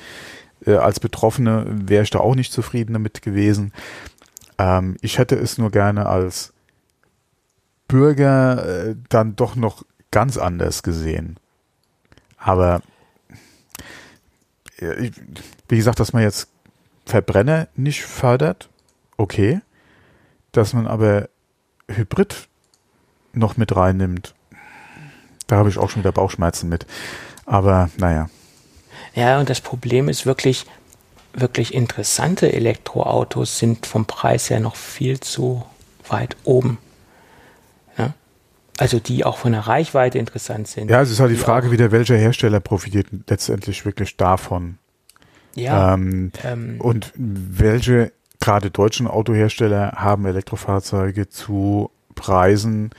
äh, 0.66 0.76
als 0.76 1.00
Betroffene 1.00 1.66
wäre 1.70 2.04
ich 2.04 2.10
da 2.10 2.20
auch 2.20 2.36
nicht 2.36 2.52
zufrieden 2.52 2.94
damit 2.94 3.22
gewesen. 3.22 3.74
Ähm, 4.58 4.98
ich 5.02 5.20
hätte 5.20 5.36
es 5.36 5.58
nur 5.58 5.70
gerne 5.70 6.08
als 6.08 6.54
Bürger 7.88 8.88
äh, 8.90 8.96
dann 9.10 9.36
doch 9.36 9.56
noch 9.56 9.86
ganz 10.12 10.38
anders 10.38 10.84
gesehen. 10.84 11.38
Aber 12.38 12.82
wie 14.78 15.78
gesagt, 15.78 16.00
dass 16.00 16.14
man 16.14 16.24
jetzt 16.24 16.50
Verbrenner 17.06 17.68
nicht 17.76 18.04
fördert, 18.04 18.70
okay. 19.18 19.62
Dass 20.52 20.74
man 20.74 20.88
aber 20.88 21.30
Hybrid 21.88 22.48
noch 23.34 23.58
mit 23.58 23.76
reinnimmt, 23.76 24.34
da 25.48 25.58
habe 25.58 25.70
ich 25.70 25.78
auch 25.78 25.90
schon 25.90 26.02
wieder 26.02 26.12
Bauchschmerzen 26.12 26.70
mit. 26.70 26.86
Aber 27.46 27.90
naja. 27.98 28.30
Ja, 29.14 29.40
und 29.40 29.50
das 29.50 29.62
Problem 29.62 30.10
ist 30.10 30.26
wirklich, 30.26 30.66
wirklich 31.34 31.74
interessante 31.74 32.52
Elektroautos 32.52 33.60
sind 33.60 33.86
vom 33.86 34.06
Preis 34.06 34.50
her 34.50 34.60
noch 34.60 34.76
viel 34.76 35.20
zu 35.20 35.64
weit 36.08 36.36
oben. 36.44 36.80
Also 38.78 39.00
die 39.00 39.24
auch 39.24 39.38
von 39.38 39.54
der 39.54 39.62
Reichweite 39.62 40.18
interessant 40.18 40.68
sind. 40.68 40.90
Ja, 40.90 41.02
es 41.02 41.12
ist 41.12 41.20
halt 41.20 41.32
die, 41.32 41.36
die 41.36 41.42
Frage, 41.42 41.72
wieder 41.72 41.92
welcher 41.92 42.18
Hersteller 42.18 42.60
profitiert 42.60 43.08
letztendlich 43.28 43.86
wirklich 43.86 44.18
davon. 44.18 44.78
Ja. 45.56 45.94
Ähm, 45.94 46.32
ähm, 46.44 46.76
und 46.80 47.14
welche 47.16 48.12
gerade 48.40 48.70
deutschen 48.70 49.08
Autohersteller 49.08 49.94
haben 49.96 50.26
Elektrofahrzeuge 50.26 51.30
zu 51.30 51.90
Preisen 52.14 52.92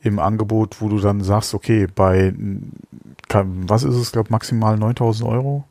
im 0.00 0.18
Angebot, 0.20 0.80
wo 0.80 0.88
du 0.88 1.00
dann 1.00 1.22
sagst, 1.22 1.54
okay, 1.54 1.88
bei 1.92 2.32
was 3.28 3.82
ist 3.82 3.96
es, 3.96 4.12
glaube 4.12 4.30
maximal 4.30 4.78
9000 4.78 5.28
Euro? 5.28 5.64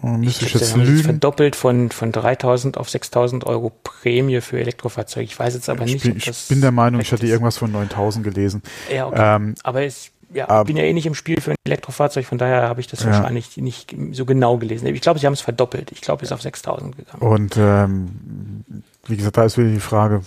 Müsste 0.00 0.44
ich, 0.44 0.54
ich 0.54 0.60
jetzt 0.60 0.76
lügen? 0.76 1.02
verdoppelt 1.02 1.56
von, 1.56 1.90
von 1.90 2.12
3000 2.12 2.78
auf 2.78 2.88
6000 2.88 3.44
Euro 3.44 3.72
Prämie 3.82 4.40
für 4.40 4.60
Elektrofahrzeuge. 4.60 5.24
Ich 5.24 5.38
weiß 5.38 5.54
jetzt 5.54 5.68
aber 5.68 5.84
ich 5.84 5.94
nicht. 5.94 6.02
Bin, 6.04 6.16
ich 6.16 6.48
bin 6.48 6.60
der 6.60 6.70
Meinung, 6.70 7.00
ich 7.00 7.12
hatte 7.12 7.24
ist. 7.24 7.30
irgendwas 7.30 7.58
von 7.58 7.72
9000 7.72 8.24
gelesen. 8.24 8.62
Ja, 8.94 9.08
okay. 9.08 9.36
Ähm, 9.36 9.54
aber 9.64 9.82
ich 9.82 10.12
ja, 10.32 10.62
bin 10.62 10.76
ja 10.76 10.84
eh 10.84 10.92
nicht 10.92 11.06
im 11.06 11.14
Spiel 11.14 11.40
für 11.40 11.52
ein 11.52 11.56
Elektrofahrzeug, 11.64 12.26
von 12.26 12.38
daher 12.38 12.68
habe 12.68 12.80
ich 12.80 12.86
das 12.86 13.02
ja. 13.02 13.06
wahrscheinlich 13.06 13.56
nicht 13.56 13.96
so 14.12 14.24
genau 14.24 14.58
gelesen. 14.58 14.86
Ich 14.86 15.00
glaube, 15.00 15.18
sie 15.18 15.26
haben 15.26 15.32
es 15.32 15.40
verdoppelt. 15.40 15.90
Ich 15.90 16.00
glaube, 16.00 16.22
es 16.22 16.28
ist 16.28 16.32
auf 16.34 16.42
6000 16.42 16.96
gegangen. 16.96 17.22
Und 17.22 17.56
ähm, 17.56 18.84
wie 19.06 19.16
gesagt, 19.16 19.36
da 19.36 19.44
ist 19.44 19.56
wieder 19.56 19.70
die 19.70 19.80
Frage, 19.80 20.22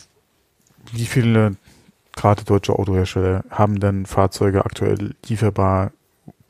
wie 0.92 1.06
viele 1.06 1.56
gerade 2.16 2.44
deutsche 2.44 2.78
Autohersteller 2.78 3.44
haben 3.50 3.80
dann 3.80 4.06
Fahrzeuge 4.06 4.66
aktuell 4.66 5.14
lieferbar, 5.28 5.92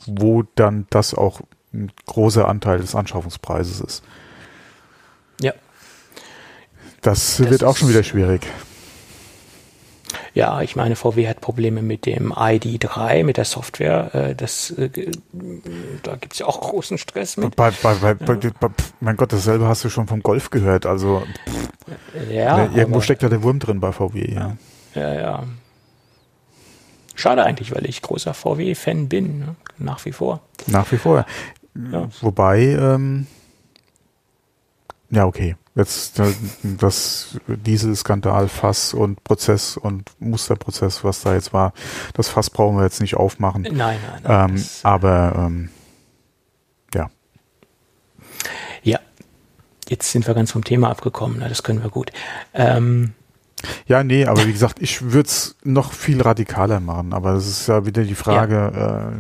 wo 0.06 0.44
dann 0.56 0.88
das 0.90 1.14
auch 1.14 1.42
ein 1.74 1.92
großer 2.06 2.48
Anteil 2.48 2.80
des 2.80 2.96
Anschaffungspreises 2.96 3.82
ist. 3.82 4.04
Ja. 5.40 5.54
Das, 7.02 7.38
das 7.38 7.50
wird 7.50 7.64
auch 7.64 7.78
schon 7.78 7.90
wieder 7.90 8.04
schwierig. 8.04 8.48
Ja, 10.34 10.62
ich 10.62 10.76
meine, 10.76 10.96
VW 10.96 11.28
hat 11.28 11.42
Probleme 11.42 11.82
mit 11.82 12.06
dem 12.06 12.32
ID3, 12.32 13.24
mit 13.24 13.38
der 13.38 13.46
Software. 13.46 14.16
Äh, 14.16 14.36
das, 14.36 14.72
äh, 14.72 14.90
da 16.04 16.16
gibt 16.16 16.34
es 16.34 16.40
ja 16.40 16.46
auch 16.46 16.62
großen 16.62 16.98
Stress 16.98 17.36
mit. 17.36 17.56
Bei, 17.56 17.72
bei, 17.72 17.96
bei, 17.96 18.34
ja. 18.42 18.52
mein 19.02 19.18
Gott, 19.18 19.34
dasselbe 19.34 19.68
hast 19.68 19.84
du 19.84 19.90
schon 19.90 20.08
vom 20.08 20.24
Golf 20.24 20.50
gehört. 20.50 20.86
Also 20.86 21.24
ja, 22.30 22.64
irgendwo 22.64 22.96
aber, 22.96 23.02
steckt 23.02 23.24
da 23.24 23.30
der 23.30 23.44
Wurm 23.44 23.60
drin 23.60 23.82
bei 23.82 23.92
VW. 23.92 24.34
Ja, 24.34 24.56
ja. 24.96 25.14
ja. 25.14 25.44
Schade 27.16 27.44
eigentlich, 27.44 27.76
weil 27.76 27.86
ich 27.86 28.02
großer 28.02 28.34
VW-Fan 28.34 29.10
bin, 29.10 29.40
ne? 29.40 29.56
nach 29.78 30.04
wie 30.06 30.12
vor. 30.12 30.40
Nach 30.68 30.90
wie 30.92 30.98
vor. 30.98 31.26
Ja. 31.76 32.10
Wobei, 32.22 32.60
ähm, 32.62 33.28
ja, 35.10 35.26
okay. 35.26 35.56
Jetzt 35.74 36.20
äh, 36.20 36.34
das 36.64 37.40
Dieselskandal, 37.48 38.50
Fass 38.50 38.94
und 38.94 39.24
Prozess 39.24 39.78
und 39.78 40.10
Musterprozess, 40.20 41.04
was 41.04 41.22
da 41.22 41.34
jetzt 41.34 41.54
war, 41.54 41.74
das 42.14 42.28
Fass 42.28 42.50
brauchen 42.50 42.76
wir 42.78 42.84
jetzt 42.84 43.00
nicht 43.00 43.16
aufmachen. 43.16 43.62
Nein, 43.64 43.76
nein, 43.76 43.98
nein. 44.24 44.50
Ähm, 44.50 44.66
aber 44.84 45.34
ähm, 45.38 45.70
ja. 46.94 47.10
Ja, 48.84 49.00
jetzt 49.88 50.12
sind 50.12 50.28
wir 50.28 50.34
ganz 50.34 50.52
vom 50.52 50.64
Thema 50.64 50.90
abgekommen, 50.90 51.38
na, 51.40 51.48
das 51.48 51.64
können 51.64 51.82
wir 51.82 51.90
gut. 51.90 52.12
Ähm, 52.54 53.14
ja, 53.86 54.04
nee, 54.04 54.26
aber 54.26 54.46
wie 54.48 54.52
gesagt, 54.52 54.82
ich 54.82 55.02
würde 55.02 55.28
es 55.28 55.56
noch 55.64 55.94
viel 55.94 56.22
radikaler 56.22 56.80
machen, 56.80 57.14
aber 57.14 57.34
es 57.34 57.48
ist 57.48 57.68
ja 57.68 57.86
wieder 57.86 58.04
die 58.04 58.16
Frage, 58.16 58.56
ja. 58.56 59.10
äh, 59.10 59.12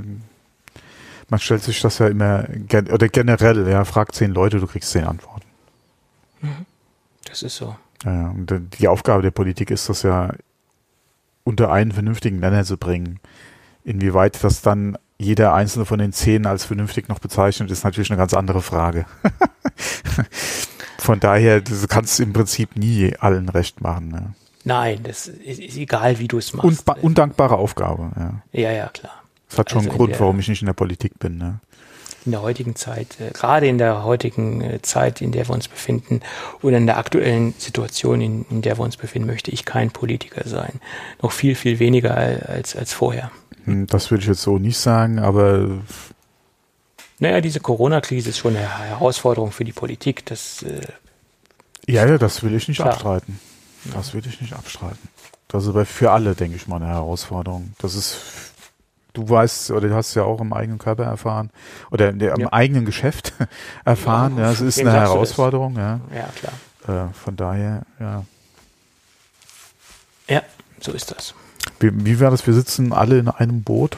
man 1.31 1.39
stellt 1.39 1.63
sich 1.63 1.79
das 1.81 1.97
ja 1.99 2.07
immer, 2.07 2.45
oder 2.91 3.07
generell, 3.07 3.67
ja, 3.69 3.85
fragt 3.85 4.15
zehn 4.15 4.31
Leute, 4.31 4.59
du 4.59 4.67
kriegst 4.67 4.91
zehn 4.91 5.05
Antworten. 5.05 5.47
Mhm. 6.41 6.65
Das 7.23 7.41
ist 7.41 7.55
so. 7.55 7.75
Ja, 8.03 8.31
und 8.31 8.53
die 8.79 8.87
Aufgabe 8.89 9.23
der 9.23 9.31
Politik 9.31 9.71
ist 9.71 9.87
das 9.87 10.03
ja 10.03 10.33
unter 11.45 11.71
einen 11.71 11.93
vernünftigen 11.93 12.39
Nenner 12.39 12.65
zu 12.65 12.77
bringen. 12.77 13.21
Inwieweit 13.85 14.43
das 14.43 14.61
dann 14.61 14.97
jeder 15.17 15.53
einzelne 15.53 15.85
von 15.85 15.99
den 15.99 16.11
zehn 16.11 16.45
als 16.45 16.65
vernünftig 16.65 17.07
noch 17.07 17.19
bezeichnet, 17.19 17.71
ist 17.71 17.85
natürlich 17.85 18.11
eine 18.11 18.17
ganz 18.17 18.33
andere 18.33 18.61
Frage. 18.61 19.05
von 20.97 21.21
daher, 21.21 21.61
du 21.61 21.87
kannst 21.87 22.19
im 22.19 22.33
Prinzip 22.33 22.75
nie 22.75 23.15
allen 23.19 23.47
recht 23.47 23.79
machen. 23.79 24.09
Ne? 24.09 24.33
Nein, 24.65 24.99
das 25.03 25.27
ist, 25.27 25.59
ist, 25.59 25.77
egal, 25.77 26.19
wie 26.19 26.27
du 26.27 26.39
es 26.39 26.51
machst. 26.53 26.89
Und, 26.89 27.03
undankbare 27.03 27.55
Aufgabe, 27.55 28.11
ja. 28.17 28.41
Ja, 28.51 28.71
ja, 28.71 28.87
klar. 28.89 29.21
Das 29.51 29.59
hat 29.59 29.69
schon 29.69 29.79
also 29.79 29.89
einen 29.89 29.97
Grund, 29.97 30.19
warum 30.19 30.39
ich 30.39 30.47
nicht 30.47 30.61
in 30.61 30.65
der 30.65 30.73
Politik 30.73 31.19
bin. 31.19 31.37
Ne? 31.37 31.59
in 32.25 32.31
der 32.31 32.41
heutigen 32.41 32.75
Zeit, 32.75 33.19
äh, 33.19 33.31
gerade 33.31 33.67
in 33.67 33.77
der 33.77 34.03
heutigen 34.03 34.61
äh, 34.61 34.81
Zeit, 34.81 35.21
in 35.21 35.31
der 35.31 35.47
wir 35.47 35.53
uns 35.53 35.67
befinden 35.67 36.21
oder 36.61 36.77
in 36.77 36.85
der 36.85 36.97
aktuellen 36.97 37.53
Situation, 37.57 38.21
in, 38.21 38.45
in, 38.49 38.61
der 38.61 38.77
wir 38.77 38.83
uns 38.83 38.97
befinden, 38.97 39.27
möchte 39.27 39.51
ich 39.51 39.65
kein 39.65 39.91
Politiker 39.91 40.47
sein. 40.47 40.79
Noch 41.21 41.31
viel, 41.31 41.55
viel 41.55 41.79
weniger 41.79 42.15
als, 42.15 42.75
als 42.75 42.93
vorher. 42.93 43.31
Hm, 43.65 43.87
das 43.87 44.11
würde 44.11 44.21
ich 44.21 44.27
jetzt 44.27 44.41
so 44.41 44.57
nicht 44.57 44.77
sagen, 44.77 45.19
aber 45.19 45.81
naja, 47.19 47.41
diese 47.41 47.59
Corona-Krise 47.59 48.29
ist 48.29 48.39
schon 48.39 48.55
eine 48.55 48.79
Herausforderung 48.79 49.51
für 49.51 49.63
die 49.63 49.73
Politik. 49.73 50.25
Das, 50.25 50.63
äh, 50.63 50.81
ja, 51.87 52.05
ja, 52.07 52.17
das 52.17 52.43
will 52.43 52.53
ich 52.55 52.67
nicht 52.67 52.77
klar. 52.77 52.93
abstreiten. 52.93 53.39
Das 53.93 54.13
will 54.13 54.23
ich 54.25 54.41
nicht 54.41 54.53
abstreiten. 54.53 55.09
Das 55.47 55.63
ist 55.63 55.69
aber 55.69 55.85
für 55.85 56.11
alle, 56.11 56.33
denke 56.33 56.55
ich 56.55 56.67
mal, 56.67 56.77
eine 56.77 56.87
Herausforderung. 56.87 57.73
Das 57.79 57.93
ist 57.93 58.50
du 59.13 59.29
weißt 59.29 59.71
oder 59.71 59.89
du 59.89 59.95
hast 59.95 60.13
ja 60.15 60.23
auch 60.23 60.41
im 60.41 60.53
eigenen 60.53 60.79
Körper 60.79 61.03
erfahren 61.03 61.49
oder 61.91 62.09
im 62.09 62.19
ja. 62.19 62.53
eigenen 62.53 62.85
Geschäft 62.85 63.33
erfahren. 63.85 64.37
Ja, 64.37 64.51
es 64.51 64.61
ist 64.61 64.79
eine 64.79 64.91
Herausforderung. 64.91 65.75
Ja, 65.75 65.99
ja 66.13 66.29
klar. 66.35 67.07
Äh, 67.09 67.13
von 67.13 67.35
daher, 67.35 67.83
ja. 67.99 68.25
Ja, 70.27 70.41
so 70.79 70.91
ist 70.91 71.11
das. 71.11 71.33
Wie, 71.79 71.91
wie 72.05 72.19
war 72.19 72.31
das? 72.31 72.45
Wir 72.47 72.53
sitzen 72.53 72.93
alle 72.93 73.19
in 73.19 73.27
einem 73.27 73.63
Boot. 73.63 73.97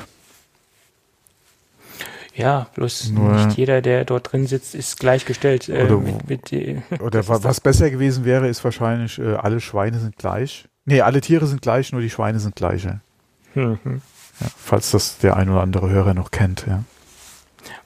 Ja, 2.36 2.68
bloß 2.74 3.10
Nur 3.10 3.46
nicht 3.46 3.58
jeder, 3.58 3.82
der 3.82 4.06
dort 4.06 4.32
drin 4.32 4.48
sitzt, 4.48 4.74
ist 4.74 5.00
gleichgestellt. 5.00 5.70
Äh, 5.70 5.84
oder, 5.84 5.98
mit, 5.98 6.30
mit, 6.30 6.52
äh, 6.52 6.82
oder 7.00 7.28
was 7.28 7.62
besser 7.62 7.92
gewesen 7.92 8.26
wäre, 8.26 8.48
ist 8.48 8.64
wahrscheinlich, 8.64 9.20
äh, 9.20 9.36
alle 9.36 9.62
Schweine 9.62 10.00
sind 10.00 10.18
gleich. 10.18 10.68
Nee, 10.86 11.02
alle 11.02 11.22
Tiere 11.22 11.46
sind 11.46 11.62
gleich, 11.62 11.92
nur 11.92 12.02
die 12.02 12.10
Schweine 12.10 12.40
sind 12.40 12.56
gleiche. 12.56 13.02
Mhm. 13.54 14.02
Ja, 14.40 14.48
falls 14.58 14.92
das 14.92 15.18
der 15.20 15.38
ein 15.38 15.50
oder 15.50 15.62
andere 15.62 15.90
Hörer 15.90 16.14
noch 16.14 16.32
kennt, 16.32 16.66
ja. 16.68 16.84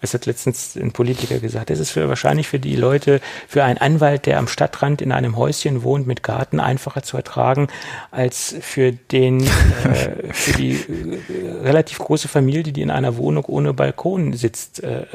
Es 0.01 0.13
hat 0.13 0.25
letztens 0.25 0.75
ein 0.75 0.91
Politiker 0.91 1.39
gesagt, 1.39 1.69
es 1.69 1.79
ist 1.79 1.91
für, 1.91 2.07
wahrscheinlich 2.07 2.47
für 2.47 2.59
die 2.59 2.75
Leute, 2.75 3.19
für 3.47 3.63
einen 3.63 3.77
Anwalt, 3.77 4.25
der 4.25 4.37
am 4.37 4.47
Stadtrand 4.47 5.01
in 5.01 5.11
einem 5.11 5.37
Häuschen 5.37 5.83
wohnt 5.83 6.07
mit 6.07 6.23
Garten, 6.23 6.59
einfacher 6.59 7.03
zu 7.03 7.17
ertragen, 7.17 7.67
als 8.11 8.55
für 8.61 8.91
den, 8.91 9.41
äh, 9.83 10.33
für 10.33 10.53
die 10.53 10.73
äh, 10.73 11.61
relativ 11.63 11.99
große 11.99 12.27
Familie, 12.27 12.73
die 12.73 12.81
in 12.81 12.91
einer 12.91 13.17
Wohnung 13.17 13.45
ohne 13.45 13.73
Balkon 13.73 14.33
sitzt. 14.33 14.83
Äh, 14.83 15.05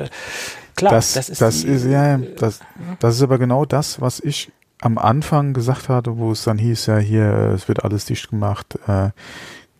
klar, 0.76 0.93
das, 0.93 1.14
das 1.14 1.28
ist, 1.28 1.41
das 1.41 1.62
die, 1.62 1.68
ist 1.68 1.85
ja, 1.87 2.18
das, 2.18 2.61
das 2.99 3.16
ist 3.16 3.22
aber 3.22 3.39
genau 3.39 3.64
das, 3.64 4.01
was 4.01 4.20
ich 4.20 4.51
am 4.80 4.99
Anfang 4.99 5.53
gesagt 5.53 5.89
hatte, 5.89 6.18
wo 6.18 6.33
es 6.33 6.43
dann 6.43 6.59
hieß, 6.59 6.87
ja 6.87 6.99
hier, 6.99 7.53
es 7.55 7.68
wird 7.68 7.85
alles 7.85 8.05
dicht 8.07 8.30
gemacht, 8.30 8.78
äh, 8.89 9.11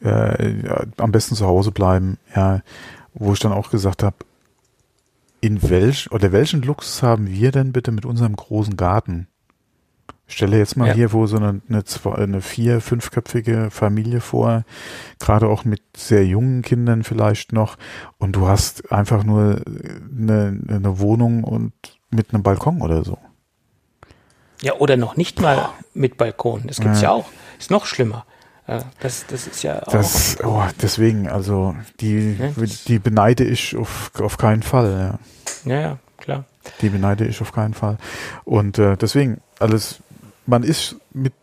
äh, 0.03 0.55
am 0.96 1.12
besten 1.12 1.34
zu 1.34 1.46
Hause 1.46 1.70
bleiben, 1.70 2.18
ja, 2.34 2.61
wo 3.14 3.32
ich 3.32 3.40
dann 3.40 3.53
auch 3.53 3.70
gesagt 3.70 4.03
habe, 4.03 4.16
in 5.40 5.68
welch 5.68 6.11
oder 6.12 6.32
welchen 6.32 6.62
Luxus 6.62 7.03
haben 7.03 7.28
wir 7.28 7.50
denn 7.50 7.72
bitte 7.72 7.92
mit 7.92 8.05
unserem 8.05 8.36
großen 8.36 8.76
Garten? 8.76 9.26
Ich 10.28 10.36
stelle 10.36 10.57
jetzt 10.57 10.76
mal 10.76 10.88
ja. 10.88 10.94
hier 10.94 11.12
wo 11.12 11.26
so 11.26 11.36
eine, 11.36 11.61
eine, 11.68 11.84
eine 12.16 12.40
vier, 12.40 12.80
fünfköpfige 12.80 13.70
Familie 13.70 14.20
vor, 14.20 14.64
gerade 15.18 15.48
auch 15.48 15.64
mit 15.64 15.82
sehr 15.94 16.24
jungen 16.24 16.62
Kindern 16.62 17.03
vielleicht 17.03 17.53
noch, 17.53 17.76
und 18.18 18.36
du 18.36 18.48
hast 18.48 18.90
einfach 18.92 19.24
nur 19.24 19.61
eine, 19.66 20.59
eine 20.68 20.98
Wohnung 21.00 21.44
und 21.44 21.72
mit 22.11 22.32
einem 22.32 22.42
Balkon 22.42 22.80
oder 22.80 23.05
so. 23.05 23.18
Ja, 24.62 24.74
oder 24.74 24.96
noch 24.96 25.16
nicht 25.16 25.40
mal 25.40 25.70
mit 25.92 26.16
Balkon. 26.16 26.62
Das 26.66 26.78
gibt's 26.78 27.03
ja, 27.03 27.09
ja 27.09 27.14
auch. 27.14 27.26
Ist 27.59 27.70
noch 27.70 27.84
schlimmer. 27.84 28.24
Das, 28.66 29.26
das 29.26 29.46
ist 29.46 29.62
ja 29.62 29.82
auch. 29.82 29.92
Das, 29.92 30.38
oh, 30.42 30.62
deswegen, 30.80 31.28
also 31.28 31.74
die, 32.00 32.36
ja, 32.38 32.50
die 32.86 32.98
beneide 32.98 33.44
ich 33.44 33.76
auf, 33.76 34.12
auf 34.20 34.38
keinen 34.38 34.62
Fall. 34.62 35.18
Ja. 35.64 35.72
ja, 35.72 35.80
ja, 35.80 35.98
klar. 36.18 36.44
Die 36.80 36.88
beneide 36.88 37.26
ich 37.26 37.40
auf 37.40 37.52
keinen 37.52 37.74
Fall. 37.74 37.98
Und 38.44 38.78
äh, 38.78 38.96
deswegen, 38.96 39.40
alles, 39.58 39.98
man 40.46 40.62
ist 40.62 40.96
mit, 41.12 41.34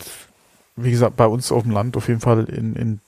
wie 0.78 0.92
gesagt, 0.92 1.18
bei 1.18 1.26
uns 1.26 1.52
auf 1.52 1.64
dem 1.64 1.72
Land 1.72 1.98
auf 1.98 2.08
jeden 2.08 2.22
Fall 2.22 2.46
in, 2.46 2.76
in 2.76 3.02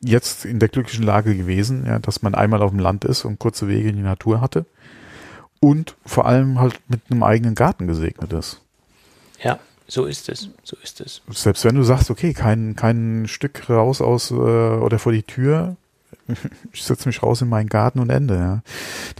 jetzt 0.00 0.44
in 0.44 0.58
der 0.58 0.68
glücklichen 0.68 1.04
Lage 1.04 1.34
gewesen, 1.34 1.86
ja, 1.86 1.98
dass 1.98 2.22
man 2.22 2.34
einmal 2.34 2.62
auf 2.62 2.70
dem 2.70 2.78
Land 2.78 3.04
ist 3.04 3.24
und 3.24 3.38
kurze 3.38 3.66
Wege 3.66 3.88
in 3.88 3.96
die 3.96 4.02
Natur 4.02 4.40
hatte 4.40 4.66
und 5.60 5.96
vor 6.04 6.26
allem 6.26 6.60
halt 6.60 6.78
mit 6.88 7.00
einem 7.10 7.22
eigenen 7.22 7.54
Garten 7.54 7.86
gesegnet 7.86 8.32
ist. 8.32 8.60
Ja, 9.42 9.58
so 9.88 10.04
ist 10.04 10.28
es, 10.28 10.48
so 10.64 10.76
ist 10.82 11.00
es. 11.00 11.22
Selbst 11.30 11.64
wenn 11.64 11.76
du 11.76 11.82
sagst, 11.82 12.10
okay, 12.10 12.32
kein, 12.32 12.74
kein 12.74 13.26
Stück 13.28 13.70
raus 13.70 14.00
aus 14.00 14.30
äh, 14.30 14.34
oder 14.34 14.98
vor 14.98 15.12
die 15.12 15.22
Tür, 15.22 15.76
ich 16.72 16.82
setze 16.82 17.08
mich 17.08 17.22
raus 17.22 17.42
in 17.42 17.48
meinen 17.48 17.68
Garten 17.68 18.00
und 18.00 18.10
Ende. 18.10 18.34
Ja. 18.34 18.62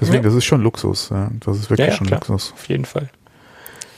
Deswegen, 0.01 0.19
ja. 0.19 0.23
das 0.23 0.35
ist 0.35 0.45
schon 0.45 0.63
Luxus. 0.63 1.11
Ja. 1.11 1.31
Das 1.41 1.57
ist 1.57 1.71
wirklich 1.71 1.89
ja, 1.89 1.95
schon 1.95 2.07
klar. 2.07 2.21
Luxus. 2.21 2.53
Auf 2.53 2.69
jeden 2.69 2.85
Fall. 2.85 3.11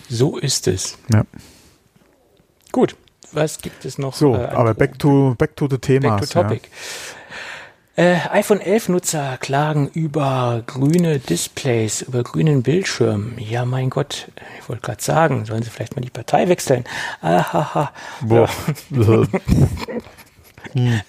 So 0.08 0.38
ist 0.38 0.68
es. 0.68 0.98
Ja. 1.12 1.24
Gut, 2.72 2.96
was 3.32 3.58
gibt 3.58 3.84
es 3.84 3.98
noch? 3.98 4.14
So, 4.14 4.34
äh, 4.34 4.44
aber 4.46 4.74
back 4.74 4.98
to, 4.98 5.34
back 5.36 5.56
to 5.56 5.68
the 5.68 5.78
Thema. 5.78 6.16
Back 6.16 6.28
to 6.28 6.42
topic. 6.42 6.70
Äh, 7.98 8.20
iPhone 8.30 8.60
11 8.60 8.90
Nutzer 8.90 9.38
klagen 9.38 9.90
über 9.92 10.62
grüne 10.64 11.18
Displays, 11.18 12.02
über 12.02 12.22
grünen 12.22 12.62
Bildschirm. 12.62 13.32
Ja, 13.38 13.64
mein 13.64 13.90
Gott, 13.90 14.28
ich 14.60 14.68
wollte 14.68 14.82
gerade 14.82 15.02
sagen, 15.02 15.44
sollen 15.46 15.64
sie 15.64 15.70
vielleicht 15.70 15.96
mal 15.96 16.02
die 16.02 16.10
Partei 16.10 16.48
wechseln? 16.48 16.84
Ahaha. 17.20 17.90
Boah. 18.20 18.48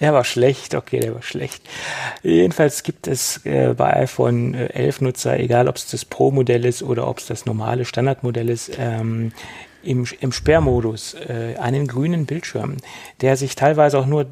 Der 0.00 0.12
war 0.12 0.24
schlecht, 0.24 0.74
okay, 0.74 1.00
der 1.00 1.14
war 1.14 1.22
schlecht. 1.22 1.62
Jedenfalls 2.22 2.82
gibt 2.82 3.06
es 3.06 3.44
äh, 3.44 3.74
bei 3.76 3.94
iPhone 3.94 4.54
11 4.54 5.02
Nutzer, 5.02 5.38
egal 5.38 5.68
ob 5.68 5.76
es 5.76 5.86
das 5.86 6.04
Pro-Modell 6.04 6.64
ist 6.64 6.82
oder 6.82 7.06
ob 7.06 7.18
es 7.18 7.26
das 7.26 7.46
normale 7.46 7.84
Standardmodell 7.84 8.48
ist, 8.48 8.72
ähm, 8.78 9.32
im, 9.82 10.06
im 10.20 10.32
Sperrmodus 10.32 11.14
äh, 11.14 11.56
einen 11.58 11.86
grünen 11.86 12.26
Bildschirm, 12.26 12.76
der 13.20 13.36
sich 13.36 13.54
teilweise 13.54 13.98
auch 13.98 14.06
nur 14.06 14.26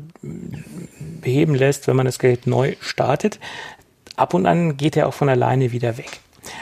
beheben 1.20 1.55
lässt, 1.55 1.86
wenn 1.86 1.96
man 1.96 2.07
das 2.07 2.18
Gerät 2.18 2.46
neu 2.46 2.74
startet. 2.80 3.38
Ab 4.16 4.34
und 4.34 4.46
an 4.46 4.76
geht 4.76 4.96
er 4.96 5.07
auch 5.07 5.14
von 5.14 5.28
alleine 5.28 5.72
wieder 5.72 5.96
weg. 5.96 6.20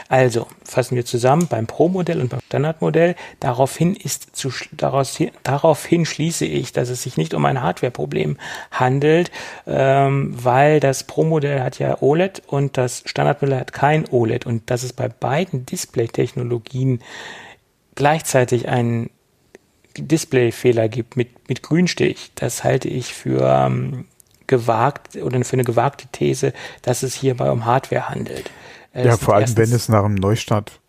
Also 0.09 0.47
fassen 0.63 0.95
wir 0.95 1.05
zusammen 1.05 1.47
beim 1.47 1.67
Pro-Modell 1.67 2.21
und 2.21 2.29
beim 2.29 2.39
Standardmodell. 2.47 3.15
Daraufhin 3.39 3.95
ist 3.95 4.35
zu, 4.35 4.51
daraus, 4.71 5.17
daraufhin 5.43 6.05
schließe 6.05 6.45
ich, 6.45 6.73
dass 6.73 6.89
es 6.89 7.03
sich 7.03 7.17
nicht 7.17 7.33
um 7.33 7.45
ein 7.45 7.61
Hardware-Problem 7.61 8.37
handelt, 8.71 9.31
ähm, 9.65 10.33
weil 10.35 10.79
das 10.79 11.03
Pro-Modell 11.03 11.61
hat 11.61 11.79
ja 11.79 12.01
OLED 12.01 12.43
und 12.47 12.77
das 12.77 13.03
Standardmodell 13.05 13.59
hat 13.59 13.73
kein 13.73 14.07
OLED 14.09 14.45
und 14.45 14.69
dass 14.69 14.83
es 14.83 14.93
bei 14.93 15.07
beiden 15.07 15.65
Display-Technologien 15.65 17.01
gleichzeitig 17.97 18.69
einen 18.69 19.09
Display-Fehler 19.97 20.87
gibt 20.87 21.17
mit, 21.17 21.49
mit 21.49 21.63
Grünstich. 21.63 22.31
Das 22.35 22.63
halte 22.63 22.87
ich 22.87 23.13
für 23.13 23.41
ähm, 23.41 24.05
gewagt 24.45 25.17
oder 25.17 25.43
für 25.43 25.53
eine 25.53 25.63
gewagte 25.63 26.07
These, 26.11 26.53
dass 26.83 27.03
es 27.03 27.15
hierbei 27.15 27.51
um 27.51 27.65
Hardware 27.65 28.07
handelt. 28.07 28.49
ja, 28.93 29.17
vor 29.17 29.35
allem, 29.35 29.57
wenn 29.57 29.73
es 29.73 29.89
nach 29.89 30.05
einem 30.05 30.15
Neustart 30.15 30.79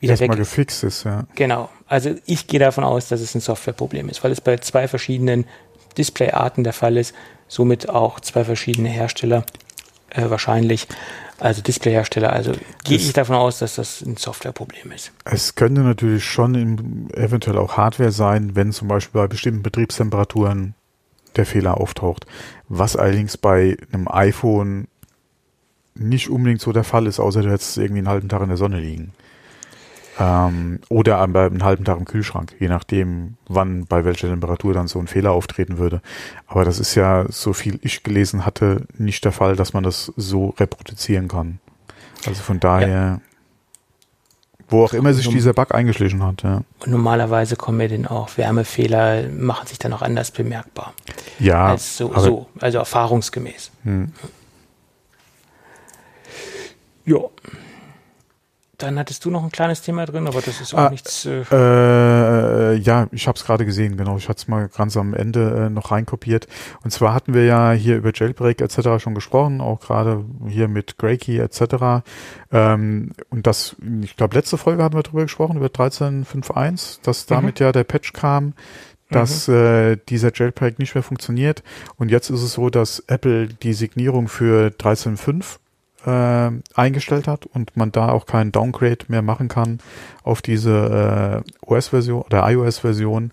erstmal 0.00 0.36
gefixt 0.36 0.84
ist, 0.84 1.04
ja. 1.04 1.26
Genau. 1.34 1.70
Also 1.86 2.14
ich 2.26 2.46
gehe 2.46 2.60
davon 2.60 2.84
aus, 2.84 3.08
dass 3.08 3.20
es 3.20 3.34
ein 3.34 3.40
Softwareproblem 3.40 4.08
ist, 4.08 4.22
weil 4.22 4.32
es 4.32 4.40
bei 4.40 4.58
zwei 4.58 4.88
verschiedenen 4.88 5.46
Displayarten 5.96 6.62
der 6.62 6.72
Fall 6.74 6.98
ist, 6.98 7.14
somit 7.48 7.88
auch 7.88 8.20
zwei 8.20 8.44
verschiedene 8.44 8.88
Hersteller 8.88 9.44
äh, 10.14 10.30
wahrscheinlich, 10.30 10.86
also 11.38 11.62
Displayhersteller. 11.62 12.32
Also 12.32 12.52
gehe 12.84 12.96
ich 12.96 13.12
davon 13.12 13.36
aus, 13.36 13.58
dass 13.58 13.76
das 13.76 14.02
ein 14.02 14.16
Softwareproblem 14.16 14.92
ist. 14.92 15.12
Es 15.24 15.54
könnte 15.54 15.82
natürlich 15.82 16.24
schon 16.24 16.54
im, 16.54 17.08
eventuell 17.14 17.58
auch 17.58 17.76
Hardware 17.76 18.12
sein, 18.12 18.54
wenn 18.54 18.72
zum 18.72 18.88
Beispiel 18.88 19.20
bei 19.20 19.26
bestimmten 19.26 19.62
Betriebstemperaturen 19.62 20.74
der 21.36 21.46
Fehler 21.46 21.78
auftaucht. 21.78 22.26
Was 22.68 22.96
allerdings 22.96 23.36
bei 23.36 23.76
einem 23.92 24.08
iPhone 24.08 24.86
nicht 25.94 26.30
unbedingt 26.30 26.60
so 26.60 26.72
der 26.72 26.84
Fall 26.84 27.06
ist, 27.06 27.20
außer 27.20 27.42
du 27.42 27.50
hättest 27.50 27.76
irgendwie 27.76 27.98
einen 27.98 28.08
halben 28.08 28.28
Tag 28.28 28.42
in 28.42 28.48
der 28.48 28.56
Sonne 28.56 28.80
liegen. 28.80 29.12
Ähm, 30.18 30.80
oder 30.90 31.20
einen 31.22 31.64
halben 31.64 31.84
Tag 31.84 31.98
im 31.98 32.04
Kühlschrank, 32.04 32.54
je 32.58 32.68
nachdem, 32.68 33.36
wann, 33.48 33.86
bei 33.86 34.04
welcher 34.04 34.28
Temperatur 34.28 34.74
dann 34.74 34.86
so 34.86 34.98
ein 34.98 35.06
Fehler 35.06 35.32
auftreten 35.32 35.78
würde. 35.78 36.02
Aber 36.46 36.64
das 36.64 36.78
ist 36.78 36.94
ja, 36.94 37.24
so 37.30 37.52
viel 37.52 37.78
ich 37.82 38.02
gelesen 38.02 38.44
hatte, 38.44 38.86
nicht 38.98 39.24
der 39.24 39.32
Fall, 39.32 39.56
dass 39.56 39.72
man 39.72 39.82
das 39.82 40.12
so 40.16 40.50
reproduzieren 40.58 41.28
kann. 41.28 41.60
Also 42.26 42.42
von 42.42 42.60
daher, 42.60 42.88
ja. 42.88 43.20
wo 44.68 44.84
auch 44.84 44.92
immer 44.92 45.14
sich 45.14 45.28
dieser 45.28 45.54
Bug 45.54 45.74
eingeschlichen 45.74 46.22
hat. 46.22 46.42
Ja. 46.42 46.62
Und 46.80 46.90
normalerweise 46.90 47.56
kommen 47.56 47.80
ja 47.80 47.88
dann 47.88 48.06
auch 48.06 48.36
Wärmefehler, 48.36 49.28
machen 49.30 49.66
sich 49.66 49.78
dann 49.78 49.94
auch 49.94 50.02
anders 50.02 50.30
bemerkbar. 50.30 50.92
Ja. 51.38 51.68
Als 51.68 51.96
so, 51.96 52.12
so 52.18 52.46
also 52.60 52.78
erfahrungsgemäß. 52.78 53.70
Hm. 53.84 54.12
Ja. 57.06 57.18
Dann 58.82 58.98
hattest 58.98 59.24
du 59.24 59.30
noch 59.30 59.44
ein 59.44 59.52
kleines 59.52 59.80
Thema 59.82 60.06
drin, 60.06 60.26
aber 60.26 60.40
das 60.40 60.60
ist 60.60 60.74
auch 60.74 60.78
ah, 60.78 60.90
nichts. 60.90 61.24
Äh, 61.24 61.44
äh, 61.52 62.74
ja, 62.78 63.06
ich 63.12 63.28
habe 63.28 63.38
es 63.38 63.44
gerade 63.44 63.64
gesehen, 63.64 63.96
genau. 63.96 64.16
Ich 64.16 64.28
hatte 64.28 64.38
es 64.38 64.48
mal 64.48 64.68
ganz 64.68 64.96
am 64.96 65.14
Ende 65.14 65.66
äh, 65.66 65.70
noch 65.70 65.92
reinkopiert. 65.92 66.48
Und 66.82 66.90
zwar 66.90 67.14
hatten 67.14 67.32
wir 67.32 67.44
ja 67.44 67.70
hier 67.70 67.96
über 67.96 68.10
Jailbreak 68.12 68.60
etc. 68.60 69.00
schon 69.00 69.14
gesprochen, 69.14 69.60
auch 69.60 69.78
gerade 69.78 70.24
hier 70.48 70.66
mit 70.66 70.98
Graykey 70.98 71.38
etc. 71.38 72.02
Ähm, 72.50 73.12
und 73.30 73.46
das, 73.46 73.76
ich 74.02 74.16
glaube, 74.16 74.34
letzte 74.34 74.58
Folge 74.58 74.82
hatten 74.82 74.96
wir 74.96 75.04
darüber 75.04 75.22
gesprochen, 75.22 75.58
über 75.58 75.68
13.5.1, 75.68 76.98
dass 77.04 77.24
mhm. 77.24 77.34
damit 77.34 77.60
mhm. 77.60 77.66
ja 77.66 77.72
der 77.72 77.84
Patch 77.84 78.12
kam, 78.12 78.54
dass 79.10 79.46
mhm. 79.46 79.54
äh, 79.54 79.96
dieser 80.08 80.32
Jailbreak 80.34 80.80
nicht 80.80 80.96
mehr 80.96 81.04
funktioniert. 81.04 81.62
Und 81.98 82.10
jetzt 82.10 82.30
ist 82.30 82.42
es 82.42 82.54
so, 82.54 82.68
dass 82.68 82.98
Apple 83.06 83.46
die 83.46 83.74
Signierung 83.74 84.26
für 84.26 84.70
13.5 84.70 85.58
äh, 86.06 86.50
eingestellt 86.74 87.28
hat 87.28 87.46
und 87.46 87.76
man 87.76 87.92
da 87.92 88.10
auch 88.10 88.26
keinen 88.26 88.52
Downgrade 88.52 89.06
mehr 89.08 89.22
machen 89.22 89.48
kann 89.48 89.78
auf 90.22 90.42
diese 90.42 91.42
äh, 91.44 91.66
OS-Version 91.66 92.22
oder 92.22 92.48
iOS-Version. 92.50 93.32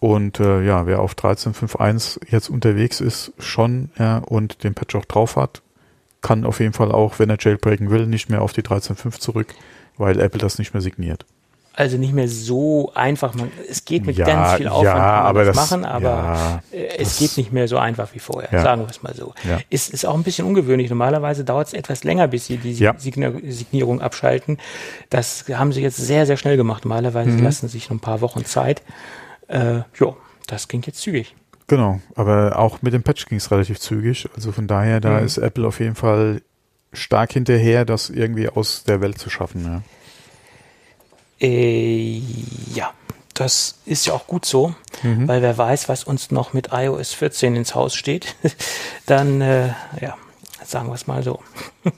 Und 0.00 0.40
äh, 0.40 0.62
ja, 0.62 0.86
wer 0.86 1.00
auf 1.00 1.14
13.5.1 1.14 2.20
jetzt 2.30 2.50
unterwegs 2.50 3.00
ist, 3.00 3.32
schon 3.38 3.90
ja, 3.98 4.18
und 4.18 4.62
den 4.64 4.74
Patch 4.74 4.94
auch 4.96 5.06
drauf 5.06 5.36
hat, 5.36 5.62
kann 6.20 6.44
auf 6.44 6.60
jeden 6.60 6.72
Fall 6.74 6.92
auch, 6.92 7.18
wenn 7.18 7.30
er 7.30 7.38
jailbreaken 7.38 7.90
will, 7.90 8.06
nicht 8.06 8.28
mehr 8.28 8.42
auf 8.42 8.52
die 8.52 8.62
13.5 8.62 9.18
zurück, 9.18 9.54
weil 9.96 10.20
Apple 10.20 10.40
das 10.40 10.58
nicht 10.58 10.74
mehr 10.74 10.82
signiert 10.82 11.24
also 11.76 11.96
nicht 11.96 12.12
mehr 12.12 12.28
so 12.28 12.92
einfach. 12.94 13.34
Man, 13.34 13.50
es 13.68 13.84
geht 13.84 14.06
mit 14.06 14.16
ja, 14.16 14.26
ganz 14.26 14.54
viel 14.54 14.68
Aufwand, 14.68 14.86
ja, 14.86 15.20
aber 15.22 15.44
das, 15.44 15.56
machen, 15.56 15.84
aber 15.84 16.62
ja, 16.72 16.78
es 16.98 17.18
geht 17.18 17.36
nicht 17.36 17.52
mehr 17.52 17.66
so 17.66 17.78
einfach 17.78 18.14
wie 18.14 18.20
vorher, 18.20 18.48
ja. 18.52 18.62
sagen 18.62 18.82
wir 18.82 18.90
es 18.90 19.02
mal 19.02 19.14
so. 19.14 19.34
Ja. 19.48 19.58
Ist, 19.70 19.92
ist 19.92 20.06
auch 20.06 20.14
ein 20.14 20.22
bisschen 20.22 20.46
ungewöhnlich. 20.46 20.88
Normalerweise 20.88 21.44
dauert 21.44 21.68
es 21.68 21.72
etwas 21.72 22.04
länger, 22.04 22.28
bis 22.28 22.46
sie 22.46 22.58
die 22.58 22.74
Signierung 22.74 24.00
abschalten. 24.00 24.58
Das 25.10 25.46
haben 25.52 25.72
sie 25.72 25.82
jetzt 25.82 25.96
sehr, 25.96 26.26
sehr 26.26 26.36
schnell 26.36 26.56
gemacht. 26.56 26.84
Normalerweise 26.84 27.30
mhm. 27.30 27.42
lassen 27.42 27.68
sich 27.68 27.90
noch 27.90 27.96
ein 27.96 28.00
paar 28.00 28.20
Wochen 28.20 28.44
Zeit. 28.44 28.82
Äh, 29.48 29.78
ja, 29.98 30.16
das 30.46 30.68
ging 30.68 30.82
jetzt 30.86 31.00
zügig. 31.00 31.34
Genau, 31.66 32.00
aber 32.14 32.58
auch 32.58 32.82
mit 32.82 32.92
dem 32.92 33.02
Patch 33.02 33.26
ging 33.26 33.38
es 33.38 33.50
relativ 33.50 33.80
zügig. 33.80 34.28
Also 34.36 34.52
von 34.52 34.66
daher, 34.66 35.00
da 35.00 35.18
mhm. 35.18 35.26
ist 35.26 35.38
Apple 35.38 35.66
auf 35.66 35.80
jeden 35.80 35.94
Fall 35.94 36.42
stark 36.92 37.32
hinterher, 37.32 37.84
das 37.84 38.10
irgendwie 38.10 38.48
aus 38.48 38.84
der 38.84 39.00
Welt 39.00 39.18
zu 39.18 39.30
schaffen. 39.30 39.64
Ja. 39.64 39.82
Äh, 41.44 42.22
ja, 42.74 42.92
das 43.34 43.76
ist 43.84 44.06
ja 44.06 44.14
auch 44.14 44.26
gut 44.26 44.46
so, 44.46 44.74
mhm. 45.02 45.28
weil 45.28 45.42
wer 45.42 45.58
weiß, 45.58 45.90
was 45.90 46.04
uns 46.04 46.30
noch 46.30 46.54
mit 46.54 46.70
iOS 46.72 47.12
14 47.12 47.54
ins 47.54 47.74
Haus 47.74 47.94
steht, 47.94 48.34
dann, 49.06 49.42
äh, 49.42 49.68
ja, 50.00 50.16
sagen 50.64 50.88
wir 50.88 50.94
es 50.94 51.06
mal 51.06 51.22
so. 51.22 51.40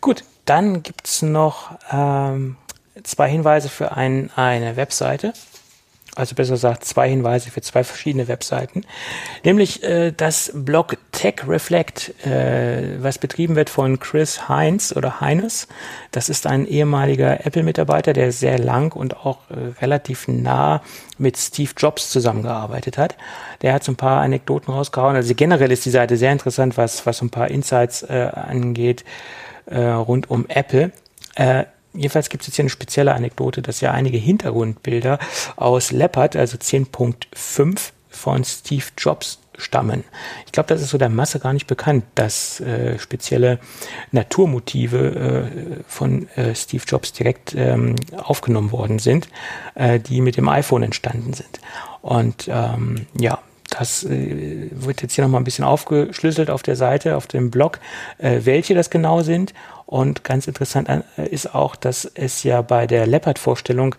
gut, 0.00 0.24
dann 0.44 0.82
gibt 0.82 1.06
es 1.06 1.22
noch 1.22 1.78
ähm, 1.92 2.56
zwei 3.04 3.28
Hinweise 3.28 3.68
für 3.68 3.92
ein, 3.92 4.30
eine 4.34 4.76
Webseite 4.76 5.32
also 6.16 6.34
besser 6.34 6.54
gesagt 6.54 6.84
zwei 6.84 7.08
Hinweise 7.08 7.50
für 7.50 7.60
zwei 7.60 7.84
verschiedene 7.84 8.28
Webseiten, 8.28 8.84
nämlich 9.44 9.82
äh, 9.82 10.12
das 10.12 10.50
Blog 10.54 10.96
Tech 11.12 11.46
Reflect, 11.46 12.14
äh, 12.26 13.02
was 13.02 13.18
betrieben 13.18 13.56
wird 13.56 13.70
von 13.70 13.98
Chris 13.98 14.48
Heinz 14.48 14.92
oder 14.96 15.20
Heines. 15.20 15.68
Das 16.10 16.28
ist 16.28 16.46
ein 16.46 16.66
ehemaliger 16.66 17.46
Apple-Mitarbeiter, 17.46 18.12
der 18.12 18.32
sehr 18.32 18.58
lang 18.58 18.94
und 18.94 19.16
auch 19.24 19.38
äh, 19.50 19.80
relativ 19.80 20.26
nah 20.28 20.82
mit 21.18 21.36
Steve 21.36 21.70
Jobs 21.76 22.10
zusammengearbeitet 22.10 22.98
hat. 22.98 23.16
Der 23.62 23.72
hat 23.72 23.84
so 23.84 23.92
ein 23.92 23.96
paar 23.96 24.20
Anekdoten 24.22 24.72
rausgehauen. 24.72 25.16
Also 25.16 25.34
generell 25.34 25.72
ist 25.72 25.84
die 25.84 25.90
Seite 25.90 26.16
sehr 26.16 26.32
interessant, 26.32 26.76
was, 26.76 27.06
was 27.06 27.18
so 27.18 27.26
ein 27.26 27.30
paar 27.30 27.48
Insights 27.48 28.02
äh, 28.02 28.30
angeht 28.34 29.04
äh, 29.66 29.80
rund 29.80 30.30
um 30.30 30.46
Apple. 30.48 30.92
Äh, 31.34 31.64
Jedenfalls 31.96 32.28
gibt 32.28 32.42
es 32.42 32.48
jetzt 32.48 32.56
hier 32.56 32.62
eine 32.64 32.70
spezielle 32.70 33.14
Anekdote, 33.14 33.62
dass 33.62 33.80
ja 33.80 33.92
einige 33.92 34.18
Hintergrundbilder 34.18 35.18
aus 35.56 35.90
Leopard, 35.90 36.36
also 36.36 36.56
10.5 36.56 37.92
von 38.10 38.44
Steve 38.44 38.84
Jobs 38.98 39.38
stammen. 39.58 40.04
Ich 40.44 40.52
glaube, 40.52 40.68
das 40.68 40.82
ist 40.82 40.90
so 40.90 40.98
der 40.98 41.08
Masse 41.08 41.40
gar 41.40 41.52
nicht 41.52 41.66
bekannt, 41.66 42.04
dass 42.14 42.60
äh, 42.60 42.98
spezielle 42.98 43.58
Naturmotive 44.12 45.50
äh, 45.50 45.82
von 45.86 46.28
äh, 46.36 46.54
Steve 46.54 46.84
Jobs 46.86 47.12
direkt 47.12 47.54
ähm, 47.54 47.96
aufgenommen 48.16 48.72
worden 48.72 48.98
sind, 48.98 49.28
äh, 49.74 49.98
die 49.98 50.20
mit 50.20 50.36
dem 50.36 50.48
iPhone 50.48 50.82
entstanden 50.82 51.32
sind. 51.32 51.60
Und 52.02 52.48
ähm, 52.48 53.06
ja, 53.18 53.38
das 53.70 54.04
äh, 54.04 54.68
wird 54.70 55.02
jetzt 55.02 55.14
hier 55.14 55.24
nochmal 55.24 55.40
ein 55.40 55.44
bisschen 55.44 55.64
aufgeschlüsselt 55.64 56.50
auf 56.50 56.62
der 56.62 56.76
Seite, 56.76 57.16
auf 57.16 57.26
dem 57.26 57.50
Blog, 57.50 57.80
äh, 58.18 58.40
welche 58.44 58.74
das 58.74 58.90
genau 58.90 59.22
sind. 59.22 59.54
Und 59.86 60.24
ganz 60.24 60.48
interessant 60.48 60.88
äh, 60.88 61.28
ist 61.28 61.54
auch, 61.54 61.76
dass 61.76 62.10
es 62.14 62.42
ja 62.42 62.60
bei 62.60 62.88
der 62.88 63.06
Leopard-Vorstellung 63.06 63.94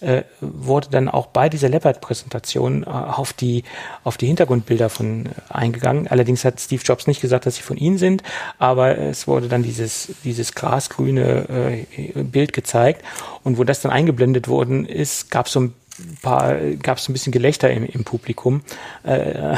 äh, 0.00 0.22
wurde 0.40 0.88
dann 0.90 1.08
auch 1.08 1.26
bei 1.26 1.48
dieser 1.48 1.68
Leopard-Präsentation 1.68 2.84
äh, 2.84 2.86
auf 2.86 3.32
die 3.32 3.64
auf 4.04 4.16
die 4.16 4.28
Hintergrundbilder 4.28 4.88
von 4.88 5.26
äh, 5.26 5.30
eingegangen. 5.48 6.06
Allerdings 6.06 6.44
hat 6.44 6.60
Steve 6.60 6.82
Jobs 6.84 7.08
nicht 7.08 7.20
gesagt, 7.20 7.46
dass 7.46 7.56
sie 7.56 7.62
von 7.62 7.76
ihnen 7.76 7.98
sind, 7.98 8.22
aber 8.58 8.96
es 8.96 9.26
wurde 9.26 9.48
dann 9.48 9.64
dieses 9.64 10.12
dieses 10.22 10.54
grasgrüne 10.54 11.84
äh, 11.98 12.22
Bild 12.22 12.52
gezeigt 12.52 13.04
und 13.42 13.58
wo 13.58 13.64
das 13.64 13.80
dann 13.80 13.90
eingeblendet 13.90 14.46
worden 14.46 14.86
ist, 14.86 15.28
gab 15.32 15.46
es 15.46 15.52
so 15.52 15.60
ein 15.60 15.74
gab 16.22 16.98
es 16.98 17.08
ein 17.08 17.12
bisschen 17.12 17.32
Gelächter 17.32 17.70
im, 17.70 17.84
im 17.84 18.04
Publikum. 18.04 18.62
Äh, 19.04 19.56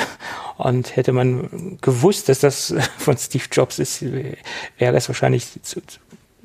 und 0.57 0.97
hätte 0.97 1.13
man 1.13 1.79
gewusst, 1.81 2.29
dass 2.29 2.41
das 2.41 2.75
von 2.99 3.17
Steve 3.17 3.45
Jobs 3.51 3.79
ist, 3.79 4.03
wäre 4.03 4.97
es 4.97 5.09
wahrscheinlich 5.09 5.47
zu, 5.63 5.81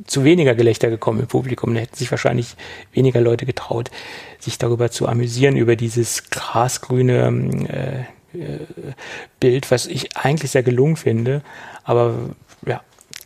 zu 0.05 0.23
weniger 0.23 0.55
Gelächter 0.55 0.89
gekommen 0.89 1.19
im 1.19 1.27
Publikum. 1.27 1.73
Da 1.73 1.81
hätten 1.81 1.95
sich 1.95 2.11
wahrscheinlich 2.11 2.55
weniger 2.93 3.21
Leute 3.21 3.45
getraut, 3.45 3.91
sich 4.39 4.57
darüber 4.57 4.91
zu 4.91 5.07
amüsieren, 5.07 5.55
über 5.55 5.75
dieses 5.75 6.29
grasgrüne 6.29 8.05
äh, 8.33 8.37
äh, 8.37 8.65
Bild, 9.39 9.71
was 9.71 9.87
ich 9.87 10.15
eigentlich 10.17 10.51
sehr 10.51 10.63
gelungen 10.63 10.95
finde. 10.95 11.41
Aber 11.83 12.15
ja, 12.65 12.81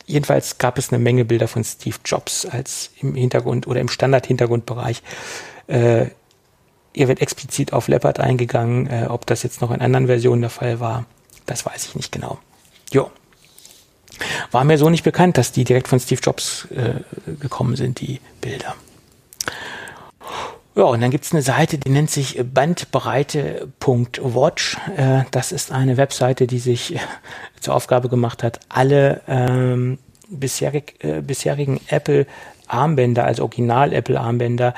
jedenfalls 0.05 0.57
gab 0.57 0.77
es 0.77 0.91
eine 0.91 1.01
Menge 1.01 1.25
Bilder 1.25 1.47
von 1.47 1.63
Steve 1.63 1.97
Jobs 2.05 2.45
als 2.45 2.91
im 3.01 3.15
Hintergrund 3.15 3.67
oder 3.67 3.79
im 3.79 3.89
Standard-Hintergrundbereich. 3.89 5.01
Äh, 5.67 6.07
Ihr 6.93 7.07
wird 7.07 7.21
explizit 7.21 7.73
auf 7.73 7.87
Leopard 7.87 8.19
eingegangen. 8.19 8.87
Äh, 8.87 9.07
ob 9.09 9.25
das 9.25 9.43
jetzt 9.43 9.61
noch 9.61 9.71
in 9.71 9.81
anderen 9.81 10.07
Versionen 10.07 10.41
der 10.41 10.49
Fall 10.49 10.79
war, 10.79 11.05
das 11.45 11.65
weiß 11.65 11.87
ich 11.87 11.95
nicht 11.95 12.11
genau. 12.11 12.39
Jo. 12.91 13.09
War 14.51 14.63
mir 14.63 14.77
so 14.77 14.89
nicht 14.89 15.03
bekannt, 15.03 15.37
dass 15.37 15.51
die 15.51 15.63
direkt 15.63 15.87
von 15.87 15.99
Steve 15.99 16.21
Jobs 16.21 16.67
äh, 16.71 17.01
gekommen 17.39 17.75
sind, 17.75 17.99
die 17.99 18.19
Bilder. 18.41 18.75
Ja, 20.75 20.85
und 20.85 21.01
dann 21.01 21.11
gibt's 21.11 21.33
eine 21.33 21.43
Seite, 21.43 21.77
die 21.77 21.89
nennt 21.89 22.09
sich 22.09 22.41
bandbreite.watch. 22.43 24.77
Äh, 24.97 25.25
das 25.29 25.51
ist 25.51 25.71
eine 25.71 25.97
Webseite, 25.97 26.47
die 26.47 26.57
sich 26.59 26.97
zur 27.59 27.75
Aufgabe 27.75 28.09
gemacht 28.09 28.41
hat, 28.43 28.59
alle 28.69 29.21
ähm, 29.27 29.99
bisherig, 30.29 30.95
äh, 31.03 31.21
bisherigen 31.21 31.79
Apple 31.87 32.25
Armbänder, 32.73 33.25
also 33.25 33.43
Original-Apple-Armbänder, 33.43 34.73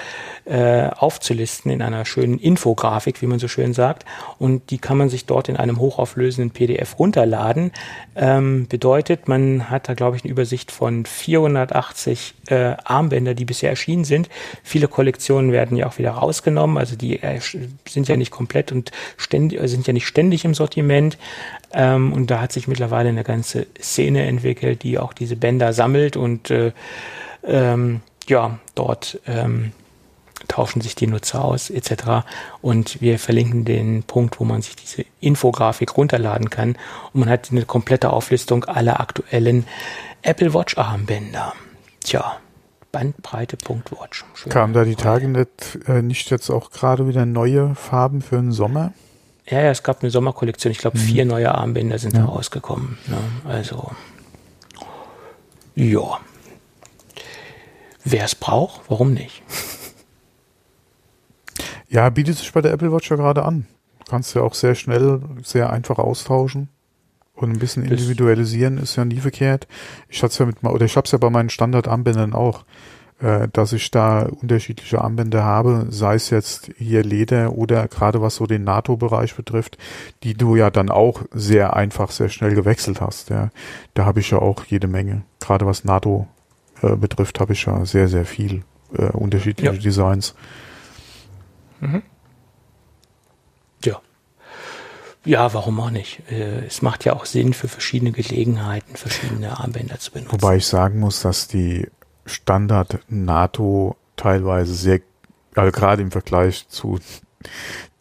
äh, 0.45 0.89
aufzulisten 0.89 1.71
in 1.71 1.81
einer 1.81 2.05
schönen 2.05 2.37
Infografik, 2.37 3.21
wie 3.21 3.27
man 3.27 3.39
so 3.39 3.47
schön 3.47 3.73
sagt. 3.73 4.05
Und 4.37 4.69
die 4.69 4.77
kann 4.77 4.97
man 4.97 5.09
sich 5.09 5.25
dort 5.25 5.49
in 5.49 5.57
einem 5.57 5.79
hochauflösenden 5.79 6.51
PDF 6.51 6.99
runterladen. 6.99 7.71
Ähm, 8.15 8.67
bedeutet, 8.67 9.27
man 9.27 9.69
hat 9.69 9.89
da, 9.89 9.93
glaube 9.93 10.17
ich, 10.17 10.23
eine 10.23 10.31
Übersicht 10.31 10.71
von 10.71 11.05
480 11.05 12.35
äh, 12.47 12.73
Armbänder, 12.83 13.33
die 13.33 13.45
bisher 13.45 13.69
erschienen 13.69 14.03
sind. 14.03 14.29
Viele 14.63 14.87
Kollektionen 14.87 15.51
werden 15.51 15.77
ja 15.77 15.87
auch 15.87 15.97
wieder 15.97 16.11
rausgenommen, 16.11 16.77
also 16.77 16.95
die 16.95 17.21
äh, 17.23 17.39
sind 17.87 18.07
ja 18.07 18.17
nicht 18.17 18.31
komplett 18.31 18.71
und 18.71 18.91
ständig, 19.17 19.61
äh, 19.61 19.67
sind 19.67 19.87
ja 19.87 19.93
nicht 19.93 20.07
ständig 20.07 20.45
im 20.45 20.53
Sortiment. 20.53 21.17
Ähm, 21.73 22.13
und 22.13 22.29
da 22.31 22.41
hat 22.41 22.51
sich 22.51 22.67
mittlerweile 22.67 23.09
eine 23.09 23.23
ganze 23.23 23.67
Szene 23.81 24.25
entwickelt, 24.25 24.83
die 24.83 24.99
auch 24.99 25.13
diese 25.13 25.35
Bänder 25.35 25.73
sammelt 25.73 26.17
und 26.17 26.49
äh, 26.49 26.71
ähm, 27.45 28.01
ja, 28.27 28.59
dort 28.75 29.19
ähm, 29.27 29.71
tauschen 30.47 30.81
sich 30.81 30.95
die 30.95 31.07
Nutzer 31.07 31.43
aus 31.43 31.69
etc. 31.69 32.25
Und 32.61 33.01
wir 33.01 33.19
verlinken 33.19 33.65
den 33.65 34.03
Punkt, 34.03 34.39
wo 34.39 34.43
man 34.43 34.61
sich 34.61 34.75
diese 34.75 35.05
Infografik 35.19 35.97
runterladen 35.97 36.49
kann 36.49 36.77
und 37.13 37.21
man 37.21 37.29
hat 37.29 37.51
eine 37.51 37.65
komplette 37.65 38.11
Auflistung 38.11 38.65
aller 38.65 38.99
aktuellen 38.99 39.65
Apple 40.21 40.53
Watch 40.53 40.77
Armbänder. 40.77 41.53
Tja, 42.01 42.37
Bandbreite.watch. 42.91 44.25
Kam 44.49 44.73
da 44.73 44.83
die 44.83 44.95
Tage 44.95 45.27
nicht, 45.27 45.79
äh, 45.87 46.01
nicht 46.01 46.29
jetzt 46.29 46.49
auch 46.49 46.71
gerade 46.71 47.07
wieder 47.07 47.25
neue 47.25 47.75
Farben 47.75 48.21
für 48.21 48.37
den 48.37 48.51
Sommer? 48.51 48.93
Ja, 49.47 49.61
ja, 49.61 49.69
es 49.69 49.83
gab 49.83 50.01
eine 50.01 50.09
Sommerkollektion. 50.09 50.71
Ich 50.71 50.79
glaube, 50.79 50.97
mhm. 50.97 51.01
vier 51.01 51.25
neue 51.25 51.53
Armbänder 51.53 51.99
sind 51.99 52.15
ja. 52.15 52.21
da 52.21 52.25
rausgekommen. 52.25 52.97
Ne? 53.07 53.17
Also, 53.47 53.91
ja. 55.75 56.19
Wer 58.05 58.23
es 58.23 58.35
braucht, 58.35 58.81
warum 58.87 59.13
nicht? 59.13 59.41
Ja, 61.87 62.09
bietet 62.09 62.37
sich 62.37 62.51
bei 62.53 62.61
der 62.61 62.71
Apple 62.71 62.91
Watch 62.91 63.09
ja 63.09 63.15
gerade 63.15 63.43
an. 63.43 63.67
Du 63.99 64.11
kannst 64.11 64.35
ja 64.35 64.41
auch 64.43 64.53
sehr 64.53 64.75
schnell, 64.75 65.21
sehr 65.43 65.71
einfach 65.71 65.97
austauschen. 65.97 66.69
Und 67.33 67.51
ein 67.51 67.59
bisschen 67.59 67.83
individualisieren 67.83 68.77
ist 68.77 68.95
ja 68.95 69.03
nie 69.03 69.19
verkehrt. 69.19 69.67
Ich 70.07 70.23
hatte 70.23 70.39
ja 70.39 70.45
mit, 70.45 70.63
oder 70.63 70.85
ich 70.85 70.95
habe 70.95 71.05
es 71.05 71.11
ja 71.11 71.17
bei 71.17 71.29
meinen 71.29 71.49
Standardarmbändern 71.49 72.33
auch, 72.33 72.63
äh, 73.19 73.47
dass 73.51 73.73
ich 73.73 73.91
da 73.91 74.27
unterschiedliche 74.41 75.01
Armbänder 75.01 75.43
habe, 75.43 75.87
sei 75.89 76.15
es 76.15 76.29
jetzt 76.29 76.71
hier 76.77 77.03
Leder 77.03 77.53
oder 77.53 77.87
gerade 77.87 78.21
was 78.21 78.35
so 78.35 78.45
den 78.45 78.63
NATO-Bereich 78.63 79.35
betrifft, 79.35 79.77
die 80.23 80.33
du 80.33 80.55
ja 80.55 80.69
dann 80.69 80.89
auch 80.89 81.23
sehr 81.31 81.75
einfach, 81.75 82.11
sehr 82.11 82.29
schnell 82.29 82.55
gewechselt 82.55 83.01
hast. 83.01 83.31
Ja. 83.31 83.49
Da 83.95 84.05
habe 84.05 84.19
ich 84.19 84.31
ja 84.31 84.37
auch 84.39 84.63
jede 84.65 84.87
Menge. 84.87 85.23
Gerade 85.39 85.65
was 85.65 85.83
NATO 85.83 86.27
äh, 86.85 86.95
betrifft, 86.95 87.39
habe 87.39 87.53
ich 87.53 87.65
ja 87.65 87.85
sehr, 87.85 88.07
sehr 88.07 88.25
viel 88.25 88.63
äh, 88.93 89.05
unterschiedliche 89.05 89.73
ja. 89.73 89.81
Designs. 89.81 90.35
Mhm. 91.79 92.03
Ja. 93.83 94.01
Ja, 95.23 95.53
warum 95.53 95.79
auch 95.79 95.89
nicht? 95.89 96.21
Äh, 96.29 96.65
es 96.65 96.81
macht 96.81 97.05
ja 97.05 97.13
auch 97.13 97.25
Sinn 97.25 97.53
für 97.53 97.67
verschiedene 97.67 98.11
Gelegenheiten, 98.11 98.95
verschiedene 98.95 99.59
Armbänder 99.59 99.99
zu 99.99 100.11
benutzen. 100.11 100.33
Wobei 100.33 100.57
ich 100.57 100.67
sagen 100.67 100.99
muss, 100.99 101.21
dass 101.21 101.47
die 101.47 101.87
Standard 102.25 102.99
NATO 103.07 103.95
teilweise 104.15 104.73
sehr, 104.73 105.01
also 105.55 105.71
gerade 105.71 106.01
im 106.01 106.11
Vergleich 106.11 106.67
zu 106.67 106.99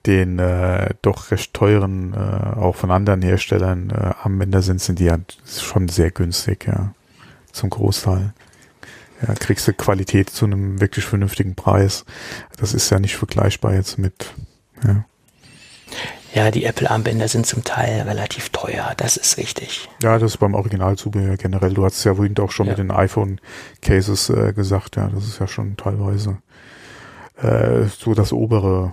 den 0.07 0.39
äh, 0.39 0.95
doch 1.03 1.31
recht 1.31 1.55
teuren, 1.55 2.13
äh, 2.13 2.59
auch 2.59 2.77
von 2.77 2.91
anderen 2.91 3.23
Herstellern 3.23 3.91
äh, 3.91 4.13
Armbänder 4.23 4.61
sind, 4.61 4.81
sind 4.81 4.99
die 4.99 5.07
ja 5.07 5.19
schon 5.47 5.89
sehr 5.89 6.11
günstig, 6.11 6.67
ja. 6.67 6.95
Zum 7.53 7.71
Großteil. 7.71 8.35
Ja, 9.27 9.35
kriegst 9.35 9.67
du 9.69 9.73
Qualität 9.73 10.31
zu 10.31 10.45
einem 10.45 10.81
wirklich 10.81 11.05
vernünftigen 11.05 11.55
Preis. 11.55 12.05
Das 12.59 12.75
ist 12.75 12.91
ja 12.91 12.99
nicht 12.99 13.17
vergleichbar 13.17 13.75
jetzt 13.75 13.99
mit, 13.99 14.33
ja. 14.85 15.05
Ja, 16.35 16.51
die 16.51 16.65
Apple-Armbänder 16.65 17.29
sind 17.29 17.47
zum 17.47 17.63
Teil 17.63 18.03
relativ 18.03 18.49
teuer, 18.49 18.93
das 18.97 19.17
ist 19.17 19.39
richtig. 19.39 19.89
Ja, 20.03 20.19
das 20.19 20.33
ist 20.33 20.39
beim 20.39 20.55
Originalzubehör 20.55 21.37
generell. 21.37 21.75
Du 21.75 21.85
hast 21.85 22.03
ja 22.03 22.17
vorhin 22.17 22.37
auch 22.39 22.51
schon 22.51 22.67
ja. 22.67 22.73
mit 22.73 22.79
den 22.79 22.91
iPhone-Cases 22.91 24.31
äh, 24.31 24.53
gesagt, 24.53 24.97
ja, 24.97 25.09
das 25.09 25.29
ist 25.29 25.39
ja 25.39 25.47
schon 25.47 25.77
teilweise 25.77 26.39
äh, 27.37 27.85
so 27.85 28.15
das 28.15 28.33
obere, 28.33 28.93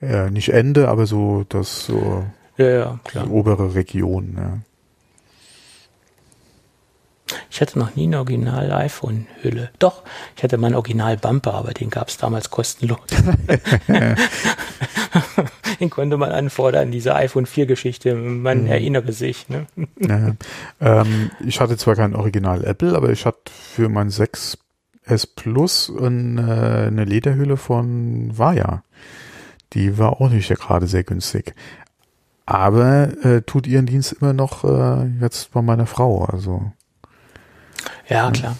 äh, 0.00 0.30
nicht 0.30 0.48
Ende, 0.50 0.88
aber 0.88 1.04
so 1.04 1.44
das 1.46 1.84
so 1.84 2.24
ja, 2.56 2.68
ja, 2.70 3.00
klar. 3.04 3.24
die 3.24 3.30
obere 3.30 3.74
Region, 3.74 4.36
ja. 4.38 4.58
Ich 7.50 7.60
hatte 7.60 7.78
noch 7.78 7.94
nie 7.94 8.04
eine 8.04 8.18
Original-iPhone-Hülle. 8.18 9.70
Doch, 9.78 10.02
ich 10.36 10.42
hatte 10.42 10.58
meinen 10.58 10.74
Original-Bumper, 10.74 11.54
aber 11.54 11.72
den 11.74 11.90
gab 11.90 12.08
es 12.08 12.16
damals 12.16 12.50
kostenlos. 12.50 12.98
den 15.80 15.90
konnte 15.90 16.16
man 16.16 16.30
anfordern, 16.30 16.90
diese 16.90 17.14
iPhone 17.14 17.46
4-Geschichte. 17.46 18.14
Man 18.14 18.62
mhm. 18.62 18.66
erinnere 18.68 19.12
sich. 19.12 19.48
Ne? 19.48 19.66
Ja, 20.00 20.32
ähm, 20.80 21.30
ich 21.44 21.60
hatte 21.60 21.76
zwar 21.76 21.96
kein 21.96 22.14
Original 22.14 22.64
Apple, 22.64 22.94
aber 22.96 23.10
ich 23.10 23.26
hatte 23.26 23.52
für 23.52 23.88
mein 23.88 24.08
6S 24.08 24.56
Plus 25.34 25.92
eine, 25.96 26.86
eine 26.88 27.04
Lederhülle 27.04 27.56
von 27.56 28.36
Vaja. 28.36 28.82
Die 29.74 29.98
war 29.98 30.20
auch 30.20 30.30
nicht 30.30 30.48
gerade 30.48 30.86
sehr 30.86 31.04
günstig. 31.04 31.54
Aber 32.46 33.10
äh, 33.24 33.42
tut 33.42 33.66
ihren 33.66 33.84
Dienst 33.84 34.16
immer 34.20 34.32
noch 34.32 34.64
äh, 34.64 35.06
jetzt 35.20 35.52
bei 35.52 35.60
meiner 35.60 35.84
Frau. 35.84 36.24
Also 36.24 36.72
ja, 38.08 38.30
klar. 38.30 38.56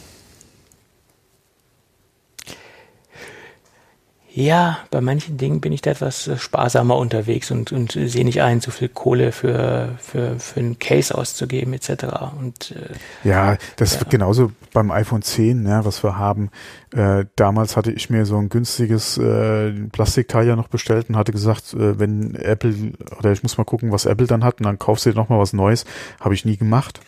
Ja, 4.41 4.79
bei 4.93 5.01
manchen 5.01 5.37
Dingen 5.37 5.61
bin 5.61 5.73
ich 5.73 5.83
da 5.83 5.91
etwas 5.91 6.29
äh, 6.29 6.37
sparsamer 6.37 6.97
unterwegs 6.97 7.51
und, 7.51 7.73
und 7.73 7.91
sehe 7.91 8.25
nicht 8.25 8.41
ein, 8.41 8.61
so 8.61 8.71
viel 8.71 8.89
Kohle 8.89 9.33
für, 9.33 9.97
für, 9.99 10.39
für 10.39 10.61
einen 10.61 10.79
Case 10.79 11.13
auszugeben 11.13 11.73
etc. 11.73 12.05
Und, 12.39 12.71
äh, 12.71 13.29
ja, 13.29 13.57
das 13.75 13.95
ja. 13.95 14.01
wird 14.01 14.11
genauso 14.11 14.53
beim 14.73 14.93
iPhone 14.93 15.23
10, 15.23 15.67
ja, 15.67 15.85
was 15.85 16.05
wir 16.05 16.19
haben. 16.19 16.51
Äh, 16.95 17.25
damals 17.35 17.77
hatte 17.77 17.91
ich 17.91 18.11
mir 18.11 18.27
so 18.27 18.37
ein 18.37 18.49
günstiges 18.49 19.19
äh, 19.19 19.73
Plastikteil 19.91 20.47
ja 20.47 20.55
noch 20.55 20.69
bestellt 20.69 21.09
und 21.09 21.17
hatte 21.17 21.33
gesagt, 21.33 21.75
äh, 21.75 21.99
wenn 21.99 22.37
Apple, 22.37 22.93
oder 23.19 23.33
ich 23.33 23.43
muss 23.43 23.59
mal 23.59 23.65
gucken, 23.65 23.91
was 23.91 24.07
Apple 24.07 24.29
dann 24.29 24.45
hat 24.45 24.61
und 24.61 24.67
dann 24.67 24.79
kaufst 24.79 25.05
du 25.05 25.11
dir 25.11 25.17
nochmal 25.17 25.41
was 25.41 25.53
Neues. 25.53 25.85
Habe 26.21 26.35
ich 26.35 26.45
nie 26.45 26.57
gemacht. 26.57 27.01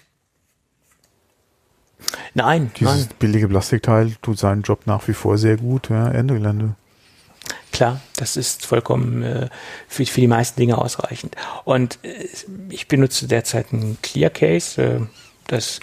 Nein, 2.35 2.71
Dieses 2.79 3.07
nein. 3.07 3.09
billige 3.19 3.49
Plastikteil 3.49 4.13
tut 4.23 4.39
seinen 4.39 4.63
Job 4.63 4.87
nach 4.87 5.07
wie 5.09 5.15
vor 5.15 5.39
sehr 5.39 5.57
gut, 5.57 5.91
ja, 5.91 6.09
Ende 6.11 6.35
Gelände. 6.35 6.75
Klar, 7.73 8.01
das 8.17 8.37
ist 8.37 8.67
vollkommen 8.67 9.23
äh, 9.23 9.49
für, 9.89 10.05
für 10.07 10.21
die 10.21 10.27
meisten 10.27 10.61
Dinge 10.61 10.79
ausreichend. 10.79 11.37
Und 11.65 11.99
äh, 12.03 12.27
ich 12.69 12.89
benutze 12.89 13.27
derzeit 13.27 13.73
ein 13.73 13.99
Clear 14.03 14.31
Case, 14.31 14.83
äh, 14.83 15.01
das 15.47 15.81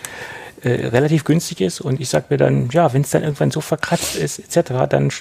äh, 0.62 0.88
relativ 0.88 1.24
günstig 1.24 1.62
ist 1.62 1.82
und 1.82 2.00
ich 2.00 2.10
sage 2.10 2.26
mir 2.30 2.38
dann, 2.38 2.70
ja, 2.70 2.94
wenn 2.94 3.02
es 3.02 3.10
dann 3.10 3.24
irgendwann 3.24 3.52
so 3.52 3.62
verkratzt 3.62 4.16
ist, 4.16 4.40
etc., 4.40 4.88
dann 4.90 5.12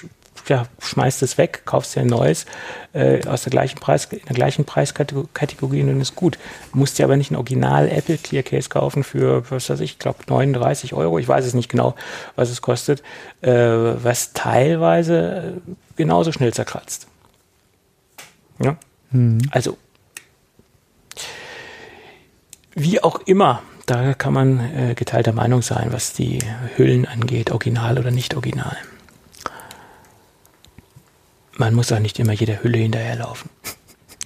ja, 0.47 0.65
schmeißt 0.79 1.21
es 1.23 1.37
weg, 1.37 1.63
kaufst 1.65 1.95
dir 1.95 2.01
ein 2.01 2.07
neues 2.07 2.45
äh, 2.93 3.25
aus 3.27 3.43
der 3.43 3.51
gleichen 3.51 3.79
Preis, 3.79 4.05
in 4.05 4.19
der 4.27 4.35
gleichen 4.35 4.65
Preiskategorie 4.65 5.81
und 5.81 5.87
dann 5.87 6.01
ist 6.01 6.15
gut. 6.15 6.37
Musst 6.73 6.99
dir 6.99 7.05
aber 7.05 7.17
nicht 7.17 7.31
ein 7.31 7.35
Original 7.35 7.89
Apple 7.89 8.17
Clear 8.17 8.43
Case 8.43 8.69
kaufen 8.69 9.03
für, 9.03 9.49
was 9.51 9.69
weiß 9.69 9.79
ich, 9.81 9.91
ich 9.93 9.99
glaube 9.99 10.19
39 10.27 10.93
Euro. 10.93 11.19
Ich 11.19 11.27
weiß 11.27 11.45
es 11.45 11.53
nicht 11.53 11.69
genau, 11.69 11.95
was 12.35 12.49
es 12.49 12.61
kostet, 12.61 13.01
äh, 13.41 13.51
was 13.51 14.33
teilweise 14.33 15.59
äh, 15.67 15.71
genauso 15.95 16.31
schnell 16.31 16.53
zerkratzt. 16.53 17.07
Ja. 18.59 18.77
Mhm. 19.11 19.39
Also, 19.51 19.77
wie 22.75 23.01
auch 23.01 23.19
immer, 23.25 23.61
da 23.85 24.13
kann 24.13 24.33
man 24.33 24.59
äh, 24.59 24.93
geteilter 24.95 25.33
Meinung 25.33 25.61
sein, 25.61 25.87
was 25.91 26.13
die 26.13 26.39
Hüllen 26.75 27.05
angeht, 27.05 27.51
original 27.51 27.97
oder 27.97 28.11
nicht 28.11 28.35
original 28.35 28.77
man 31.57 31.73
muss 31.73 31.91
auch 31.91 31.99
nicht 31.99 32.19
immer 32.19 32.33
jeder 32.33 32.63
Hülle 32.63 32.77
hinterherlaufen. 32.77 33.49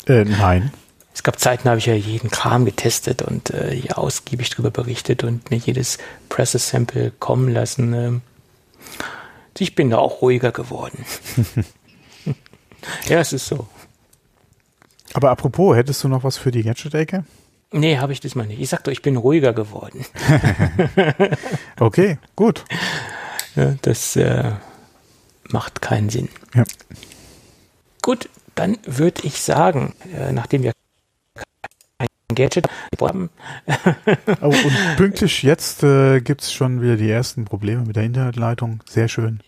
Äh, 0.07 0.25
nein. 0.25 0.71
Es 1.13 1.23
gab 1.23 1.39
Zeiten, 1.39 1.63
da 1.65 1.71
habe 1.71 1.79
ich 1.79 1.85
ja 1.85 1.93
jeden 1.93 2.31
Kram 2.31 2.65
getestet 2.65 3.21
und 3.21 3.51
äh, 3.51 3.75
hier 3.75 3.97
ausgiebig 3.97 4.49
darüber 4.49 4.71
berichtet 4.71 5.23
und 5.23 5.51
mir 5.51 5.57
jedes 5.57 5.97
Pressesample 6.29 7.11
kommen 7.19 7.53
lassen. 7.53 7.93
Ähm. 7.93 8.21
Ich 9.57 9.75
bin 9.75 9.89
da 9.89 9.97
auch 9.97 10.21
ruhiger 10.21 10.51
geworden. 10.51 11.05
ja, 13.07 13.19
es 13.19 13.33
ist 13.33 13.47
so. 13.47 13.67
Aber 15.13 15.29
apropos, 15.29 15.75
hättest 15.75 16.03
du 16.03 16.07
noch 16.07 16.23
was 16.23 16.37
für 16.37 16.51
die 16.51 16.63
Gadget-Ecke? 16.63 17.25
Nee, 17.73 17.97
habe 17.97 18.13
ich 18.13 18.19
diesmal 18.19 18.47
nicht. 18.47 18.59
Ich 18.59 18.69
sag 18.69 18.83
doch, 18.83 18.91
ich 18.91 19.01
bin 19.01 19.17
ruhiger 19.17 19.53
geworden. 19.53 20.05
okay, 21.79 22.17
gut. 22.35 22.63
Ja, 23.55 23.75
das 23.81 24.15
äh, 24.15 24.51
macht 25.49 25.81
keinen 25.81 26.09
Sinn. 26.09 26.29
Ja. 26.53 26.63
Gut, 28.01 28.29
dann 28.55 28.77
würde 28.85 29.21
ich 29.23 29.41
sagen, 29.41 29.93
äh, 30.15 30.31
nachdem 30.31 30.63
wir 30.63 30.73
ein 31.97 32.07
Gadget 32.35 32.67
haben. 32.99 33.29
oh, 34.41 34.47
und 34.47 34.95
pünktlich 34.97 35.43
jetzt 35.43 35.83
äh, 35.83 36.21
gibt 36.21 36.41
es 36.41 36.53
schon 36.53 36.81
wieder 36.81 36.95
die 36.95 37.09
ersten 37.09 37.45
Probleme 37.45 37.83
mit 37.83 37.95
der 37.95 38.03
Internetleitung. 38.03 38.81
Sehr 38.87 39.07
schön. 39.07 39.41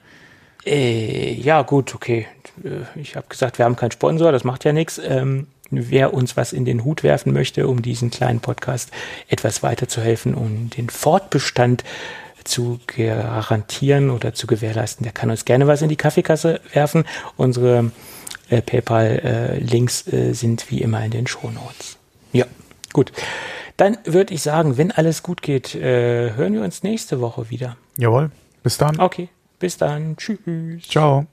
Äh, 0.66 1.34
ja, 1.34 1.62
gut, 1.62 1.96
okay. 1.96 2.28
Äh, 2.64 3.00
ich 3.00 3.16
habe 3.16 3.28
gesagt, 3.28 3.58
wir 3.58 3.66
haben 3.66 3.76
keinen 3.76 3.92
Sponsor, 3.92 4.32
das 4.32 4.44
macht 4.44 4.64
ja 4.64 4.74
nichts. 4.74 5.00
Ähm, 5.04 5.48
wer 5.72 6.14
uns 6.14 6.38
was 6.38 6.54
in 6.54 6.66
den 6.66 6.84
Hut 6.84 7.04
werfen 7.04 7.34
möchte, 7.34 7.68
um 7.68 7.82
diesen 7.82 8.12
kleinen 8.12 8.40
Podcast 8.40 8.92
etwas 9.28 9.64
weiterzuhelfen 9.64 10.36
und 10.36 10.78
den 10.78 10.90
Fortbestand 10.90 11.84
zu 12.44 12.80
garantieren 12.88 14.10
oder 14.10 14.34
zu 14.34 14.48
gewährleisten, 14.48 15.04
der 15.04 15.14
kann 15.14 15.30
uns 15.30 15.46
gerne 15.46 15.66
was 15.66 15.82
in 15.82 15.90
die 15.90 15.96
Kaffeekasse 15.96 16.60
werfen. 16.74 17.06
Unsere 17.38 17.92
äh, 18.54 18.62
PayPal-Links 18.62 20.08
äh, 20.08 20.34
sind 20.34 20.70
wie 20.70 20.82
immer 20.82 21.04
in 21.04 21.12
den 21.12 21.28
Show 21.28 21.50
Notes. 21.50 21.98
Ja, 22.32 22.46
gut. 22.94 23.12
Dann 23.78 23.98
würde 24.06 24.34
ich 24.34 24.42
sagen, 24.42 24.78
wenn 24.78 24.92
alles 24.92 25.24
gut 25.24 25.42
geht, 25.42 25.76
äh, 25.76 26.34
hören 26.36 26.54
wir 26.54 26.62
uns 26.62 26.84
nächste 26.84 27.22
Woche 27.22 27.50
wieder. 27.50 27.78
Jawohl. 27.98 28.32
Bis 28.62 28.78
dann. 28.78 29.00
Okay. 29.00 29.30
Bis 29.60 29.78
dann. 29.78 30.16
Tschüss. 30.18 30.88
Ciao. 30.88 31.26